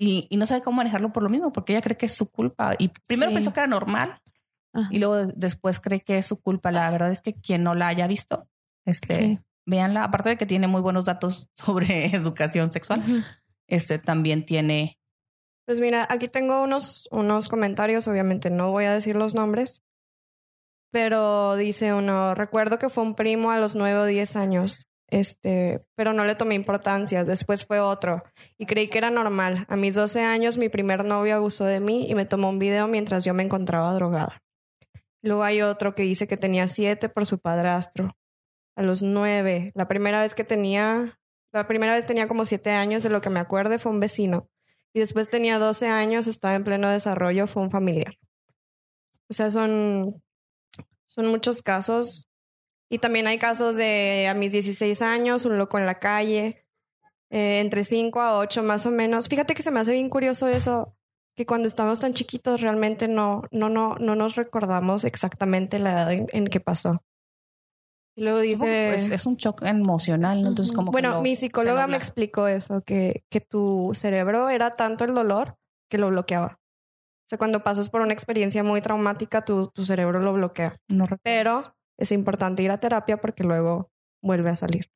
Y, 0.00 0.28
y, 0.30 0.36
no 0.36 0.46
sabe 0.46 0.62
cómo 0.62 0.76
manejarlo 0.76 1.12
por 1.12 1.24
lo 1.24 1.28
mismo, 1.28 1.50
porque 1.52 1.72
ella 1.72 1.82
cree 1.82 1.96
que 1.96 2.06
es 2.06 2.14
su 2.14 2.30
culpa. 2.30 2.76
Y 2.78 2.92
primero 3.08 3.30
sí. 3.30 3.34
pensó 3.34 3.52
que 3.52 3.60
era 3.60 3.66
normal. 3.66 4.20
Y 4.90 4.98
luego 4.98 5.32
después 5.34 5.80
cree 5.80 6.00
que 6.00 6.18
es 6.18 6.26
su 6.26 6.40
culpa. 6.40 6.70
La 6.70 6.88
verdad 6.90 7.10
es 7.10 7.20
que 7.20 7.34
quien 7.34 7.64
no 7.64 7.74
la 7.74 7.88
haya 7.88 8.06
visto, 8.06 8.48
este, 8.84 9.16
sí. 9.16 9.38
véanla. 9.66 10.04
Aparte 10.04 10.30
de 10.30 10.36
que 10.36 10.46
tiene 10.46 10.68
muy 10.68 10.80
buenos 10.80 11.06
datos 11.06 11.50
sobre 11.54 12.14
educación 12.14 12.70
sexual, 12.70 13.02
este 13.66 13.98
también 13.98 14.44
tiene 14.44 14.97
pues 15.68 15.80
mira, 15.80 16.06
aquí 16.08 16.28
tengo 16.28 16.62
unos, 16.62 17.06
unos 17.10 17.50
comentarios, 17.50 18.08
obviamente 18.08 18.48
no 18.48 18.70
voy 18.70 18.86
a 18.86 18.94
decir 18.94 19.16
los 19.16 19.34
nombres, 19.34 19.82
pero 20.90 21.56
dice 21.56 21.92
uno, 21.92 22.34
recuerdo 22.34 22.78
que 22.78 22.88
fue 22.88 23.04
un 23.04 23.14
primo 23.14 23.50
a 23.50 23.58
los 23.58 23.74
nueve 23.74 23.98
o 23.98 24.06
diez 24.06 24.34
años, 24.34 24.86
este, 25.10 25.82
pero 25.94 26.14
no 26.14 26.24
le 26.24 26.36
tomé 26.36 26.54
importancia, 26.54 27.22
después 27.22 27.66
fue 27.66 27.80
otro 27.80 28.22
y 28.56 28.64
creí 28.64 28.88
que 28.88 28.96
era 28.96 29.10
normal. 29.10 29.66
A 29.68 29.76
mis 29.76 29.94
12 29.94 30.22
años 30.22 30.56
mi 30.56 30.70
primer 30.70 31.04
novio 31.04 31.36
abusó 31.36 31.66
de 31.66 31.80
mí 31.80 32.08
y 32.08 32.14
me 32.14 32.24
tomó 32.24 32.48
un 32.48 32.58
video 32.58 32.88
mientras 32.88 33.26
yo 33.26 33.34
me 33.34 33.42
encontraba 33.42 33.92
drogada. 33.92 34.40
Luego 35.20 35.42
hay 35.42 35.60
otro 35.60 35.94
que 35.94 36.02
dice 36.02 36.26
que 36.26 36.38
tenía 36.38 36.66
siete 36.66 37.10
por 37.10 37.26
su 37.26 37.40
padrastro. 37.40 38.16
A 38.74 38.82
los 38.82 39.02
nueve, 39.02 39.72
la 39.74 39.86
primera 39.86 40.22
vez 40.22 40.34
que 40.34 40.44
tenía, 40.44 41.18
la 41.52 41.66
primera 41.66 41.92
vez 41.92 42.06
tenía 42.06 42.26
como 42.26 42.46
siete 42.46 42.70
años, 42.70 43.02
de 43.02 43.10
lo 43.10 43.20
que 43.20 43.28
me 43.28 43.40
acuerde 43.40 43.78
fue 43.78 43.92
un 43.92 44.00
vecino 44.00 44.48
y 44.92 45.00
después 45.00 45.30
tenía 45.30 45.58
12 45.58 45.88
años, 45.88 46.26
estaba 46.26 46.54
en 46.54 46.64
pleno 46.64 46.88
desarrollo, 46.88 47.46
fue 47.46 47.62
un 47.62 47.70
familiar. 47.70 48.18
O 49.28 49.34
sea, 49.34 49.50
son, 49.50 50.22
son 51.06 51.26
muchos 51.26 51.62
casos. 51.62 52.28
Y 52.90 52.98
también 52.98 53.26
hay 53.26 53.38
casos 53.38 53.76
de 53.76 54.26
a 54.28 54.34
mis 54.34 54.52
16 54.52 55.02
años, 55.02 55.44
un 55.44 55.58
loco 55.58 55.78
en 55.78 55.84
la 55.84 55.98
calle, 55.98 56.64
eh, 57.30 57.60
entre 57.60 57.84
5 57.84 58.20
a 58.20 58.38
8 58.38 58.62
más 58.62 58.86
o 58.86 58.90
menos. 58.90 59.28
Fíjate 59.28 59.54
que 59.54 59.62
se 59.62 59.70
me 59.70 59.80
hace 59.80 59.92
bien 59.92 60.08
curioso 60.08 60.48
eso, 60.48 60.96
que 61.36 61.44
cuando 61.44 61.68
estamos 61.68 62.00
tan 62.00 62.14
chiquitos 62.14 62.62
realmente 62.62 63.06
no, 63.06 63.42
no, 63.50 63.68
no, 63.68 63.96
no 63.96 64.14
nos 64.14 64.36
recordamos 64.36 65.04
exactamente 65.04 65.78
la 65.78 65.92
edad 65.92 66.12
en, 66.12 66.26
en 66.32 66.46
que 66.46 66.60
pasó. 66.60 67.02
Y 68.18 68.22
luego 68.22 68.40
dice... 68.40 68.96
Es 69.14 69.26
un 69.26 69.36
shock 69.36 69.62
emocional, 69.62 70.42
¿no? 70.42 70.48
Entonces 70.48 70.74
como... 70.74 70.90
Bueno, 70.90 71.10
lo, 71.10 71.22
mi 71.22 71.36
psicóloga 71.36 71.86
me 71.86 71.96
explicó 71.96 72.48
eso, 72.48 72.82
que, 72.82 73.22
que 73.30 73.40
tu 73.40 73.92
cerebro 73.94 74.48
era 74.48 74.72
tanto 74.72 75.04
el 75.04 75.14
dolor 75.14 75.56
que 75.88 75.98
lo 75.98 76.08
bloqueaba. 76.08 76.48
O 76.48 77.28
sea, 77.28 77.38
cuando 77.38 77.62
pasas 77.62 77.88
por 77.88 78.00
una 78.00 78.12
experiencia 78.12 78.64
muy 78.64 78.80
traumática, 78.80 79.42
tu, 79.42 79.68
tu 79.68 79.84
cerebro 79.84 80.18
lo 80.18 80.32
bloquea. 80.32 80.80
No 80.88 81.06
Pero 81.22 81.76
es 81.96 82.10
importante 82.10 82.64
ir 82.64 82.72
a 82.72 82.80
terapia 82.80 83.20
porque 83.20 83.44
luego 83.44 83.92
vuelve 84.20 84.50
a 84.50 84.56
salir. 84.56 84.90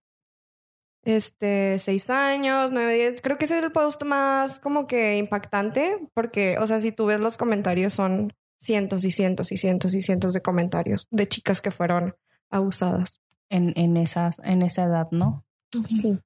Este, 1.04 1.78
seis 1.78 2.10
años, 2.10 2.72
nueve, 2.72 2.94
diez. 2.94 3.22
Creo 3.22 3.38
que 3.38 3.44
ese 3.44 3.56
es 3.56 3.64
el 3.64 3.70
post 3.70 4.02
más 4.02 4.58
como 4.58 4.88
que 4.88 5.16
impactante 5.16 6.08
porque, 6.12 6.58
o 6.58 6.66
sea, 6.66 6.80
si 6.80 6.90
tú 6.90 7.06
ves 7.06 7.20
los 7.20 7.36
comentarios 7.36 7.92
son 7.92 8.32
cientos 8.60 9.04
y 9.04 9.12
cientos 9.12 9.52
y 9.52 9.58
cientos 9.58 9.94
y 9.94 10.02
cientos 10.02 10.32
de 10.32 10.42
comentarios 10.42 11.06
de 11.12 11.28
chicas 11.28 11.62
que 11.62 11.70
fueron 11.70 12.16
abusadas. 12.52 13.20
En, 13.48 13.72
en, 13.76 13.96
esas, 13.96 14.40
en 14.44 14.62
esa 14.62 14.84
edad, 14.84 15.08
¿no? 15.10 15.44
Sí. 15.88 16.18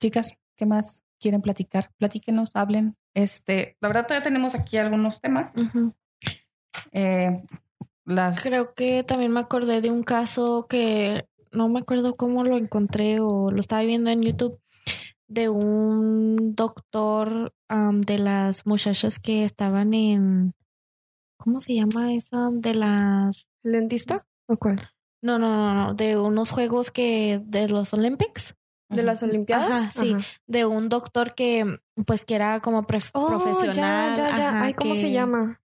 Chicas, 0.00 0.32
¿qué 0.56 0.66
más 0.66 1.04
quieren 1.20 1.42
platicar? 1.42 1.90
Platíquenos, 1.98 2.50
hablen, 2.54 2.96
Este, 3.14 3.76
la 3.80 3.88
verdad 3.88 4.06
todavía 4.06 4.24
tenemos 4.24 4.54
aquí 4.54 4.78
algunos 4.78 5.20
temas. 5.20 5.52
Eh, 6.92 7.42
las 8.04 8.42
Creo 8.42 8.74
que 8.74 9.02
también 9.02 9.32
me 9.32 9.40
acordé 9.40 9.80
de 9.80 9.90
un 9.90 10.02
caso 10.02 10.66
que 10.68 11.26
no 11.52 11.68
me 11.68 11.80
acuerdo 11.80 12.16
cómo 12.16 12.44
lo 12.44 12.56
encontré 12.56 13.20
o 13.20 13.50
lo 13.50 13.60
estaba 13.60 13.82
viendo 13.82 14.10
en 14.10 14.22
YouTube 14.22 14.60
de 15.28 15.48
un 15.48 16.54
doctor 16.54 17.52
de 17.68 18.18
las 18.18 18.66
muchachas 18.66 19.18
que 19.18 19.44
estaban 19.44 19.94
en 19.94 20.54
¿cómo 21.36 21.58
se 21.60 21.74
llama 21.74 22.14
esa? 22.14 22.50
De 22.52 22.74
las 22.74 23.48
¿El 23.64 23.72
dentista? 23.72 24.26
¿O 24.48 24.56
cuál? 24.56 24.90
no, 25.22 25.38
no, 25.38 25.48
no, 25.56 25.74
no, 25.74 25.94
de 25.94 26.16
unos 26.18 26.50
juegos 26.52 26.90
que 26.90 27.40
de 27.44 27.68
los 27.68 27.92
Olympics, 27.94 28.54
¿De 28.88 29.02
las 29.02 29.20
Olimpiadas? 29.24 29.70
Ajá, 29.72 29.90
sí. 29.90 30.14
Ajá. 30.14 30.24
de 30.46 30.64
un 30.64 30.88
doctor 30.88 31.34
que 31.34 31.80
pues 32.06 32.24
que 32.24 32.36
era 32.36 32.60
como 32.60 32.78
Oh, 32.78 32.82
profesional. 32.86 33.74
ya, 33.74 34.14
ya, 34.16 34.36
ya. 34.36 34.48
ajá, 34.50 34.62
Ay, 34.62 34.74
¿cómo 34.74 34.94
se 34.94 35.00
que- 35.02 35.12
llama? 35.12 35.60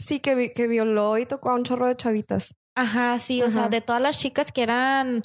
Sí, 0.00 0.18
que, 0.18 0.34
vi- 0.34 0.52
que 0.52 0.66
violó 0.66 1.16
y 1.18 1.24
tocó 1.26 1.50
a 1.50 1.54
un 1.54 1.62
chorro 1.62 1.86
de 1.86 1.94
chavitas. 1.96 2.52
Ajá, 2.76 3.16
sí, 3.20 3.42
o 3.44 3.50
sea, 3.52 3.68
de 3.68 3.80
todas 3.80 4.02
las 4.02 4.18
chicas 4.18 4.50
que 4.50 4.64
eran 4.64 5.22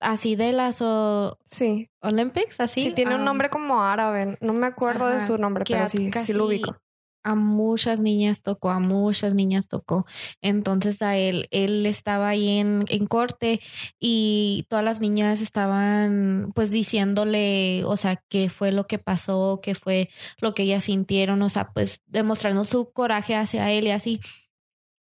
así 0.00 0.36
de 0.36 0.52
las 0.52 0.80
o- 0.80 1.36
Sí. 1.46 1.90
Olympics, 2.00 2.60
así. 2.60 2.80
Sí, 2.84 2.92
tiene 2.94 3.16
un 3.16 3.24
nombre 3.24 3.50
como 3.50 3.82
árabe. 3.82 4.38
No 4.40 4.52
me 4.52 4.68
acuerdo 4.68 5.08
de 5.08 5.20
su 5.26 5.36
nombre, 5.36 5.64
pero 5.66 5.88
sí, 5.88 5.98
sí 5.98 6.10
casi 6.10 6.32
lo 6.32 6.46
ubico. 6.46 6.76
A 7.24 7.34
muchas 7.34 8.00
niñas 8.00 8.42
tocó, 8.42 8.70
a 8.70 8.80
muchas 8.80 9.34
niñas 9.34 9.68
tocó. 9.68 10.06
Entonces 10.40 11.02
a 11.02 11.16
él, 11.16 11.46
él 11.50 11.84
estaba 11.86 12.28
ahí 12.28 12.58
en, 12.58 12.84
en 12.88 13.06
corte 13.06 13.60
y 13.98 14.66
todas 14.68 14.84
las 14.84 15.00
niñas 15.00 15.40
estaban 15.40 16.52
pues 16.54 16.70
diciéndole, 16.70 17.84
o 17.84 17.96
sea, 17.96 18.22
qué 18.28 18.48
fue 18.50 18.72
lo 18.72 18.86
que 18.86 18.98
pasó, 18.98 19.60
qué 19.62 19.74
fue 19.74 20.08
lo 20.40 20.54
que 20.54 20.62
ellas 20.62 20.84
sintieron, 20.84 21.42
o 21.42 21.48
sea, 21.50 21.70
pues 21.72 22.02
demostrando 22.06 22.64
su 22.64 22.92
coraje 22.92 23.34
hacia 23.36 23.70
él 23.72 23.86
y 23.88 23.90
así. 23.90 24.20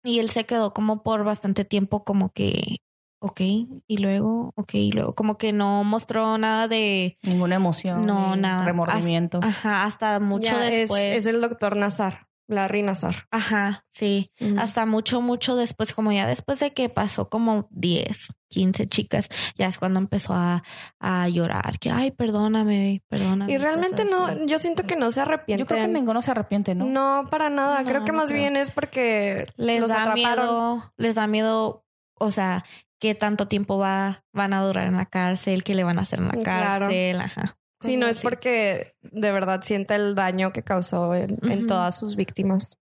Y 0.03 0.19
él 0.19 0.29
se 0.29 0.45
quedó 0.45 0.73
como 0.73 1.03
por 1.03 1.23
bastante 1.23 1.65
tiempo 1.65 2.03
como 2.03 2.31
que, 2.31 2.77
ok, 3.19 3.41
y 3.87 3.97
luego, 3.97 4.53
ok, 4.55 4.73
y 4.75 4.91
luego, 4.91 5.13
como 5.13 5.37
que 5.37 5.51
no 5.53 5.83
mostró 5.83 6.37
nada 6.37 6.67
de, 6.67 7.17
ninguna 7.23 7.55
emoción, 7.55 8.05
No, 8.05 8.35
nada. 8.35 8.65
remordimiento. 8.65 9.39
ajá, 9.43 9.83
hasta 9.83 10.19
mucho 10.19 10.51
Ya, 10.51 10.59
después. 10.59 11.15
Es, 11.17 11.25
el 11.25 11.41
doctor 11.41 11.75
Nazar, 11.75 12.27
Larry 12.47 12.81
Nazar. 12.81 13.27
Ajá, 13.29 13.85
sí. 13.91 14.31
Hasta 14.57 14.85
mucho, 14.87 15.21
mucho 15.21 15.55
después, 15.55 15.93
como 15.93 16.11
ya 16.11 16.25
después 16.27 16.59
de 16.59 16.73
que 16.73 16.89
pasó 16.89 17.29
como 17.29 17.67
10, 17.71 18.29
15 18.49 18.87
chicas, 18.87 19.29
ya 19.55 19.67
es 19.67 19.77
cuando 19.77 19.99
empezó 19.99 20.33
a, 20.33 20.63
a 20.99 21.27
llorar, 21.29 21.77
que, 21.77 21.91
ay, 21.91 22.09
perdóname, 22.09 23.03
perdóname. 23.07 23.51
Y 23.51 23.57
realmente 23.59 24.03
no, 24.05 24.25
así. 24.27 24.39
yo 24.47 24.57
siento 24.57 24.83
que 24.83 24.95
no 24.95 25.11
se 25.11 25.21
arrepienten. 25.21 25.63
Yo 25.63 25.67
creo 25.67 25.85
que 25.85 25.93
ninguno 25.93 26.21
se 26.23 26.31
arrepiente, 26.31 26.73
¿no? 26.73 26.85
No, 26.85 27.27
para 27.29 27.49
nada. 27.51 27.83
creo 27.83 28.03
que 28.03 28.11
no 28.13 28.17
más 28.19 28.29
creo. 28.29 28.39
bien 28.41 28.55
es 28.55 28.71
porque 28.71 29.45
Les 29.57 29.81
los 29.81 29.89
da 29.91 30.03
atraparon. 30.03 30.15
miedo, 30.45 30.93
les 30.97 31.13
da 31.15 31.27
miedo, 31.27 31.85
o 32.17 32.31
sea, 32.31 32.65
qué 32.99 33.15
tanto 33.15 33.47
tiempo 33.47 33.77
va, 33.77 34.23
van 34.33 34.53
a 34.53 34.63
durar 34.65 34.87
en 34.87 34.97
la 34.97 35.05
cárcel, 35.05 35.63
qué 35.63 35.73
le 35.75 35.83
van 35.83 35.99
a 35.99 36.01
hacer 36.03 36.19
en 36.19 36.25
la 36.27 36.33
Claro. 36.33 36.87
cárcel, 36.87 37.21
ajá. 37.21 37.55
Sí, 37.81 37.95
no 37.95 38.07
es 38.07 38.19
porque 38.19 38.93
de 39.01 39.31
verdad 39.31 39.61
siente 39.61 39.95
el 39.95 40.13
daño 40.13 40.51
que 40.51 40.63
causó 40.63 41.15
en, 41.15 41.37
en 41.49 41.65
todas 41.65 41.97
sus 41.97 42.17
víctimas. 42.17 42.77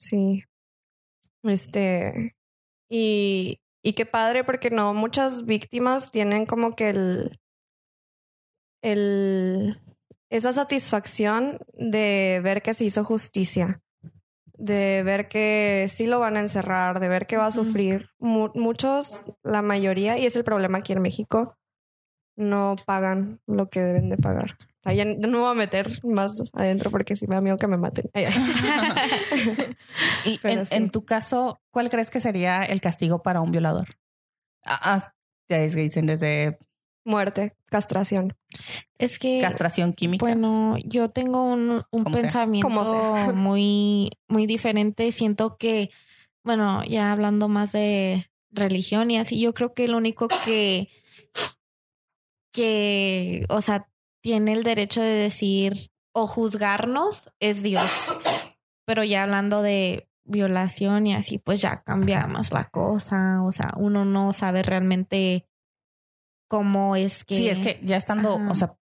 Sí. 0.00 0.42
Este. 1.44 2.34
Y, 2.90 3.60
y 3.82 3.92
qué 3.92 4.04
padre, 4.04 4.42
porque 4.42 4.70
no 4.70 4.94
muchas 4.94 5.44
víctimas 5.44 6.10
tienen 6.10 6.44
como 6.44 6.74
que 6.74 6.88
el. 6.90 7.38
el 8.82 9.80
esa 10.30 10.52
satisfacción 10.52 11.58
de 11.74 12.40
ver 12.42 12.62
que 12.62 12.74
se 12.74 12.84
hizo 12.84 13.02
justicia. 13.04 13.80
De 14.58 15.02
ver 15.04 15.28
que 15.28 15.86
sí 15.88 16.06
lo 16.06 16.18
van 16.18 16.36
a 16.36 16.40
encerrar, 16.40 17.00
de 17.00 17.08
ver 17.08 17.26
que 17.26 17.36
va 17.36 17.46
a 17.46 17.50
sufrir. 17.50 18.10
Mu- 18.18 18.50
muchos, 18.54 19.22
la 19.42 19.62
mayoría, 19.62 20.18
y 20.18 20.26
es 20.26 20.34
el 20.36 20.44
problema 20.44 20.78
aquí 20.78 20.92
en 20.92 21.00
México, 21.00 21.56
no 22.36 22.74
pagan 22.84 23.40
lo 23.46 23.70
que 23.70 23.80
deben 23.80 24.08
de 24.08 24.16
pagar. 24.16 24.56
Ya 24.84 25.04
no 25.04 25.28
me 25.28 25.38
voy 25.38 25.50
a 25.50 25.54
meter 25.54 26.02
más 26.04 26.32
adentro 26.54 26.90
porque 26.90 27.14
sí 27.14 27.26
me 27.26 27.34
da 27.34 27.40
miedo 27.42 27.56
que 27.58 27.66
me 27.66 27.76
maten. 27.76 28.10
Y 30.24 30.40
en, 30.42 30.66
sí. 30.66 30.74
en 30.74 30.90
tu 30.90 31.04
caso, 31.04 31.60
¿cuál 31.70 31.90
crees 31.90 32.10
que 32.10 32.20
sería 32.20 32.64
el 32.64 32.80
castigo 32.80 33.22
para 33.22 33.40
un 33.40 33.50
violador? 33.50 33.88
Que 35.48 35.66
dicen 35.66 36.06
desde 36.06 36.58
Muerte, 37.08 37.56
castración. 37.70 38.36
Es 38.98 39.18
que, 39.18 39.40
castración 39.40 39.94
química. 39.94 40.26
Bueno, 40.26 40.76
yo 40.84 41.08
tengo 41.08 41.42
un, 41.42 41.82
un 41.90 42.04
pensamiento 42.04 42.84
sea. 42.84 43.32
muy, 43.34 44.10
muy 44.28 44.44
diferente. 44.44 45.10
Siento 45.10 45.56
que, 45.56 45.88
bueno, 46.44 46.84
ya 46.84 47.10
hablando 47.10 47.48
más 47.48 47.72
de 47.72 48.30
religión 48.50 49.10
y 49.10 49.16
así, 49.16 49.40
yo 49.40 49.54
creo 49.54 49.72
que 49.72 49.86
el 49.86 49.94
único 49.94 50.28
que, 50.44 50.90
que, 52.52 53.46
o 53.48 53.62
sea, 53.62 53.88
tiene 54.20 54.52
el 54.52 54.62
derecho 54.62 55.00
de 55.00 55.14
decir 55.14 55.88
o 56.12 56.26
juzgarnos 56.26 57.30
es 57.40 57.62
Dios. 57.62 57.90
Pero 58.84 59.02
ya 59.02 59.22
hablando 59.22 59.62
de 59.62 60.10
violación 60.24 61.06
y 61.06 61.14
así, 61.14 61.38
pues 61.38 61.62
ya 61.62 61.82
cambia 61.84 62.26
más 62.26 62.52
la 62.52 62.64
cosa. 62.64 63.42
O 63.44 63.50
sea, 63.50 63.72
uno 63.78 64.04
no 64.04 64.34
sabe 64.34 64.62
realmente 64.62 65.47
cómo 66.48 66.96
es 66.96 67.24
que. 67.24 67.36
sí, 67.36 67.48
es 67.48 67.60
que 67.60 67.78
ya 67.82 67.96
estando, 67.96 68.34
Ajá. 68.36 68.50
o 68.50 68.54
sea, 68.54 68.74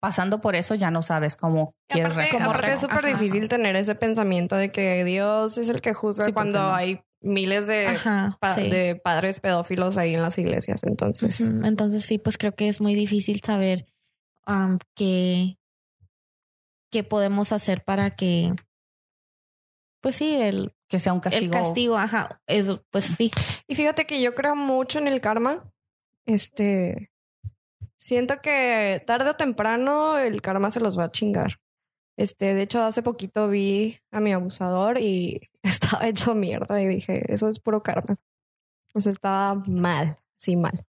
pasando 0.00 0.40
por 0.40 0.54
eso, 0.54 0.74
ya 0.74 0.90
no 0.90 1.02
sabes 1.02 1.36
cómo 1.36 1.74
quieres 1.88 2.12
Aparte, 2.14 2.36
aparte 2.38 2.72
es 2.72 2.80
súper 2.80 3.04
difícil 3.04 3.48
tener 3.48 3.76
ese 3.76 3.94
pensamiento 3.94 4.56
de 4.56 4.70
que 4.70 5.04
Dios 5.04 5.58
es 5.58 5.68
el 5.68 5.80
que 5.82 5.92
juzga 5.92 6.24
Sí, 6.26 6.32
cuando 6.32 6.58
no. 6.58 6.74
hay 6.74 7.02
miles 7.20 7.66
de, 7.66 7.86
Ajá, 7.88 8.38
pa- 8.40 8.54
sí. 8.54 8.70
de 8.70 8.96
padres 8.96 9.40
pedófilos 9.40 9.98
ahí 9.98 10.14
en 10.14 10.22
las 10.22 10.38
iglesias. 10.38 10.82
Entonces, 10.84 11.40
Entonces 11.40 12.02
sí, 12.04 12.16
pues 12.18 12.38
creo 12.38 12.54
que 12.54 12.68
es 12.68 12.80
muy 12.80 12.94
difícil 12.94 13.42
saber 13.44 13.84
am, 14.46 14.78
qué, 14.94 15.58
qué 16.90 17.04
podemos 17.04 17.52
hacer 17.52 17.82
para 17.84 18.10
que, 18.10 18.54
pues 20.00 20.16
sí, 20.16 20.34
el, 20.40 20.74
que 20.88 20.98
sea 20.98 21.12
un 21.12 21.20
castigo. 21.20 21.44
el 21.44 21.50
castigo, 21.50 21.96
ajá, 21.98 22.40
eso, 22.46 22.82
pues 22.90 23.04
sí. 23.04 23.30
Y 23.68 23.74
fíjate 23.74 24.06
que 24.06 24.22
yo 24.22 24.34
creo 24.34 24.56
mucho 24.56 24.98
en 24.98 25.08
el 25.08 25.20
karma. 25.20 25.70
Este. 26.26 27.10
Siento 27.96 28.40
que 28.40 29.02
tarde 29.06 29.30
o 29.30 29.34
temprano 29.36 30.18
el 30.18 30.40
karma 30.40 30.70
se 30.70 30.80
los 30.80 30.98
va 30.98 31.04
a 31.04 31.10
chingar. 31.10 31.60
Este, 32.16 32.54
de 32.54 32.62
hecho, 32.62 32.82
hace 32.82 33.02
poquito 33.02 33.48
vi 33.48 33.98
a 34.10 34.20
mi 34.20 34.32
abusador 34.32 34.98
y 34.98 35.50
estaba 35.62 36.06
hecho 36.08 36.34
mierda 36.34 36.80
y 36.82 36.86
dije, 36.88 37.32
eso 37.32 37.48
es 37.48 37.60
puro 37.60 37.82
karma. 37.82 38.16
O 38.94 39.00
sea, 39.00 39.12
estaba 39.12 39.54
mal, 39.66 40.18
sí, 40.38 40.56
mal. 40.56 40.84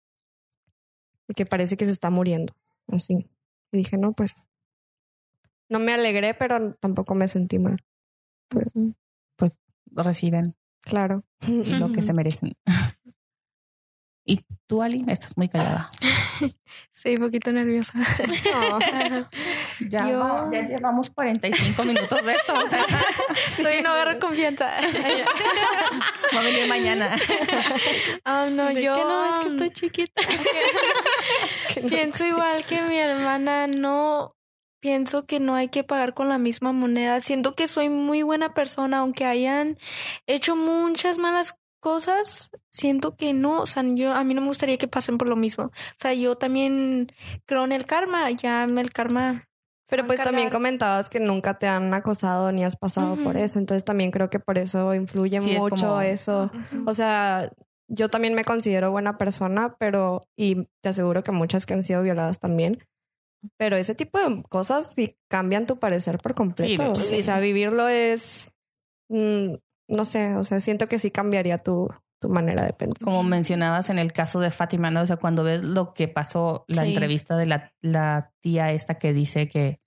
Y 1.29 1.35
que 1.35 1.47
parece 1.47 1.77
que 1.77 1.85
se 1.85 1.93
está 1.93 2.11
muriendo, 2.11 2.55
así. 2.89 3.29
Y 3.73 3.77
dije, 3.79 3.97
no, 3.97 4.13
pues. 4.13 4.47
No 5.69 5.79
me 5.79 5.93
alegré, 5.93 6.35
pero 6.35 6.75
tampoco 6.75 7.15
me 7.15 7.29
sentí 7.29 7.59
mal. 7.59 7.77
Reciben 9.93 10.55
Claro. 10.83 11.25
lo 11.47 11.93
que 11.93 12.03
se 12.03 12.13
merecen. 12.15 12.53
Y 14.31 14.45
tú, 14.67 14.83
Ali, 14.83 15.05
estás 15.09 15.37
muy 15.37 15.49
callada. 15.49 15.89
Estoy 16.95 17.15
un 17.17 17.23
poquito 17.23 17.51
nerviosa. 17.53 17.93
Ya, 19.89 20.09
Yo- 20.11 20.51
ya 20.53 20.63
llevamos 20.69 21.11
45 21.11 21.83
minutos 21.85 22.25
de 22.25 22.33
esto. 22.33 22.53
O 22.53 22.69
sea, 22.69 22.85
Estoy 23.57 23.83
no 23.83 23.91
agarro 23.91 24.21
confianza. 24.21 24.67
va 26.35 26.41
a 26.41 26.43
venir 26.43 26.69
mañana. 26.69 27.11
Ah, 28.25 28.47
no, 28.51 28.71
yo 28.71 28.95
que 28.95 29.03
no, 29.03 29.25
es 29.25 29.39
que 29.41 29.47
um, 29.47 29.53
estoy 29.53 29.71
chiquita. 29.73 30.23
Que 31.73 31.81
no 31.81 31.89
pienso 31.89 32.27
igual 32.27 32.65
que 32.67 32.83
mi 32.83 32.99
hermana. 32.99 33.67
No 33.67 34.37
pienso 34.81 35.25
que 35.27 35.41
no 35.41 35.55
hay 35.55 35.69
que 35.69 35.83
pagar 35.83 36.15
con 36.15 36.29
la 36.29 36.39
misma 36.39 36.73
moneda. 36.73 37.21
Siento 37.21 37.55
que 37.55 37.67
soy 37.67 37.89
muy 37.89 38.23
buena 38.23 38.53
persona, 38.55 38.99
aunque 38.99 39.25
hayan 39.25 39.79
hecho 40.27 40.57
muchas 40.57 41.17
malas 41.19 41.55
cosas. 41.81 42.51
Siento 42.71 43.17
que 43.17 43.33
no, 43.35 43.61
o 43.63 43.67
sea, 43.67 43.83
yo 43.83 44.13
a 44.13 44.23
mí 44.25 44.35
no 44.35 44.41
me 44.43 44.47
gustaría 44.49 44.79
que 44.79 44.89
pasen 44.89 45.19
por 45.19 45.29
lo 45.29 45.37
mismo. 45.37 45.65
O 45.65 45.73
sea, 45.99 46.15
yo 46.15 46.37
también 46.37 47.09
creo 47.47 47.65
en 47.65 47.73
el 47.73 47.87
karma. 47.87 48.31
Ya 48.31 48.65
el 48.65 48.93
karma. 48.93 49.47
Pero 49.89 50.07
pues 50.07 50.23
también 50.23 50.51
comentabas 50.51 51.11
que 51.11 51.19
nunca 51.19 51.59
te 51.59 51.67
han 51.67 51.93
acosado 51.95 52.53
ni 52.53 52.63
has 52.65 52.77
pasado 52.77 53.17
por 53.17 53.37
eso. 53.37 53.59
Entonces 53.59 53.85
también 53.85 54.13
creo 54.13 54.31
que 54.31 54.39
por 54.39 54.57
eso 54.57 54.95
influye 54.95 55.41
Sí, 55.41 55.51
es 55.51 55.59
mucho 55.59 55.89
como- 55.89 56.01
eso. 56.01 56.51
O 56.87 56.95
sea, 56.95 57.51
yo 57.89 58.09
también 58.09 58.35
me 58.35 58.45
considero 58.45 58.93
buena 58.93 59.19
persona, 59.19 59.75
pero, 59.81 60.21
y 60.37 60.69
te 60.81 60.91
aseguro 60.91 61.25
que 61.25 61.33
muchas 61.33 61.67
que 61.67 61.75
han 61.75 61.83
sido 61.83 62.03
violadas 62.03 62.39
también. 62.39 62.85
Pero 63.57 63.75
ese 63.77 63.97
tipo 63.97 64.21
de 64.21 64.45
cosas 64.49 64.95
sí 64.95 65.17
cambian 65.29 65.67
tu 65.67 65.81
parecer 65.81 66.19
por 66.19 66.35
completo. 66.37 66.95
Sí, 66.95 67.19
O 67.19 67.23
sea, 67.25 67.41
vivirlo 67.41 67.89
es, 67.89 68.49
mm, 69.09 69.55
no 69.91 70.05
sé, 70.05 70.35
o 70.35 70.45
sea, 70.45 70.61
siento 70.61 70.87
que 70.89 70.99
sí 70.99 71.11
cambiaría 71.11 71.59
tu, 71.59 71.89
tu 72.21 72.29
manera 72.29 72.65
de 72.65 72.73
pensar. 72.73 73.05
Como 73.05 73.23
mencionabas 73.23 73.91
en 73.91 73.99
el 73.99 74.13
caso 74.13 74.41
de 74.41 74.51
Fátima, 74.51 74.91
¿no? 74.91 75.03
O 75.03 75.07
sea, 75.07 75.17
cuando 75.17 75.43
ves 75.45 75.63
lo 75.63 75.93
que 75.95 76.09
pasó, 76.09 76.65
la 76.69 76.83
Sí. 76.83 76.89
entrevista 76.91 77.37
de 77.37 77.47
la, 77.47 77.73
la 77.81 78.33
tía 78.41 78.73
esta 78.73 78.95
que 78.99 79.13
dice 79.13 79.49
que 79.49 79.81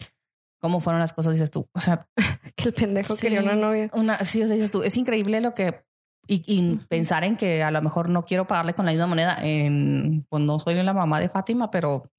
cómo 0.62 0.80
fueron 0.80 0.99
las 1.01 1.12
cosas, 1.14 1.34
dices 1.34 1.51
tú, 1.51 1.68
o 1.74 1.80
sea, 1.80 1.99
Que 2.56 2.70
el 2.70 2.74
pendejo 2.74 3.16
Sí. 3.16 3.22
quería 3.24 3.41
una 3.41 3.56
novia. 3.56 3.89
una, 3.93 4.18
sí, 4.24 4.41
o 4.43 4.45
sea, 4.47 4.56
dices 4.56 4.72
tú, 4.72 4.84
es 4.84 4.95
increíble 4.97 5.41
lo 5.41 5.51
que, 5.51 5.84
y, 6.28 6.41
y 6.47 6.78
pensar 6.88 7.24
en 7.26 7.36
que 7.36 7.64
a 7.64 7.72
lo 7.72 7.82
mejor 7.82 8.08
no 8.10 8.24
quiero 8.26 8.47
pagarle 8.47 8.74
con 8.74 8.86
la 8.86 8.91
misma 8.93 9.08
moneda, 9.08 9.38
en, 9.41 10.26
pues 10.30 10.41
no 10.43 10.58
soy 10.60 10.76
la 10.76 10.93
mamá 10.93 11.20
de 11.20 11.30
Fátima, 11.30 11.70
pero 11.70 12.10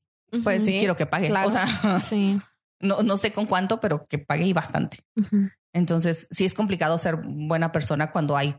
pues 0.43 0.65
sí, 0.65 0.73
Sí, 0.73 0.79
quiero 0.81 0.97
que 0.97 1.07
pague. 1.07 1.29
claro. 1.29 1.49
O 1.49 1.51
sea, 1.53 1.67
Sí. 2.01 2.39
No, 2.85 3.03
no 3.03 3.17
sé 3.17 3.33
con 3.33 3.47
cuánto, 3.47 3.81
pero 3.81 4.07
que 4.07 4.19
pague 4.19 4.45
y 4.45 4.53
bastante. 4.53 4.99
Entonces, 5.73 6.29
sí 6.31 6.45
es 6.45 6.55
complicado 6.55 6.99
ser 6.99 7.17
buena 7.17 7.73
persona 7.73 8.11
cuando 8.11 8.37
hay 8.37 8.57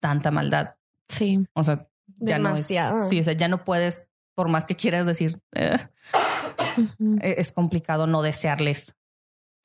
tanta 0.00 0.30
maldad. 0.30 0.74
Sí. 1.08 1.46
O 1.54 1.62
sea, 1.62 1.86
ya 2.18 2.36
Demasiado. 2.36 2.96
no 2.96 3.02
es. 3.04 3.08
Sí, 3.10 3.20
o 3.20 3.24
sea, 3.24 3.34
ya 3.34 3.48
no 3.48 3.64
puedes, 3.64 4.04
por 4.34 4.48
más 4.48 4.66
que 4.66 4.74
quieras 4.74 5.06
decir, 5.06 5.38
eh, 5.54 5.78
eh, 7.22 7.34
es 7.38 7.52
complicado 7.52 8.06
no 8.06 8.22
desearles. 8.22 8.94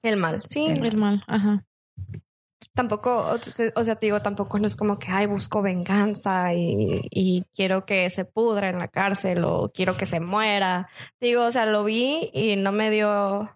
El 0.03 0.17
mal. 0.17 0.41
Sí. 0.47 0.67
El 0.67 0.85
El 0.85 0.97
mal. 0.97 1.23
Ajá. 1.27 1.65
Tampoco, 2.73 3.37
o 3.75 3.83
sea, 3.83 3.95
te 3.95 4.05
digo, 4.07 4.21
tampoco 4.21 4.57
no 4.57 4.65
es 4.65 4.75
como 4.75 4.97
que, 4.97 5.11
ay, 5.11 5.27
busco 5.27 5.61
venganza 5.61 6.53
y, 6.53 7.01
y 7.11 7.45
quiero 7.53 7.85
que 7.85 8.09
se 8.09 8.25
pudra 8.25 8.69
en 8.69 8.79
la 8.79 8.87
cárcel 8.87 9.43
o 9.43 9.71
quiero 9.71 9.95
que 9.95 10.05
se 10.05 10.19
muera. 10.19 10.89
Digo, 11.19 11.45
o 11.45 11.51
sea, 11.51 11.65
lo 11.65 11.83
vi 11.83 12.31
y 12.33 12.55
no 12.55 12.71
me 12.71 12.89
dio 12.89 13.49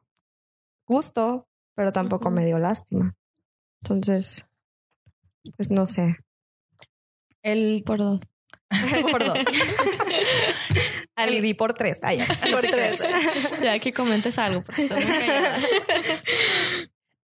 gusto, 0.87 1.47
pero 1.75 1.91
tampoco 1.91 2.31
me 2.31 2.45
dio 2.45 2.57
lástima. 2.57 3.15
Entonces, 3.83 4.45
pues 5.55 5.69
no 5.69 5.85
sé. 5.85 6.17
El 7.43 7.83
Por 7.85 7.99
dos. 7.99 8.21
por 9.11 9.23
dos. 9.23 9.37
Alidí 11.15 11.53
por 11.55 11.73
tres. 11.73 11.99
Ay, 12.03 12.19
por 12.51 12.61
tres. 12.61 12.99
Ya 13.63 13.79
que 13.79 13.91
comentes 13.91 14.37
algo. 14.37 14.63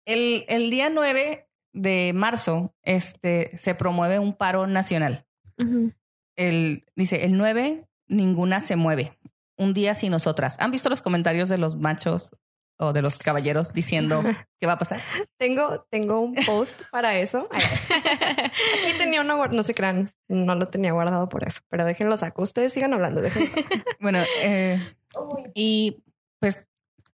El, 0.05 0.45
el 0.47 0.70
día 0.70 0.89
9 0.89 1.47
de 1.74 2.14
marzo 2.14 2.74
este, 2.84 3.57
se 3.57 3.76
promueve 3.76 4.20
un 4.20 4.34
paro 4.34 4.66
nacional. 4.66 5.26
El, 6.38 6.86
dice, 6.95 7.26
el 7.26 7.38
9, 7.38 7.86
ninguna 8.07 8.62
se 8.62 8.78
mueve. 8.78 9.20
Un 9.57 9.74
día 9.74 9.93
sin 9.93 10.12
nosotras. 10.12 10.57
¿Han 10.59 10.72
visto 10.72 10.89
los 10.89 11.01
comentarios 11.01 11.49
de 11.49 11.57
los 11.57 11.76
machos 11.76 12.32
o 12.82 12.93
de 12.93 13.01
los 13.03 13.17
caballeros 13.19 13.73
diciendo 13.73 14.23
qué 14.59 14.65
va 14.67 14.73
a 14.73 14.77
pasar? 14.79 14.99
Tengo, 15.38 15.86
tengo 15.89 16.19
un 16.19 16.34
post 16.34 16.82
para 16.91 17.15
eso. 17.17 17.47
Aquí 17.53 18.97
tenía 18.97 19.21
uno, 19.21 19.47
no 19.47 19.63
se 19.63 19.73
crean, 19.75 20.13
no 20.27 20.55
lo 20.55 20.67
tenía 20.69 20.91
guardado 20.91 21.29
por 21.29 21.47
eso, 21.47 21.59
pero 21.69 21.86
déjenlo 21.86 22.17
saco. 22.17 22.41
Ustedes 22.41 22.73
sigan 22.73 22.93
hablando, 22.93 23.21
déjenlo. 23.21 23.51
Bueno, 23.99 24.19
eh, 24.41 24.95
y 25.53 26.03
pues 26.39 26.63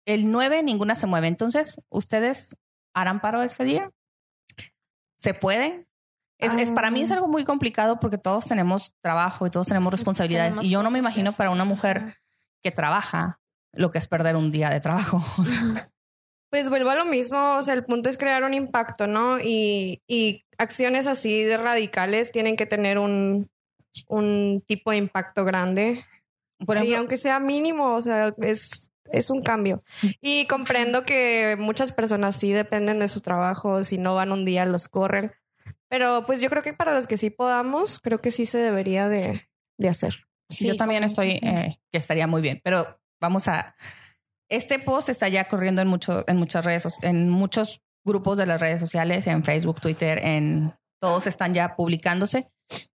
el 0.05 0.29
9, 0.31 0.61
ninguna 0.61 0.95
se 0.95 1.07
mueve. 1.07 1.27
Entonces, 1.27 1.81
¿ustedes 1.89 2.57
harán 2.93 3.21
paro 3.21 3.41
ese 3.41 3.63
día? 3.63 3.89
¿Se 5.17 5.33
puede? 5.33 5.87
Es, 6.37 6.53
es- 6.53 6.71
para 6.71 6.91
mí 6.91 7.01
es 7.01 7.11
algo 7.11 7.27
muy 7.27 7.43
complicado 7.43 7.99
porque 7.99 8.17
todos 8.19 8.45
tenemos 8.47 8.93
trabajo 9.01 9.47
y 9.47 9.49
todos 9.49 9.67
tenemos 9.67 9.91
responsabilidades. 9.91 10.49
Tenemos 10.51 10.65
y 10.65 10.69
yo 10.69 10.83
no 10.83 10.91
me 10.91 10.99
imagino 10.99 11.31
para 11.31 11.49
una 11.49 11.65
mujer 11.65 12.17
que 12.61 12.69
trabaja 12.71 13.39
lo 13.75 13.91
que 13.91 13.97
es 13.97 14.07
perder 14.07 14.35
un 14.35 14.51
día 14.51 14.69
de 14.69 14.79
trabajo. 14.79 15.23
O 15.37 15.45
sea, 15.45 15.89
Pues 16.49 16.69
vuelvo 16.69 16.91
a 16.91 16.95
lo 16.95 17.05
mismo, 17.05 17.57
o 17.57 17.61
sea, 17.61 17.73
el 17.73 17.83
punto 17.83 18.09
es 18.09 18.17
crear 18.17 18.43
un 18.43 18.53
impacto, 18.53 19.07
¿no? 19.07 19.39
Y, 19.41 20.01
y 20.07 20.45
acciones 20.57 21.07
así 21.07 21.43
de 21.43 21.57
radicales 21.57 22.31
tienen 22.31 22.55
que 22.55 22.65
tener 22.65 22.97
un, 22.97 23.49
un 24.07 24.63
tipo 24.65 24.91
de 24.91 24.97
impacto 24.97 25.43
grande. 25.43 26.03
por 26.65 26.83
y 26.83 26.93
aunque 26.93 27.17
sea 27.17 27.39
mínimo, 27.39 27.95
o 27.95 28.01
sea, 28.01 28.33
es, 28.41 28.91
es 29.11 29.29
un 29.29 29.41
cambio. 29.41 29.81
Y 30.21 30.45
comprendo 30.47 31.03
que 31.03 31.55
muchas 31.59 31.91
personas 31.91 32.35
sí 32.35 32.53
dependen 32.53 32.99
de 32.99 33.07
su 33.07 33.21
trabajo, 33.21 33.83
si 33.83 33.97
no 33.97 34.15
van 34.15 34.31
un 34.31 34.45
día 34.45 34.65
los 34.65 34.87
corren. 34.87 35.33
Pero 35.89 36.25
pues 36.25 36.41
yo 36.41 36.49
creo 36.49 36.63
que 36.63 36.73
para 36.73 36.93
los 36.93 37.07
que 37.07 37.17
sí 37.17 37.29
podamos, 37.29 37.99
creo 37.99 38.19
que 38.19 38.31
sí 38.31 38.45
se 38.45 38.57
debería 38.57 39.09
de, 39.09 39.47
de 39.77 39.89
hacer. 39.89 40.25
Sí, 40.49 40.67
yo 40.67 40.77
también 40.77 41.03
estoy, 41.03 41.39
eh, 41.41 41.79
que 41.91 41.97
estaría 41.97 42.27
muy 42.27 42.41
bien, 42.41 42.61
pero 42.63 42.99
vamos 43.21 43.47
a... 43.47 43.75
Este 44.49 44.77
post 44.79 45.09
está 45.09 45.27
ya 45.27 45.45
corriendo 45.47 45.81
en, 45.81 45.87
mucho, 45.87 46.23
en 46.27 46.37
muchas 46.37 46.63
redes, 46.63 46.97
en 47.01 47.29
muchos 47.29 47.81
grupos 48.05 48.37
de 48.37 48.45
las 48.45 48.61
redes 48.61 48.79
sociales, 48.79 49.25
en 49.27 49.43
Facebook, 49.43 49.81
Twitter, 49.81 50.19
en 50.23 50.71
todos 51.01 51.25
están 51.27 51.53
ya 51.53 51.75
publicándose 51.75 52.47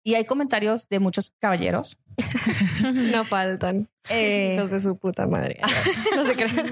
y 0.05 0.15
hay 0.15 0.25
comentarios 0.25 0.89
de 0.89 0.99
muchos 1.01 1.33
caballeros. 1.41 1.99
No 2.83 3.25
faltan. 3.25 3.89
eh, 4.09 4.55
Hijos 4.57 4.71
de 4.71 4.81
su 4.81 4.97
puta 4.99 5.27
madre. 5.27 5.59
No 6.17 6.25
se 6.27 6.35
crean. 6.37 6.71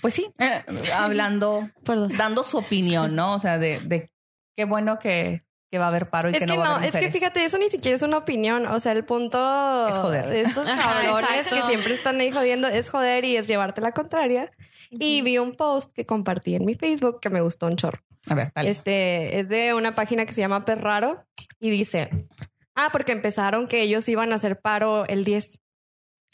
pues 0.00 0.14
sí, 0.14 0.30
eh, 0.38 0.62
hablando, 0.94 1.68
Por 1.84 1.96
dos. 1.98 2.16
dando 2.16 2.42
su 2.44 2.58
opinión, 2.58 3.14
¿no? 3.16 3.34
O 3.34 3.38
sea, 3.38 3.58
de, 3.58 3.80
de 3.84 4.08
qué 4.56 4.64
bueno 4.64 4.98
que, 4.98 5.42
que 5.70 5.78
va 5.78 5.86
a 5.86 5.88
haber 5.88 6.08
paro 6.08 6.30
y 6.30 6.32
Es 6.32 6.38
que, 6.38 6.46
no 6.46 6.56
va 6.56 6.62
a 6.64 6.68
no, 6.68 6.74
haber 6.76 6.86
es 6.86 6.92
que 6.92 6.98
mujeres. 6.98 7.12
fíjate, 7.12 7.44
eso 7.44 7.58
ni 7.58 7.68
siquiera 7.68 7.96
es 7.96 8.02
una 8.02 8.16
opinión. 8.18 8.66
O 8.66 8.80
sea, 8.80 8.92
el 8.92 9.04
punto 9.04 9.86
Es 9.88 9.96
joder. 9.96 10.26
de 10.28 10.40
estos 10.42 10.68
Ajá, 10.68 11.02
cabrones 11.02 11.46
que 11.46 11.62
siempre 11.62 11.92
están 11.92 12.20
ahí 12.20 12.30
jodiendo 12.32 12.68
es 12.68 12.88
joder 12.90 13.24
y 13.24 13.36
es 13.36 13.46
llevarte 13.46 13.80
la 13.80 13.92
contraria. 13.92 14.50
Y 14.90 15.20
vi 15.22 15.36
un 15.38 15.52
post 15.52 15.92
que 15.92 16.06
compartí 16.06 16.54
en 16.54 16.64
mi 16.64 16.74
Facebook 16.74 17.20
que 17.20 17.28
me 17.30 17.40
gustó 17.42 17.66
un 17.66 17.76
chorro. 17.76 18.00
A 18.26 18.34
ver, 18.34 18.52
dale. 18.54 18.70
Este 18.70 19.38
es 19.38 19.48
de 19.50 19.74
una 19.74 19.94
página 19.94 20.24
que 20.24 20.32
se 20.32 20.40
llama 20.40 20.64
Perraro 20.64 21.24
y 21.60 21.68
dice: 21.70 22.26
Ah, 22.74 22.88
porque 22.90 23.12
empezaron 23.12 23.68
que 23.68 23.82
ellos 23.82 24.08
iban 24.08 24.32
a 24.32 24.36
hacer 24.36 24.60
paro 24.60 25.06
el 25.06 25.24
10. 25.24 25.60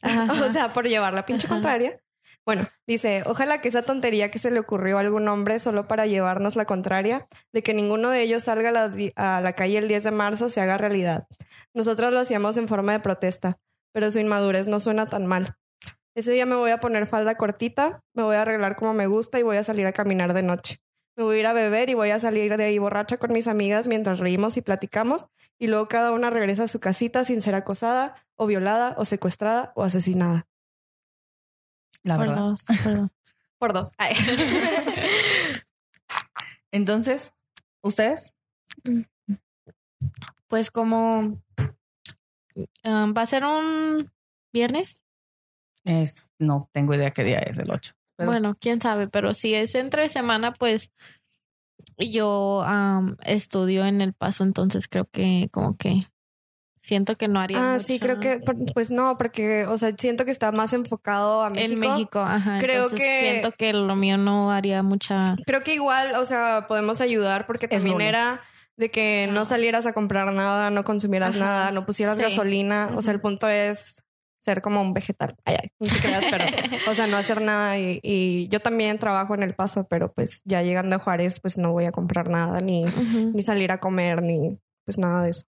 O 0.46 0.52
sea, 0.52 0.72
por 0.72 0.86
llevar 0.86 1.14
la 1.14 1.24
pinche 1.26 1.46
Ajá. 1.46 1.54
contraria. 1.56 1.98
Bueno, 2.46 2.68
dice, 2.86 3.22
ojalá 3.24 3.62
que 3.62 3.68
esa 3.68 3.82
tontería 3.82 4.30
que 4.30 4.38
se 4.38 4.50
le 4.50 4.60
ocurrió 4.60 4.98
a 4.98 5.00
algún 5.00 5.26
hombre 5.28 5.58
solo 5.58 5.88
para 5.88 6.06
llevarnos 6.06 6.56
la 6.56 6.66
contraria, 6.66 7.26
de 7.54 7.62
que 7.62 7.72
ninguno 7.72 8.10
de 8.10 8.20
ellos 8.20 8.42
salga 8.42 8.70
a, 9.16 9.40
la 9.40 9.52
calle 9.54 9.78
el 9.78 9.88
10 9.88 10.04
de 10.04 10.10
marzo, 10.10 10.50
se 10.50 10.60
haga 10.60 10.76
realidad. 10.76 11.26
Nosotros 11.72 12.12
lo 12.12 12.20
hacíamos 12.20 12.58
en 12.58 12.68
forma 12.68 12.92
de 12.92 13.00
protesta, 13.00 13.56
pero 13.92 14.10
su 14.10 14.18
inmadurez 14.18 14.68
no 14.68 14.78
suena 14.78 15.06
tan 15.06 15.24
mal. 15.26 15.56
Ese 16.14 16.32
día 16.32 16.44
me 16.44 16.54
voy 16.54 16.70
a 16.70 16.80
poner 16.80 17.06
falda 17.06 17.36
cortita, 17.36 18.02
me 18.12 18.22
voy 18.22 18.36
a 18.36 18.42
arreglar 18.42 18.76
como 18.76 18.92
me 18.92 19.06
gusta 19.06 19.38
y 19.38 19.42
voy 19.42 19.56
a 19.56 19.64
salir 19.64 19.86
a 19.86 19.92
caminar 19.92 20.34
de 20.34 20.42
noche. 20.42 20.80
Me 21.16 21.24
voy 21.24 21.36
a 21.36 21.40
ir 21.40 21.46
a 21.46 21.52
beber 21.54 21.88
y 21.88 21.94
voy 21.94 22.10
a 22.10 22.18
salir 22.18 22.56
de 22.56 22.64
ahí 22.64 22.78
borracha 22.78 23.16
con 23.16 23.32
mis 23.32 23.46
amigas 23.46 23.88
mientras 23.88 24.18
reímos 24.18 24.56
y 24.56 24.62
platicamos 24.62 25.24
y 25.58 25.68
luego 25.68 25.88
cada 25.88 26.12
una 26.12 26.28
regresa 26.28 26.64
a 26.64 26.68
su 26.68 26.78
casita 26.78 27.24
sin 27.24 27.40
ser 27.40 27.54
acosada 27.54 28.16
o 28.36 28.46
violada 28.46 28.94
o 28.98 29.04
secuestrada 29.04 29.72
o 29.76 29.82
asesinada. 29.82 30.46
La 32.04 32.16
Por 32.16 32.28
verdad. 32.28 32.42
dos. 32.42 32.62
Por 32.84 32.92
dos. 32.94 33.10
Por 33.58 33.72
dos. 33.72 33.90
Ay. 33.98 34.14
Entonces, 36.70 37.32
¿ustedes? 37.82 38.34
Pues 40.48 40.70
como 40.70 41.42
um, 42.84 43.14
va 43.16 43.22
a 43.22 43.26
ser 43.26 43.44
un 43.44 44.10
viernes. 44.52 45.02
Es, 45.84 46.28
no 46.38 46.68
tengo 46.72 46.94
idea 46.94 47.10
qué 47.12 47.24
día 47.24 47.38
es 47.38 47.58
el 47.58 47.70
8. 47.70 47.92
Pero 48.16 48.30
bueno, 48.30 48.54
quién 48.58 48.80
sabe, 48.80 49.08
pero 49.08 49.34
si 49.34 49.54
es 49.54 49.74
entre 49.74 50.08
semana, 50.08 50.52
pues 50.54 50.90
yo 51.98 52.62
am, 52.62 53.16
estudio 53.24 53.84
en 53.84 54.00
El 54.00 54.14
Paso, 54.14 54.44
entonces 54.44 54.88
creo 54.88 55.06
que 55.06 55.48
como 55.52 55.76
que 55.76 56.06
siento 56.84 57.16
que 57.16 57.28
no 57.28 57.40
haría 57.40 57.74
Ah, 57.74 57.78
sí, 57.78 57.98
creo 57.98 58.20
que, 58.20 58.40
pues 58.74 58.90
no, 58.90 59.16
porque, 59.16 59.64
o 59.66 59.78
sea, 59.78 59.92
siento 59.96 60.26
que 60.26 60.30
está 60.30 60.52
más 60.52 60.74
enfocado 60.74 61.42
a 61.42 61.48
México. 61.48 61.72
en 61.72 61.78
México, 61.80 62.20
ajá. 62.20 62.58
Creo 62.60 62.84
entonces 62.84 63.00
que- 63.00 63.20
siento 63.30 63.52
que 63.52 63.72
lo 63.72 63.96
mío 63.96 64.18
no 64.18 64.50
haría 64.50 64.82
mucha 64.82 65.24
Creo 65.46 65.62
que 65.62 65.74
igual, 65.74 66.14
o 66.16 66.24
sea, 66.26 66.66
podemos 66.68 67.00
ayudar 67.00 67.46
porque 67.46 67.66
Es 67.66 67.70
también 67.70 67.94
lunes. 67.94 68.08
era 68.10 68.40
de 68.76 68.90
que 68.90 69.28
no 69.32 69.44
salieras 69.46 69.86
a 69.86 69.92
comprar 69.94 70.30
nada, 70.34 70.68
no 70.68 70.84
consumieras 70.84 71.30
Ajá. 71.30 71.38
nada, 71.38 71.70
no 71.70 71.86
pusieras 71.86 72.18
Sí. 72.18 72.24
gasolina. 72.24 72.90
O 72.96 73.00
sea, 73.02 73.14
el 73.14 73.20
punto 73.20 73.48
es 73.48 74.02
ser 74.40 74.60
como 74.60 74.82
un 74.82 74.92
vegetal. 74.92 75.36
Ay, 75.46 75.56
ay, 75.62 75.68
no 75.80 75.88
te 75.88 75.98
creas, 76.00 76.24
pero, 76.30 76.44
o 76.90 76.94
sea, 76.94 77.06
no 77.06 77.16
hacer 77.16 77.40
nada. 77.40 77.78
Y, 77.78 77.98
y 78.02 78.48
yo 78.48 78.60
también 78.60 78.98
trabajo 78.98 79.34
en 79.34 79.42
El 79.42 79.54
Paso, 79.54 79.86
pero 79.88 80.12
pues 80.12 80.42
ya 80.44 80.60
llegando 80.60 80.96
a 80.96 80.98
Juárez, 80.98 81.40
pues 81.40 81.56
no 81.56 81.72
voy 81.72 81.86
a 81.86 81.92
comprar 81.92 82.28
nada, 82.28 82.60
ni, 82.60 82.82
ni 82.84 83.42
salir 83.42 83.72
a 83.72 83.78
comer, 83.78 84.20
ni 84.22 84.58
pues 84.84 84.98
nada 84.98 85.22
de 85.22 85.30
eso. 85.30 85.46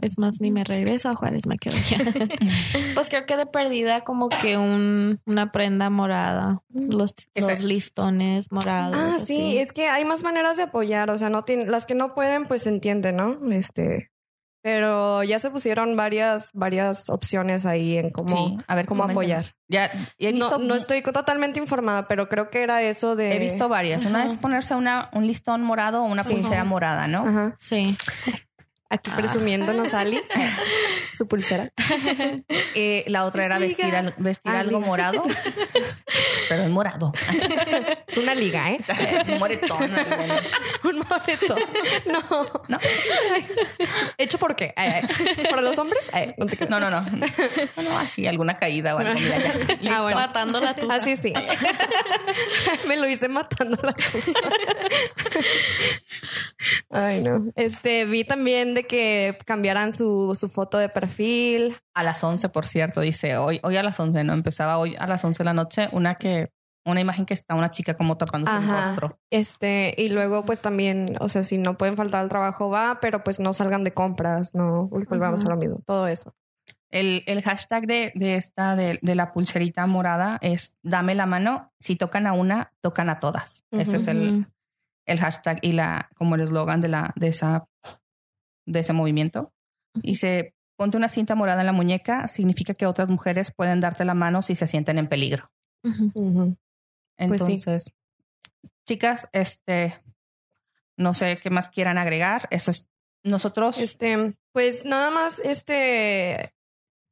Es 0.00 0.16
más, 0.18 0.40
ni 0.40 0.50
me 0.52 0.62
regreso 0.62 1.08
a 1.08 1.14
Juárez, 1.16 1.46
me 1.46 1.58
quedo 1.58 1.74
ya. 1.88 1.98
pues 2.94 3.08
creo 3.08 3.26
que 3.26 3.36
de 3.36 3.46
perdida 3.46 4.02
como 4.02 4.28
que 4.28 4.56
un, 4.56 5.20
una 5.26 5.50
prenda 5.50 5.90
morada, 5.90 6.62
los, 6.72 7.14
Ese- 7.34 7.50
los 7.54 7.62
listones 7.64 8.52
morados. 8.52 8.96
Ah, 8.96 9.14
así. 9.16 9.26
sí, 9.26 9.58
es 9.58 9.72
que 9.72 9.88
hay 9.88 10.04
más 10.04 10.22
maneras 10.22 10.56
de 10.56 10.64
apoyar, 10.64 11.10
o 11.10 11.18
sea, 11.18 11.30
no 11.30 11.44
tienen, 11.44 11.70
las 11.70 11.84
que 11.84 11.94
no 11.96 12.14
pueden, 12.14 12.46
pues 12.46 12.62
se 12.62 12.68
entiende, 12.68 13.12
¿no? 13.12 13.38
Este, 13.50 14.12
pero 14.62 15.22
ya 15.24 15.38
se 15.40 15.50
pusieron 15.50 15.96
varias, 15.96 16.50
varias 16.52 17.10
opciones 17.10 17.66
ahí 17.66 17.96
en 17.96 18.10
cómo, 18.10 18.28
sí, 18.36 18.56
a 18.68 18.74
ver 18.76 18.86
cómo 18.86 19.02
apoyar. 19.04 19.42
Ya 19.68 19.90
y 20.16 20.26
he 20.26 20.32
visto, 20.32 20.58
No, 20.58 20.64
no 20.64 20.74
estoy 20.76 21.02
totalmente 21.02 21.58
informada, 21.58 22.06
pero 22.06 22.28
creo 22.28 22.50
que 22.50 22.62
era 22.62 22.82
eso 22.82 23.16
de. 23.16 23.34
he 23.34 23.38
visto 23.38 23.68
varias. 23.68 24.04
Una 24.04 24.24
es 24.24 24.36
ponerse 24.36 24.74
una, 24.74 25.10
un 25.12 25.26
listón 25.26 25.62
morado 25.62 26.02
o 26.02 26.06
una 26.06 26.22
Sí. 26.24 26.34
pulsera 26.34 26.64
morada, 26.64 27.06
¿no? 27.08 27.26
Ajá. 27.26 27.54
Sí. 27.58 27.96
Aquí 28.90 29.10
presumiéndonos 29.10 29.92
Alice 29.92 30.24
su 31.12 31.28
pulsera. 31.28 31.72
Eh, 32.74 33.04
la 33.06 33.24
otra 33.24 33.44
era 33.44 33.58
vestir, 33.58 33.94
al- 33.94 34.14
vestir 34.16 34.52
Ah, 34.52 34.60
algo 34.60 34.80
morado, 34.80 35.24
pero 36.48 36.62
es 36.62 36.70
morado. 36.70 37.12
Es 38.06 38.16
una 38.16 38.34
liga, 38.34 38.70
¿eh? 38.70 38.78
Un 39.28 39.38
moretón. 39.38 39.82
Un 40.84 40.98
moreto. 41.00 41.56
No. 42.06 42.62
No. 42.68 42.78
¿Hecho 44.16 44.38
por 44.38 44.56
qué? 44.56 44.72
Ay, 44.76 44.90
ay. 44.94 45.44
¿Por 45.50 45.62
los 45.62 45.76
hombres? 45.76 46.00
Ay, 46.12 46.34
no 46.38 46.46
te. 46.46 46.66
No, 46.68 46.80
no, 46.80 46.88
no. 46.90 47.02
No, 47.02 47.82
no, 47.82 47.98
así, 47.98 48.26
alguna 48.26 48.56
caída 48.56 48.94
o 48.94 48.98
algo. 49.00 49.18
Mira, 49.20 49.38
ya. 49.38 49.52
Listo. 49.54 49.90
Ah, 49.92 50.02
bueno. 50.02 50.16
Matando 50.18 50.60
la 50.60 50.74
tusa. 50.74 50.94
Así 50.94 51.16
sí. 51.16 51.34
Me 52.86 52.96
lo 52.96 53.06
hice 53.08 53.28
matando 53.28 53.76
la 53.82 53.92
tusa. 53.92 54.32
Ay, 56.90 57.20
no. 57.22 57.52
Este, 57.56 58.04
vi 58.06 58.24
también 58.24 58.74
de 58.78 58.84
que 58.84 59.36
cambiaran 59.44 59.92
su, 59.92 60.36
su 60.38 60.48
foto 60.48 60.78
de 60.78 60.88
perfil. 60.88 61.76
A 61.94 62.04
las 62.04 62.22
11, 62.22 62.48
por 62.48 62.64
cierto, 62.64 63.00
dice 63.00 63.36
hoy, 63.36 63.60
hoy 63.62 63.76
a 63.76 63.82
las 63.82 63.98
11, 63.98 64.22
¿no? 64.24 64.32
Empezaba 64.32 64.78
hoy 64.78 64.94
a 64.96 65.06
las 65.06 65.24
11 65.24 65.38
de 65.38 65.44
la 65.44 65.54
noche, 65.54 65.88
una 65.92 66.14
que, 66.14 66.52
una 66.86 67.00
imagen 67.00 67.26
que 67.26 67.34
está 67.34 67.54
una 67.54 67.70
chica 67.70 67.94
como 67.94 68.16
tapándose 68.16 68.56
el 68.56 68.62
Ajá. 68.62 68.84
rostro. 68.84 69.18
Este, 69.30 69.94
y 69.98 70.08
luego, 70.10 70.44
pues 70.44 70.60
también, 70.60 71.16
o 71.20 71.28
sea, 71.28 71.42
si 71.44 71.58
no 71.58 71.76
pueden 71.76 71.96
faltar 71.96 72.20
al 72.20 72.28
trabajo, 72.28 72.70
va, 72.70 72.98
pero 73.00 73.24
pues 73.24 73.40
no 73.40 73.52
salgan 73.52 73.82
de 73.82 73.92
compras, 73.92 74.54
no 74.54 74.86
volvamos 74.88 75.42
Ujú. 75.42 75.50
a 75.50 75.54
lo 75.54 75.60
mismo, 75.60 75.80
todo 75.84 76.06
eso. 76.06 76.34
El, 76.90 77.24
el 77.26 77.42
hashtag 77.42 77.86
de, 77.86 78.12
de 78.14 78.36
esta, 78.36 78.76
de, 78.76 78.98
de 79.02 79.14
la 79.14 79.32
pulserita 79.32 79.86
morada 79.86 80.38
es 80.40 80.76
dame 80.82 81.14
la 81.14 81.26
mano. 81.26 81.72
Si 81.80 81.96
tocan 81.96 82.26
a 82.26 82.32
una, 82.32 82.72
tocan 82.80 83.10
a 83.10 83.18
todas. 83.18 83.64
Ese 83.70 83.98
es 83.98 84.08
el, 84.08 84.46
el 85.04 85.18
hashtag 85.18 85.58
y 85.62 85.72
la, 85.72 86.08
como 86.16 86.36
el 86.36 86.42
eslogan 86.42 86.80
de 86.80 86.88
la, 86.88 87.12
de 87.16 87.28
esa, 87.28 87.66
de 88.68 88.80
ese 88.80 88.92
movimiento. 88.92 89.52
Y 90.02 90.16
se 90.16 90.54
ponte 90.76 90.96
una 90.96 91.08
cinta 91.08 91.34
morada 91.34 91.60
en 91.60 91.66
la 91.66 91.72
muñeca, 91.72 92.28
significa 92.28 92.74
que 92.74 92.86
otras 92.86 93.08
mujeres 93.08 93.50
pueden 93.50 93.80
darte 93.80 94.04
la 94.04 94.14
mano 94.14 94.42
si 94.42 94.54
se 94.54 94.66
sienten 94.66 94.98
en 94.98 95.08
peligro. 95.08 95.50
Pues 95.82 95.96
sí. 97.42 97.54
Entonces, 97.54 97.92
chicas, 98.86 99.28
este, 99.32 100.00
no 100.96 101.14
sé 101.14 101.38
qué 101.42 101.50
más 101.50 101.68
quieran 101.68 101.98
agregar. 101.98 102.46
Eso 102.50 102.70
es, 102.70 102.86
nosotros, 103.24 103.78
Este, 103.78 104.36
pues 104.52 104.84
nada 104.84 105.10
más, 105.10 105.40
este, 105.40 106.54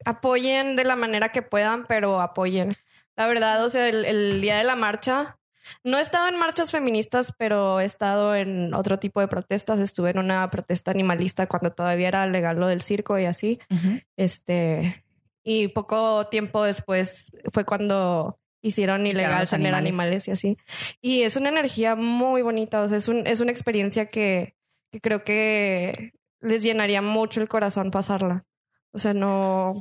apoyen 0.04 0.76
de 0.76 0.84
la 0.84 0.94
manera 0.94 1.30
que 1.30 1.42
puedan, 1.42 1.86
pero 1.86 2.20
apoyen. 2.20 2.72
La 3.16 3.26
verdad, 3.26 3.64
o 3.64 3.70
sea, 3.70 3.88
el, 3.88 4.04
el 4.04 4.40
día 4.40 4.58
de 4.58 4.64
la 4.64 4.76
marcha, 4.76 5.35
no 5.84 5.98
he 5.98 6.00
estado 6.00 6.28
en 6.28 6.38
marchas 6.38 6.70
feministas, 6.70 7.32
pero 7.38 7.80
he 7.80 7.84
estado 7.84 8.34
en 8.34 8.74
otro 8.74 8.98
tipo 8.98 9.20
de 9.20 9.28
protestas. 9.28 9.78
Estuve 9.78 10.10
en 10.10 10.18
una 10.18 10.48
protesta 10.50 10.90
animalista 10.90 11.46
cuando 11.46 11.72
todavía 11.72 12.08
era 12.08 12.26
legal 12.26 12.58
lo 12.58 12.66
del 12.66 12.82
circo 12.82 13.18
y 13.18 13.24
así. 13.24 13.58
Este, 14.16 15.04
y 15.42 15.68
poco 15.68 16.26
tiempo 16.26 16.64
después 16.64 17.30
fue 17.52 17.64
cuando 17.64 18.38
hicieron 18.62 19.06
ilegal 19.06 19.48
tener 19.48 19.74
animales. 19.74 20.26
animales 20.26 20.28
y 20.28 20.30
así. 20.32 20.58
Y 21.00 21.22
es 21.22 21.36
una 21.36 21.50
energía 21.50 21.94
muy 21.94 22.42
bonita, 22.42 22.82
o 22.82 22.88
sea, 22.88 22.98
es, 22.98 23.08
un, 23.08 23.26
es 23.26 23.40
una 23.40 23.52
experiencia 23.52 24.06
que, 24.06 24.56
que 24.90 25.00
creo 25.00 25.22
que 25.22 26.12
les 26.40 26.62
llenaría 26.62 27.00
mucho 27.02 27.40
el 27.40 27.48
corazón 27.48 27.90
pasarla. 27.90 28.44
O 28.92 28.98
sea, 28.98 29.14
no, 29.14 29.74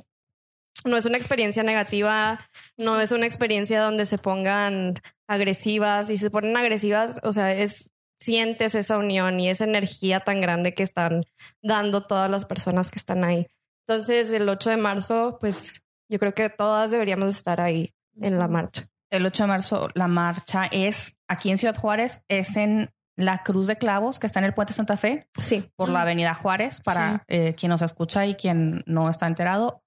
no 0.83 0.97
es 0.97 1.05
una 1.05 1.17
experiencia 1.17 1.63
negativa, 1.63 2.39
no 2.77 2.99
es 2.99 3.11
una 3.11 3.25
experiencia 3.25 3.81
donde 3.81 4.05
se 4.05 4.17
pongan 4.17 4.95
agresivas 5.27 6.09
y 6.09 6.17
se 6.17 6.29
ponen 6.29 6.57
agresivas, 6.57 7.19
o 7.23 7.31
sea, 7.31 7.51
es 7.53 7.89
sientes 8.17 8.75
esa 8.75 8.97
unión 8.97 9.39
y 9.39 9.49
esa 9.49 9.65
energía 9.65 10.21
tan 10.21 10.39
grande 10.41 10.73
que 10.73 10.83
están 10.83 11.23
dando 11.61 12.05
todas 12.05 12.29
las 12.31 12.45
personas 12.45 12.89
que 12.89 12.97
están 12.99 13.23
ahí. 13.23 13.45
Entonces, 13.87 14.31
el 14.31 14.47
8 14.47 14.69
de 14.71 14.77
marzo, 14.77 15.37
pues 15.39 15.81
yo 16.09 16.17
creo 16.19 16.33
que 16.33 16.49
todas 16.49 16.91
deberíamos 16.91 17.35
estar 17.35 17.59
ahí 17.61 17.93
en 18.21 18.39
la 18.39 18.47
marcha. 18.47 18.87
el 19.11 19.25
8 19.25 19.43
de 19.43 19.47
marzo, 19.47 19.89
la 19.93 20.07
marcha 20.07 20.65
es 20.71 21.15
aquí 21.27 21.49
en 21.51 21.57
Ciudad 21.57 21.75
Juárez, 21.75 22.21
es 22.27 22.55
en 22.57 22.89
la 23.17 23.43
Cruz 23.43 23.67
de 23.67 23.75
Clavos, 23.77 24.17
que 24.19 24.27
está 24.27 24.39
en 24.39 24.45
el 24.45 24.53
Puente 24.53 24.73
Santa 24.73 24.97
Fe, 24.97 25.29
Sí. 25.39 25.69
por 25.75 25.89
la 25.89 26.01
Avenida 26.01 26.33
Juárez. 26.33 26.81
Para 26.81 27.23
eh, 27.27 27.53
quien 27.55 27.69
nos 27.69 27.81
escucha 27.81 28.25
y 28.25 28.35
quien 28.35 28.83
no 28.87 29.09
está 29.09 29.27
enterado, 29.27 29.83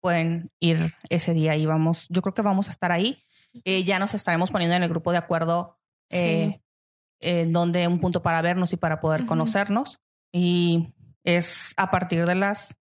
pueden 0.00 0.50
ir 0.60 0.94
ese 1.08 1.34
día 1.34 1.56
y 1.56 1.66
vamos, 1.66 2.06
yo 2.08 2.22
creo 2.22 2.34
que 2.34 2.42
vamos 2.42 2.68
a 2.68 2.70
estar 2.70 2.92
ahí. 2.92 3.24
Eh, 3.64 3.84
ya 3.84 3.98
nos 3.98 4.14
estaremos 4.14 4.50
poniendo 4.50 4.76
en 4.76 4.82
el 4.82 4.88
grupo 4.88 5.12
de 5.12 5.18
acuerdo 5.18 5.78
eh, 6.10 6.60
eh, 7.20 7.46
donde 7.48 7.88
un 7.88 7.98
punto 7.98 8.22
para 8.22 8.42
vernos 8.42 8.72
y 8.72 8.76
para 8.76 9.00
poder 9.00 9.26
conocernos. 9.26 10.00
Y 10.32 10.94
es 11.24 11.72
a 11.76 11.90
partir 11.90 12.26
de 12.26 12.34
las 12.34 12.76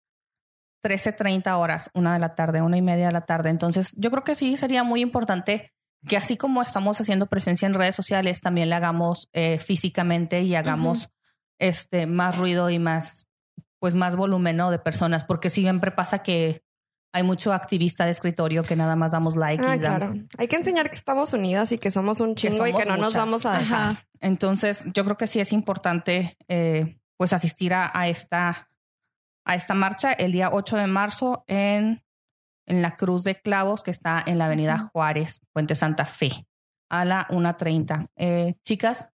13.30 0.84 1.58
horas, 1.58 1.90
una 1.94 2.14
de 2.14 2.20
la 2.20 2.36
tarde, 2.36 2.62
una 2.62 2.78
y 2.78 2.82
media 2.82 3.08
de 3.08 3.12
la 3.12 3.26
tarde. 3.26 3.50
Entonces, 3.50 3.96
yo 3.98 4.12
creo 4.12 4.24
que 4.24 4.36
sí 4.36 4.58
sería 4.58 4.84
muy 4.84 5.02
importante 5.02 5.74
que 6.08 6.18
así 6.18 6.38
como 6.38 6.62
estamos 6.62 7.00
haciendo 7.02 7.26
presencia 7.26 7.66
en 7.66 7.74
redes 7.74 7.96
sociales, 7.96 8.42
también 8.42 8.70
le 8.70 8.76
hagamos 8.76 9.30
eh, 9.34 9.58
físicamente 9.58 10.42
y 10.42 10.54
hagamos 10.54 11.10
este 11.58 12.06
más 12.06 12.38
ruido 12.38 12.70
y 12.70 12.78
más, 12.78 13.28
pues 13.80 13.96
más 13.96 14.16
volumen 14.16 14.58
¿no? 14.58 14.70
de 14.70 14.80
personas, 14.80 15.24
porque 15.24 15.50
siempre 15.50 15.92
pasa 15.92 16.20
que 16.20 16.62
hay 17.16 17.24
mucho 17.24 17.54
activista 17.54 18.04
de 18.06 18.12
escritorio 18.12 18.64
que 18.64 18.76
nada 18.76 18.96
más 18.98 19.14
damos 19.14 19.36
like 19.38 19.64
Ah, 19.66 19.76
y 19.76 19.80
dan- 19.80 19.98
claro. 20.00 20.14
Hay 20.38 20.48
que 20.50 20.58
enseñar 20.58 20.90
que 20.90 20.98
estamos 20.98 21.32
unidas 21.34 21.72
y 21.72 21.78
que 21.78 21.90
somos 21.90 22.20
un 22.20 22.36
chingo 22.36 22.68
y 22.68 22.72
somos 22.72 22.84
que 22.84 22.90
no 22.90 22.98
nos 22.98 23.16
vamos 23.16 23.46
a 23.46 23.58
dejar. 23.58 23.92
Ajá. 23.94 24.08
Entonces, 24.20 24.84
yo 24.94 25.06
creo 25.06 25.16
que 25.18 25.28
sí 25.28 25.40
es 25.40 25.54
importante 25.54 26.38
eh, 26.50 26.98
pues 27.18 27.32
asistir 27.32 27.74
a, 27.74 27.90
a 27.98 28.08
esta 28.10 28.70
a 29.48 29.56
esta 29.56 29.74
marcha 29.76 30.12
el 30.12 30.32
día 30.32 30.50
8 30.52 30.76
de 30.76 30.88
marzo 30.88 31.44
en, 31.48 32.04
en 32.68 32.82
la 32.82 32.98
Cruz 32.98 33.24
de 33.24 33.40
Clavos, 33.40 33.84
que 33.84 33.92
está 33.92 34.22
en 34.26 34.38
la 34.38 34.46
Avenida. 34.48 34.78
Juárez, 34.80 35.40
Puente 35.54 35.76
Santa 35.76 36.04
Fe, 36.06 36.48
a 36.90 37.06
la 37.06 37.28
1.30. 37.30 38.10
Eh, 38.18 38.56
chicas, 38.66 39.12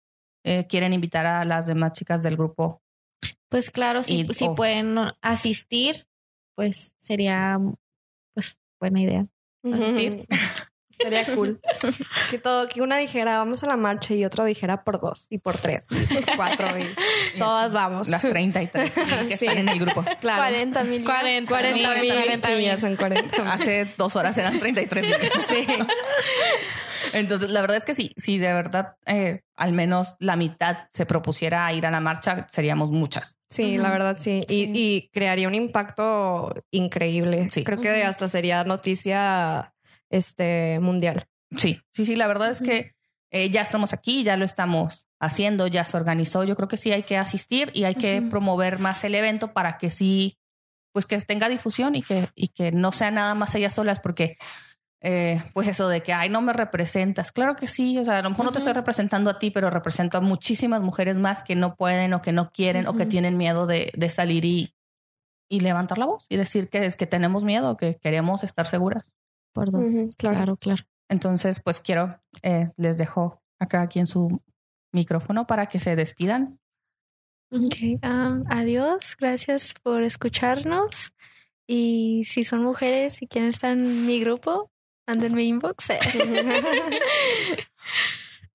eh, 0.45 0.67
¿quieren 0.67 0.93
invitar 0.93 1.25
a 1.25 1.43
las 1.45 1.65
demás 1.67 1.93
chicas 1.93 2.21
del 2.23 2.37
grupo? 2.37 2.81
Pues 3.49 3.71
claro, 3.71 4.03
si, 4.03 4.21
Y- 4.21 4.33
si 4.33 4.45
oh. 4.47 4.55
pueden 4.55 4.95
asistir, 5.21 6.07
pues 6.55 6.93
sería 6.97 7.57
buena 8.79 9.01
idea. 9.01 9.25
Asistir. 9.71 10.25
Sería 11.01 11.23
cool. 11.33 11.61
que 12.29 12.39
todo, 12.39 12.67
que 12.67 12.81
una 12.81 12.97
dijera 12.97 13.37
vamos 13.37 13.63
a 13.63 13.67
la 13.67 13.77
marcha 13.77 14.13
y 14.15 14.25
otra 14.25 14.43
dijera 14.43 14.83
por 14.83 14.99
dos 14.99 15.27
y 15.29 15.37
por 15.37 15.55
tres 15.57 15.85
y 15.91 16.13
por 16.13 16.35
cuatro 16.35 16.67
y 16.77 16.93
todas 17.39 17.71
vamos. 17.71 18.09
Las 18.09 18.21
33 18.23 18.93
que 19.29 19.37
Sí. 19.37 19.45
están 19.45 19.59
en 19.59 19.69
el 19.69 19.79
grupo. 19.79 20.03
Claro. 20.19 20.41
40 20.41 20.83
mil. 20.83 21.05
40 21.05 21.49
40 21.49 21.73
mil, 22.01 22.13
40 22.13 22.47
sí, 22.49 22.53
mil. 22.53 22.63
ya 22.65 22.81
son 22.81 22.97
40 22.97 23.53
Hace 23.53 23.93
dos 23.97 24.17
horas 24.17 24.37
eran 24.37 24.59
33. 24.59 25.05
Sí. 25.47 25.67
Entonces, 27.13 27.49
la 27.51 27.61
verdad 27.61 27.77
es 27.77 27.85
que 27.85 27.95
sí, 27.95 28.11
si 28.17 28.37
de 28.37 28.53
verdad 28.53 28.95
eh, 29.05 29.41
al 29.55 29.73
menos 29.73 30.15
la 30.19 30.35
mitad 30.35 30.87
se 30.93 31.05
propusiera 31.05 31.65
a 31.65 31.73
ir 31.73 31.85
a 31.85 31.91
la 31.91 31.99
marcha, 31.99 32.47
seríamos 32.51 32.91
muchas. 32.91 33.37
Sí, 33.49 33.77
la 33.77 33.89
verdad 33.89 34.17
sí. 34.19 34.41
Y, 34.47 34.65
Sí. 34.65 34.71
y 34.75 35.09
crearía 35.11 35.47
un 35.47 35.55
impacto 35.55 36.53
increíble. 36.71 37.49
Sí. 37.51 37.63
Creo 37.63 37.79
que 37.81 38.03
hasta 38.03 38.27
sería 38.27 38.63
noticia 38.63 39.73
este 40.09 40.79
mundial. 40.79 41.27
Sí, 41.57 41.81
sí, 41.93 42.05
sí, 42.05 42.15
la 42.15 42.27
verdad 42.27 42.51
es 42.51 42.61
que 42.61 42.93
eh, 43.31 43.49
ya 43.49 43.61
estamos 43.61 43.93
aquí, 43.93 44.23
ya 44.23 44.37
lo 44.37 44.45
estamos 44.45 45.07
haciendo, 45.19 45.67
ya 45.67 45.83
se 45.83 45.97
organizó. 45.97 46.43
Yo 46.43 46.55
creo 46.55 46.67
que 46.67 46.77
sí 46.77 46.91
hay 46.91 47.03
que 47.03 47.17
asistir 47.17 47.71
y 47.73 47.83
hay 47.83 47.95
que 47.95 48.21
promover 48.21 48.79
más 48.79 49.03
el 49.03 49.15
evento 49.15 49.51
para 49.53 49.77
que 49.77 49.89
sí, 49.89 50.37
pues 50.93 51.05
que 51.05 51.19
tenga 51.21 51.49
difusión 51.49 51.95
y 51.95 52.01
que, 52.01 52.29
y 52.35 52.47
que 52.49 52.71
no 52.71 52.91
sea 52.91 53.11
nada 53.11 53.35
más 53.35 53.53
ellas 53.55 53.73
solas, 53.73 53.99
porque 53.99 54.37
eh, 55.01 55.43
pues 55.53 55.67
eso 55.67 55.87
de 55.87 56.01
que, 56.01 56.11
ay, 56.13 56.29
no 56.29 56.41
me 56.41 56.53
representas. 56.53 57.31
Claro 57.31 57.55
que 57.55 57.67
sí, 57.67 57.97
o 57.97 58.03
sea, 58.03 58.19
a 58.19 58.21
lo 58.21 58.29
mejor 58.29 58.45
no 58.45 58.51
te 58.51 58.59
estoy 58.59 58.73
representando 58.73 59.29
a 59.29 59.39
ti, 59.39 59.51
pero 59.51 59.69
represento 59.69 60.17
a 60.17 60.21
muchísimas 60.21 60.81
mujeres 60.81 61.17
más 61.17 61.41
que 61.41 61.55
no 61.55 61.75
pueden 61.75 62.13
o 62.13 62.21
que 62.21 62.33
no 62.33 62.49
quieren 62.51 62.87
o 62.87 62.95
que 62.95 63.05
tienen 63.05 63.37
miedo 63.37 63.65
de, 63.65 63.91
de 63.95 64.09
salir 64.09 64.43
y, 64.45 64.75
y 65.49 65.61
levantar 65.61 65.97
la 65.97 66.05
voz 66.05 66.25
y 66.29 66.37
decir 66.37 66.69
que, 66.69 66.91
que 66.91 67.07
tenemos 67.07 67.43
miedo, 67.43 67.77
que 67.77 67.95
queremos 67.95 68.43
estar 68.43 68.67
seguras. 68.67 69.15
Por 69.53 69.71
dos. 69.71 69.89
Claro. 70.17 70.35
claro, 70.35 70.57
claro. 70.57 70.83
Entonces, 71.09 71.59
pues 71.63 71.79
quiero, 71.79 72.21
eh, 72.43 72.71
les 72.77 72.97
dejo 72.97 73.41
a 73.59 73.67
cada 73.67 73.87
quien 73.87 74.05
su 74.05 74.41
micrófono 74.93 75.47
para 75.47 75.67
que 75.67 75.79
se 75.79 75.95
despidan. 75.95 76.59
Ok, 77.51 78.03
um, 78.03 78.43
adiós, 78.49 79.15
gracias 79.19 79.73
por 79.81 80.03
escucharnos. 80.03 81.13
Y 81.67 82.23
si 82.25 82.43
son 82.43 82.63
mujeres 82.63 83.21
y 83.21 83.27
quieren 83.27 83.49
estar 83.49 83.71
en 83.71 84.05
mi 84.05 84.19
grupo, 84.19 84.71
mándenme 85.09 85.43
inbox. 85.43 85.89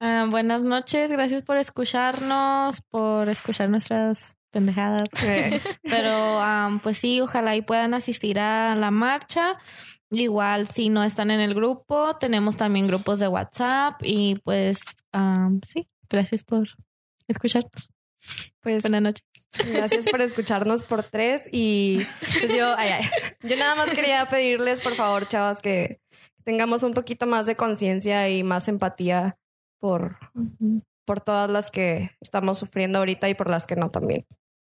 Ah, 0.01 0.27
buenas 0.29 0.61
noches, 0.61 1.11
gracias 1.11 1.43
por 1.43 1.57
escucharnos, 1.57 2.83
por 2.91 3.29
escuchar 3.31 3.71
nuestras 3.71 4.37
pendejadas. 4.51 5.09
Pero 5.83 6.43
am, 6.43 6.81
pues 6.81 6.99
sí, 6.99 7.23
ojalá 7.23 7.57
y 7.57 7.63
puedan 7.63 7.95
asistir 7.95 8.39
a 8.39 8.75
la 8.75 8.91
marcha. 8.91 9.57
Igual 10.11 10.69
si 10.69 10.91
no 10.91 11.05
están 11.05 11.31
en 11.31 11.41
el 11.41 11.55
grupo, 11.55 12.17
tenemos 12.17 12.59
también 12.59 12.87
grupos 12.87 13.19
de 13.19 13.29
WhatsApp 13.29 13.99
y 14.03 14.35
pues 14.45 14.83
am, 15.13 15.61
sí, 15.67 15.89
gracias 16.11 16.43
por 16.43 16.69
escucharnos. 17.27 17.89
pues 18.61 18.83
Buenas 18.83 19.01
noches. 19.01 19.25
Gracias 19.73 20.07
por 20.11 20.21
escucharnos 20.21 20.85
por 20.85 21.05
tres. 21.05 21.45
Y 21.51 22.05
pues 22.41 22.55
yo, 22.55 22.75
ay, 22.77 22.91
ay. 22.91 23.05
yo 23.43 23.57
nada 23.57 23.75
más 23.75 23.91
quería 23.91 24.29
pedirles, 24.29 24.81
por 24.81 24.95
favor, 24.95 25.29
chavas, 25.29 25.61
que 25.61 26.01
tengamos 26.45 26.83
un 26.83 26.95
poquito 26.95 27.27
más 27.27 27.47
de 27.47 27.57
conciencia 27.57 28.29
y 28.29 28.43
más 28.43 28.69
empatía 28.69 29.39
por, 29.81 30.17
por 31.05 31.21
todas 31.21 31.51
las 31.51 31.71
que 31.71 32.11
estamos 32.21 32.59
sufriendo 32.59 32.99
ahorita 32.99 33.29
y 33.29 33.35
por 33.35 33.51
las 33.51 33.67
que 33.67 33.77
no 33.77 33.91
también. 33.91 34.27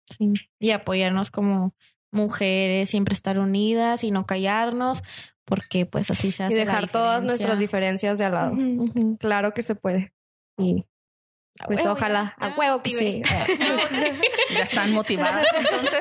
Sí. 0.09 0.33
Y 0.59 0.71
apoyarnos 0.71 1.31
como 1.31 1.75
mujeres, 2.11 2.91
siempre 2.91 3.15
estar 3.15 3.39
unidas 3.39 4.05
y 4.05 4.11
no 4.11 4.27
callarnos, 4.27 5.03
porque 5.45 5.87
pues 5.87 6.11
así 6.11 6.33
se 6.33 6.45
hace. 6.45 6.55
Y 6.55 6.57
dejar 6.57 6.83
la 6.85 6.89
todas 6.89 7.25
nuestras 7.25 7.59
diferencia. 7.59 8.13
diferencias 8.13 8.19
de 8.19 8.25
al 8.25 8.35
lado. 8.35 9.19
Claro 9.19 9.53
que 9.53 9.63
se 9.63 9.75
puede. 9.75 10.13
Y 10.57 10.85
A 11.61 11.67
pues 11.67 11.79
huevo, 11.81 11.93
ojalá, 11.93 12.35
ya, 12.41 12.47
a 12.47 12.51
ya 12.51 12.57
huevo 12.57 12.83
que 12.83 12.93
motivé. 12.95 13.23
sí. 13.23 13.23
ya 14.55 14.65
están 14.65 14.93
motivadas. 14.93 15.47
Entonces, 15.57 16.01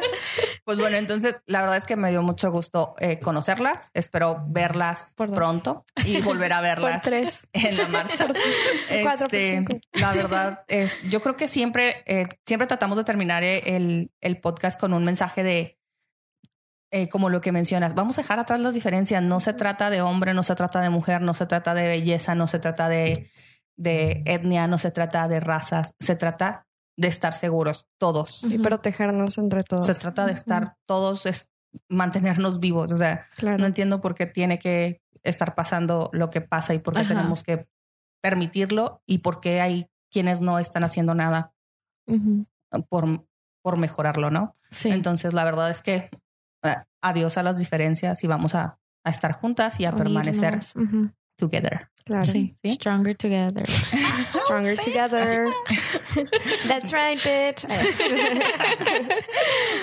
pues 0.66 0.80
bueno, 0.80 0.97
entonces 0.97 1.36
la 1.45 1.62
verdad 1.62 1.78
es 1.78 1.86
que 1.86 1.95
me 1.95 2.10
dio 2.10 2.24
mucho 2.24 2.51
gusto 2.51 2.95
eh, 2.99 3.20
conocerlas. 3.20 3.91
Espero 3.93 4.43
verlas 4.47 5.14
Por 5.16 5.32
pronto 5.32 5.86
y 6.06 6.22
volver 6.22 6.54
a 6.54 6.58
Por 6.62 6.64
verlas 6.66 7.04
tres. 7.04 7.47
en 7.54 7.78
la 7.78 7.88
marcha. 7.89 8.26
Cuatro 9.04 9.28
por 9.28 9.36
Este, 9.36 9.58
cinco. 9.58 9.78
la 9.93 10.14
verdad 10.14 10.64
es, 10.68 10.99
yo 11.10 11.22
creo 11.22 11.36
que 11.36 11.47
siempre, 11.47 12.04
eh, 12.08 12.28
siempre 12.45 12.66
tratamos 12.68 12.97
de 12.97 13.04
terminar 13.04 13.43
eh, 13.43 13.76
el, 13.76 14.12
el 14.22 14.39
podcast 14.41 14.80
con 14.80 14.93
un 14.93 15.04
mensaje 15.04 15.43
de, 15.43 15.80
eh, 16.91 17.10
como 17.10 17.30
lo 17.30 17.41
que 17.41 17.51
mencionas, 17.51 17.93
vamos 17.93 18.18
a 18.18 18.22
dejar 18.22 18.39
atrás 18.39 18.60
las 18.60 18.74
diferencias. 18.74 19.22
No 19.22 19.39
se 19.39 19.54
trata 19.54 19.89
de 19.89 20.01
hombre, 20.01 20.34
no 20.34 20.41
se 20.43 20.56
trata 20.56 20.82
de 20.82 20.89
mujer, 20.89 21.22
no 21.22 21.34
se 21.34 21.45
trata 21.45 21.74
de 21.74 21.88
belleza, 21.88 22.34
no 22.36 22.47
se 22.47 22.60
trata 22.60 22.88
de, 22.89 23.30
de 23.78 24.21
etnia, 24.26 24.67
no 24.67 24.78
se 24.78 24.91
trata 24.91 25.28
de 25.28 25.39
razas, 25.39 25.93
se 25.99 26.15
trata 26.15 26.65
de 26.97 27.07
estar 27.07 27.34
seguros 27.34 27.88
todos. 27.99 28.43
Y 28.43 28.59
protegernos 28.59 29.38
entre 29.38 29.63
todos. 29.63 29.86
Se 29.86 29.95
trata 29.95 30.26
de 30.26 30.34
estar 30.34 30.76
todos, 30.88 31.26
es 31.26 31.47
mantenernos 31.89 32.59
vivos. 32.59 32.91
O 32.91 32.97
sea, 32.97 33.28
Claro. 33.36 33.57
no 33.57 33.65
entiendo 33.65 33.99
por 34.01 34.13
qué 34.13 34.26
tiene 34.28 34.59
que 34.59 35.01
estar 35.24 35.55
pasando 35.55 36.09
lo 36.13 36.30
que 36.30 36.41
pasa 36.41 36.74
y 36.74 36.80
por 36.80 36.93
qué 36.93 36.99
Ajá. 37.01 37.09
tenemos 37.15 37.41
que 37.43 37.67
permitirlo 38.21 39.01
y 39.07 39.19
por 39.19 39.39
qué 39.39 39.59
hay 39.61 39.88
quienes 40.11 40.41
no 40.41 40.59
están 40.59 40.84
haciendo 40.84 41.15
nada 41.15 41.53
por, 42.89 43.26
por 43.63 43.78
mejorarlo, 43.78 44.30
¿no? 44.30 44.55
Sí. 44.69 44.89
Entonces, 44.89 45.34
la 45.34 45.43
verdad 45.45 45.69
es 45.71 45.82
que 45.82 46.09
eh, 46.63 46.76
adiós 47.01 47.38
a 47.38 47.43
las 47.43 47.57
diferencias 47.57 48.24
y 48.24 48.28
vamos 48.28 48.53
a, 48.55 48.78
a 49.03 49.09
estar 49.09 49.32
juntas 49.34 49.80
y 49.80 49.86
a 49.86 49.95
permanecer. 49.95 50.59
Together. 51.50 51.89
Claro. 52.06 52.26
Sí. 52.26 52.52
¿Sí? 52.64 52.74
Stronger 52.74 53.16
together. 53.16 53.66
Stronger 54.36 54.76
together. 54.76 55.48
That's 56.68 56.91
right, 56.94 57.20
bitch. 57.20 57.66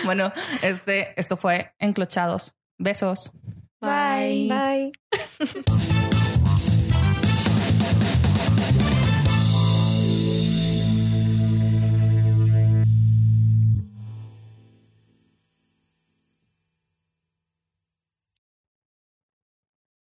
Bueno, 0.04 0.32
este, 0.62 1.12
esto 1.16 1.36
fue 1.36 1.72
Enclochados. 1.78 2.52
Besos. 2.78 3.32
Bye. 3.80 4.48
Bye. 4.48 4.92